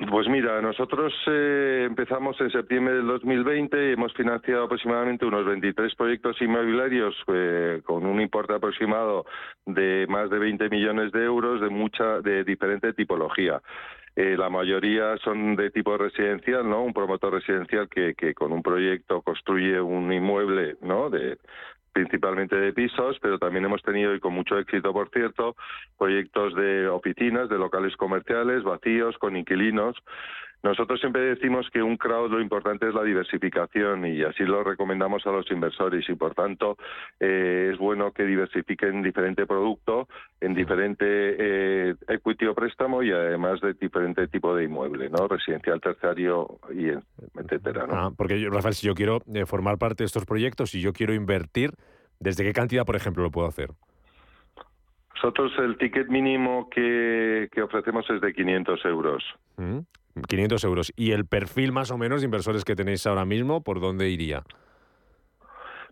Pues 0.06 0.28
mira, 0.28 0.62
nosotros 0.62 1.12
eh, 1.26 1.82
empezamos 1.84 2.40
en 2.40 2.52
septiembre 2.52 2.94
del 2.94 3.06
2020 3.08 3.76
y 3.76 3.92
hemos 3.94 4.14
financiado 4.14 4.64
aproximadamente 4.64 5.26
unos 5.26 5.44
23 5.44 5.92
proyectos 5.96 6.40
inmobiliarios 6.40 7.16
eh, 7.26 7.82
con 7.84 8.06
un 8.06 8.20
importe 8.20 8.54
aproximado 8.54 9.26
de 9.66 10.06
más 10.08 10.30
de 10.30 10.38
20 10.38 10.68
millones 10.70 11.10
de 11.10 11.24
euros 11.24 11.60
de 11.60 11.68
mucha 11.68 12.20
de 12.20 12.44
diferente 12.44 12.92
tipología. 12.92 13.60
Eh, 14.14 14.36
la 14.38 14.48
mayoría 14.48 15.16
son 15.18 15.56
de 15.56 15.70
tipo 15.70 15.96
residencial, 15.98 16.68
¿no? 16.68 16.84
Un 16.84 16.92
promotor 16.92 17.34
residencial 17.34 17.88
que, 17.88 18.14
que 18.14 18.34
con 18.34 18.52
un 18.52 18.62
proyecto 18.62 19.22
construye 19.22 19.80
un 19.80 20.12
inmueble, 20.12 20.76
¿no? 20.80 21.10
De, 21.10 21.38
principalmente 21.98 22.54
de 22.54 22.72
pisos, 22.72 23.18
pero 23.20 23.40
también 23.40 23.64
hemos 23.64 23.82
tenido, 23.82 24.14
y 24.14 24.20
con 24.20 24.32
mucho 24.32 24.56
éxito, 24.56 24.92
por 24.92 25.10
cierto, 25.10 25.56
proyectos 25.98 26.54
de 26.54 26.86
oficinas, 26.86 27.48
de 27.48 27.58
locales 27.58 27.96
comerciales, 27.96 28.62
vacíos, 28.62 29.18
con 29.18 29.36
inquilinos. 29.36 29.96
Nosotros 30.62 30.98
siempre 30.98 31.22
decimos 31.22 31.68
que 31.72 31.82
un 31.82 31.96
crowd 31.96 32.30
lo 32.30 32.40
importante 32.40 32.88
es 32.88 32.94
la 32.94 33.04
diversificación 33.04 34.06
y 34.06 34.22
así 34.22 34.42
lo 34.42 34.64
recomendamos 34.64 35.24
a 35.26 35.30
los 35.30 35.48
inversores 35.50 36.08
y 36.08 36.14
por 36.14 36.34
tanto 36.34 36.76
eh, 37.20 37.70
es 37.72 37.78
bueno 37.78 38.10
que 38.12 38.24
diversifiquen 38.24 39.02
diferente 39.02 39.46
producto 39.46 40.08
en 40.40 40.54
diferente 40.54 41.04
eh, 41.06 41.94
equity 42.08 42.46
o 42.46 42.54
préstamo 42.54 43.02
y 43.04 43.12
además 43.12 43.60
de 43.60 43.74
diferente 43.74 44.26
tipo 44.26 44.54
de 44.54 44.64
inmueble, 44.64 45.08
¿no? 45.10 45.28
Residencial, 45.28 45.80
terciario 45.80 46.58
y 46.74 46.88
etcétera, 47.38 47.86
¿no? 47.86 47.94
Ah, 47.94 48.10
porque 48.16 48.40
yo, 48.40 48.50
Rafael, 48.50 48.74
si 48.74 48.86
yo 48.86 48.94
quiero 48.94 49.20
eh, 49.32 49.46
formar 49.46 49.78
parte 49.78 50.02
de 50.02 50.06
estos 50.06 50.24
proyectos, 50.24 50.70
si 50.70 50.80
yo 50.80 50.92
quiero 50.92 51.14
invertir, 51.14 51.70
¿desde 52.18 52.42
qué 52.42 52.52
cantidad, 52.52 52.84
por 52.84 52.96
ejemplo, 52.96 53.22
lo 53.22 53.30
puedo 53.30 53.46
hacer? 53.46 53.70
Nosotros 55.14 55.52
el 55.58 55.76
ticket 55.78 56.08
mínimo 56.08 56.68
que, 56.70 57.48
ofrecemos 57.62 58.08
es 58.10 58.20
de 58.20 58.32
500 58.32 58.84
euros. 58.84 59.24
500 60.22 60.64
euros. 60.64 60.92
¿Y 60.96 61.12
el 61.12 61.26
perfil 61.26 61.72
más 61.72 61.90
o 61.90 61.98
menos 61.98 62.20
de 62.20 62.26
inversores 62.26 62.64
que 62.64 62.76
tenéis 62.76 63.06
ahora 63.06 63.24
mismo, 63.24 63.62
por 63.62 63.80
dónde 63.80 64.08
iría? 64.10 64.42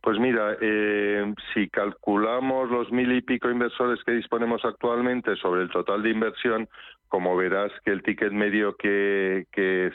Pues 0.02 0.20
mira, 0.20 0.56
eh, 0.60 1.34
si 1.52 1.68
calculamos 1.68 2.70
los 2.70 2.92
mil 2.92 3.10
y 3.10 3.22
pico 3.22 3.50
inversores 3.50 4.04
que 4.04 4.12
disponemos 4.12 4.64
actualmente 4.64 5.34
sobre 5.34 5.62
el 5.62 5.70
total 5.70 6.02
de 6.02 6.10
inversión, 6.10 6.68
como 7.08 7.36
verás 7.36 7.72
que 7.84 7.92
el 7.92 8.02
ticket 8.02 8.32
medio 8.32 8.76
que, 8.76 9.46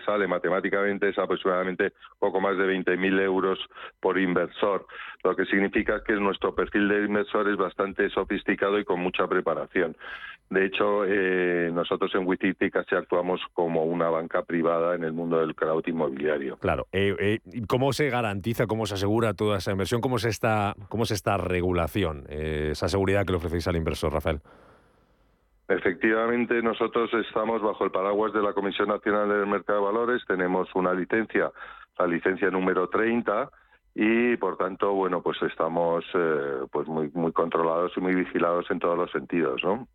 sale 0.06 0.28
matemáticamente 0.28 1.10
es 1.10 1.18
aproximadamente 1.18 1.94
poco 2.20 2.40
más 2.40 2.58
de 2.58 2.66
20.000 2.66 3.22
euros 3.22 3.60
por 4.00 4.18
inversor, 4.20 4.86
lo 5.24 5.36
que 5.36 5.46
significa 5.46 6.04
que 6.04 6.14
nuestro 6.14 6.56
perfil 6.56 6.88
de 6.88 7.06
inversor 7.06 7.50
es 7.50 7.58
bastante 7.58 8.10
sofisticado 8.10 8.80
y 8.80 8.86
con 8.86 9.00
mucha 9.00 9.28
preparación. 9.28 9.96
De 10.50 10.66
hecho, 10.66 11.06
eh, 11.06 11.72
nosotros 11.74 12.14
en 12.14 12.28
Wititi 12.28 12.70
casi 12.70 12.94
actuamos 12.94 13.40
como 13.54 13.86
una 13.86 14.10
banca 14.10 14.44
privada 14.44 14.96
en 14.96 15.06
el 15.06 15.14
mundo 15.14 15.40
del 15.40 15.56
crowd 15.56 15.88
inmobiliario. 15.88 16.58
Claro. 16.58 16.88
Eh, 16.92 17.16
eh, 17.20 17.62
¿Cómo 17.68 17.94
se 17.94 18.10
garantiza, 18.10 18.68
cómo 18.68 18.86
se 18.86 18.96
asegura 18.96 19.34
toda 19.34 19.60
esa 19.60 19.72
inversión? 19.72 20.02
¿Cómo 20.02 20.18
es 20.18 20.26
esta, 20.26 20.76
cómo 20.90 21.04
es 21.04 21.12
esta 21.12 21.38
regulación, 21.38 22.26
esa 22.28 22.90
seguridad 22.90 23.26
que 23.26 23.32
le 23.32 23.38
ofrecéis 23.38 23.68
al 23.68 23.78
inversor, 23.78 24.12
Rafael? 24.12 24.42
Efectivamente, 25.78 26.62
nosotros 26.62 27.10
estamos 27.14 27.62
bajo 27.62 27.86
el 27.86 27.92
paraguas 27.92 28.34
de 28.34 28.42
la 28.42 28.54
Comisión 28.54 28.90
Nacional 28.90 29.30
del 29.30 29.48
Mercado 29.48 29.80
de 29.80 29.86
Valores, 29.86 30.22
tenemos 30.28 30.68
una 30.76 30.94
licencia, 30.94 31.52
la 31.98 32.08
licencia 32.08 32.50
número 32.50 32.90
30, 32.90 33.50
y 33.96 34.38
por 34.38 34.58
tanto, 34.58 34.94
bueno, 34.94 35.22
pues 35.22 35.42
estamos 35.44 36.04
pues 36.72 36.88
muy 36.88 37.10
muy 37.14 37.32
controlados 37.32 37.92
y 37.96 38.02
muy 38.02 38.16
vigilados 38.16 38.70
en 38.70 38.80
todos 38.80 38.98
los 38.98 39.12
sentidos, 39.12 39.62
¿no? 39.64 39.88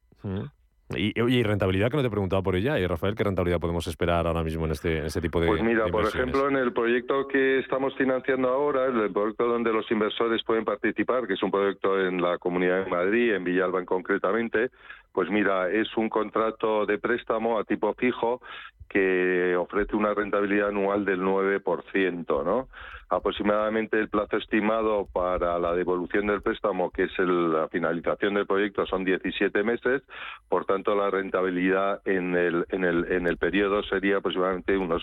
Y, 0.94 1.20
y, 1.20 1.42
rentabilidad, 1.42 1.90
que 1.90 1.96
no 1.96 2.02
te 2.02 2.06
he 2.06 2.10
preguntado 2.10 2.44
por 2.44 2.54
ella. 2.54 2.78
Y 2.78 2.86
Rafael, 2.86 3.16
¿qué 3.16 3.24
rentabilidad 3.24 3.58
podemos 3.58 3.88
esperar 3.88 4.24
ahora 4.24 4.44
mismo 4.44 4.66
en 4.66 4.70
este, 4.70 4.98
en 4.98 5.06
este 5.06 5.20
tipo 5.20 5.40
de 5.40 5.48
Pues 5.48 5.60
mira, 5.60 5.88
por 5.88 6.04
ejemplo, 6.04 6.48
en 6.48 6.56
el 6.56 6.72
proyecto 6.72 7.26
que 7.26 7.58
estamos 7.58 7.92
financiando 7.96 8.48
ahora, 8.48 8.86
el 8.86 9.12
proyecto 9.12 9.48
donde 9.48 9.72
los 9.72 9.90
inversores 9.90 10.44
pueden 10.44 10.64
participar, 10.64 11.26
que 11.26 11.34
es 11.34 11.42
un 11.42 11.50
proyecto 11.50 12.00
en 12.00 12.22
la 12.22 12.38
Comunidad 12.38 12.84
de 12.84 12.90
Madrid, 12.90 13.34
en 13.34 13.42
Villalba 13.42 13.84
concretamente, 13.84 14.70
pues 15.16 15.30
mira, 15.30 15.70
es 15.70 15.96
un 15.96 16.10
contrato 16.10 16.84
de 16.84 16.98
préstamo 16.98 17.58
a 17.58 17.64
tipo 17.64 17.94
fijo 17.94 18.42
que 18.86 19.56
ofrece 19.56 19.96
una 19.96 20.12
rentabilidad 20.12 20.68
anual 20.68 21.06
del 21.06 21.22
9%, 21.22 22.44
¿no? 22.44 22.68
Aproximadamente 23.08 23.98
el 23.98 24.10
plazo 24.10 24.36
estimado 24.36 25.08
para 25.10 25.58
la 25.58 25.72
devolución 25.72 26.26
del 26.26 26.42
préstamo, 26.42 26.90
que 26.90 27.04
es 27.04 27.18
la 27.18 27.66
finalización 27.68 28.34
del 28.34 28.46
proyecto, 28.46 28.84
son 28.84 29.06
17 29.06 29.62
meses. 29.62 30.02
Por 30.50 30.66
tanto, 30.66 30.94
la 30.94 31.08
rentabilidad 31.08 32.02
en 32.04 32.36
el, 32.36 32.66
en 32.68 32.84
el, 32.84 33.10
en 33.10 33.26
el 33.26 33.38
periodo 33.38 33.82
sería 33.84 34.18
aproximadamente 34.18 34.76
unos 34.76 35.02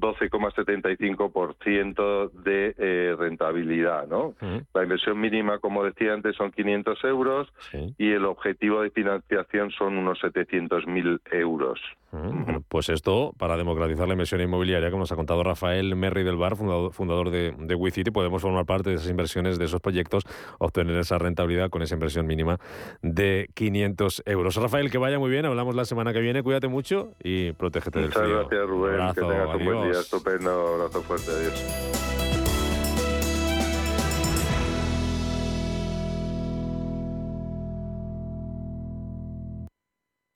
12,75% 0.00 2.32
de 2.32 2.74
eh, 2.78 3.14
rentabilidad, 3.18 4.06
¿no? 4.06 4.34
La 4.74 4.82
inversión 4.82 5.20
mínima, 5.20 5.58
como 5.58 5.84
decía 5.84 6.14
antes, 6.14 6.36
son 6.36 6.52
500 6.52 7.04
euros 7.04 7.52
y 7.96 8.12
el 8.12 8.24
objetivo 8.24 8.80
de 8.82 8.90
financiación 8.90 9.70
son 9.70 9.96
unos 9.98 10.20
700.000 10.20 11.20
euros. 11.32 11.80
Bueno, 12.10 12.64
pues 12.68 12.88
esto, 12.88 13.34
para 13.36 13.56
democratizar 13.56 14.06
la 14.06 14.14
inversión 14.14 14.40
inmobiliaria, 14.40 14.90
como 14.90 15.02
nos 15.02 15.12
ha 15.12 15.16
contado 15.16 15.42
Rafael 15.42 15.94
Merri 15.94 16.24
del 16.24 16.36
Bar, 16.36 16.56
fundador, 16.56 17.30
de, 17.30 17.54
de 17.58 17.74
WeCity, 17.74 18.10
podemos 18.10 18.40
formar 18.40 18.64
parte 18.64 18.90
de 18.90 18.96
esas 18.96 19.10
inversiones, 19.10 19.58
de 19.58 19.66
esos 19.66 19.80
proyectos, 19.80 20.24
obtener 20.58 20.96
esa 20.96 21.18
rentabilidad 21.18 21.68
con 21.68 21.82
esa 21.82 21.94
inversión 21.94 22.26
mínima 22.26 22.58
de 23.02 23.50
500 23.54 24.22
euros. 24.24 24.56
Rafael, 24.56 24.90
que 24.90 24.98
vaya 24.98 25.18
muy 25.18 25.30
bien, 25.30 25.44
hablamos 25.44 25.74
la 25.74 25.84
semana 25.84 26.12
que 26.12 26.20
viene, 26.20 26.42
cuídate 26.42 26.68
mucho 26.68 27.10
y 27.22 27.52
protégete 27.52 28.00
del 28.00 28.12
frío. 28.12 28.24
Muchas 28.24 28.48
gracias, 28.48 28.68
Rubén, 28.68 29.14
que 29.14 29.20
tengas 29.20 29.54
un 29.54 29.64
buen 29.64 29.90
día, 29.90 30.00
estupendo, 30.00 30.74
abrazo 30.74 31.02
fuerte, 31.02 31.30
adiós. 31.30 32.47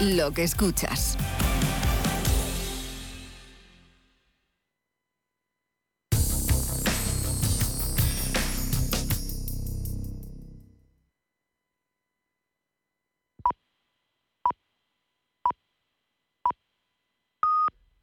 lo 0.00 0.30
que 0.32 0.44
escuchas. 0.44 1.16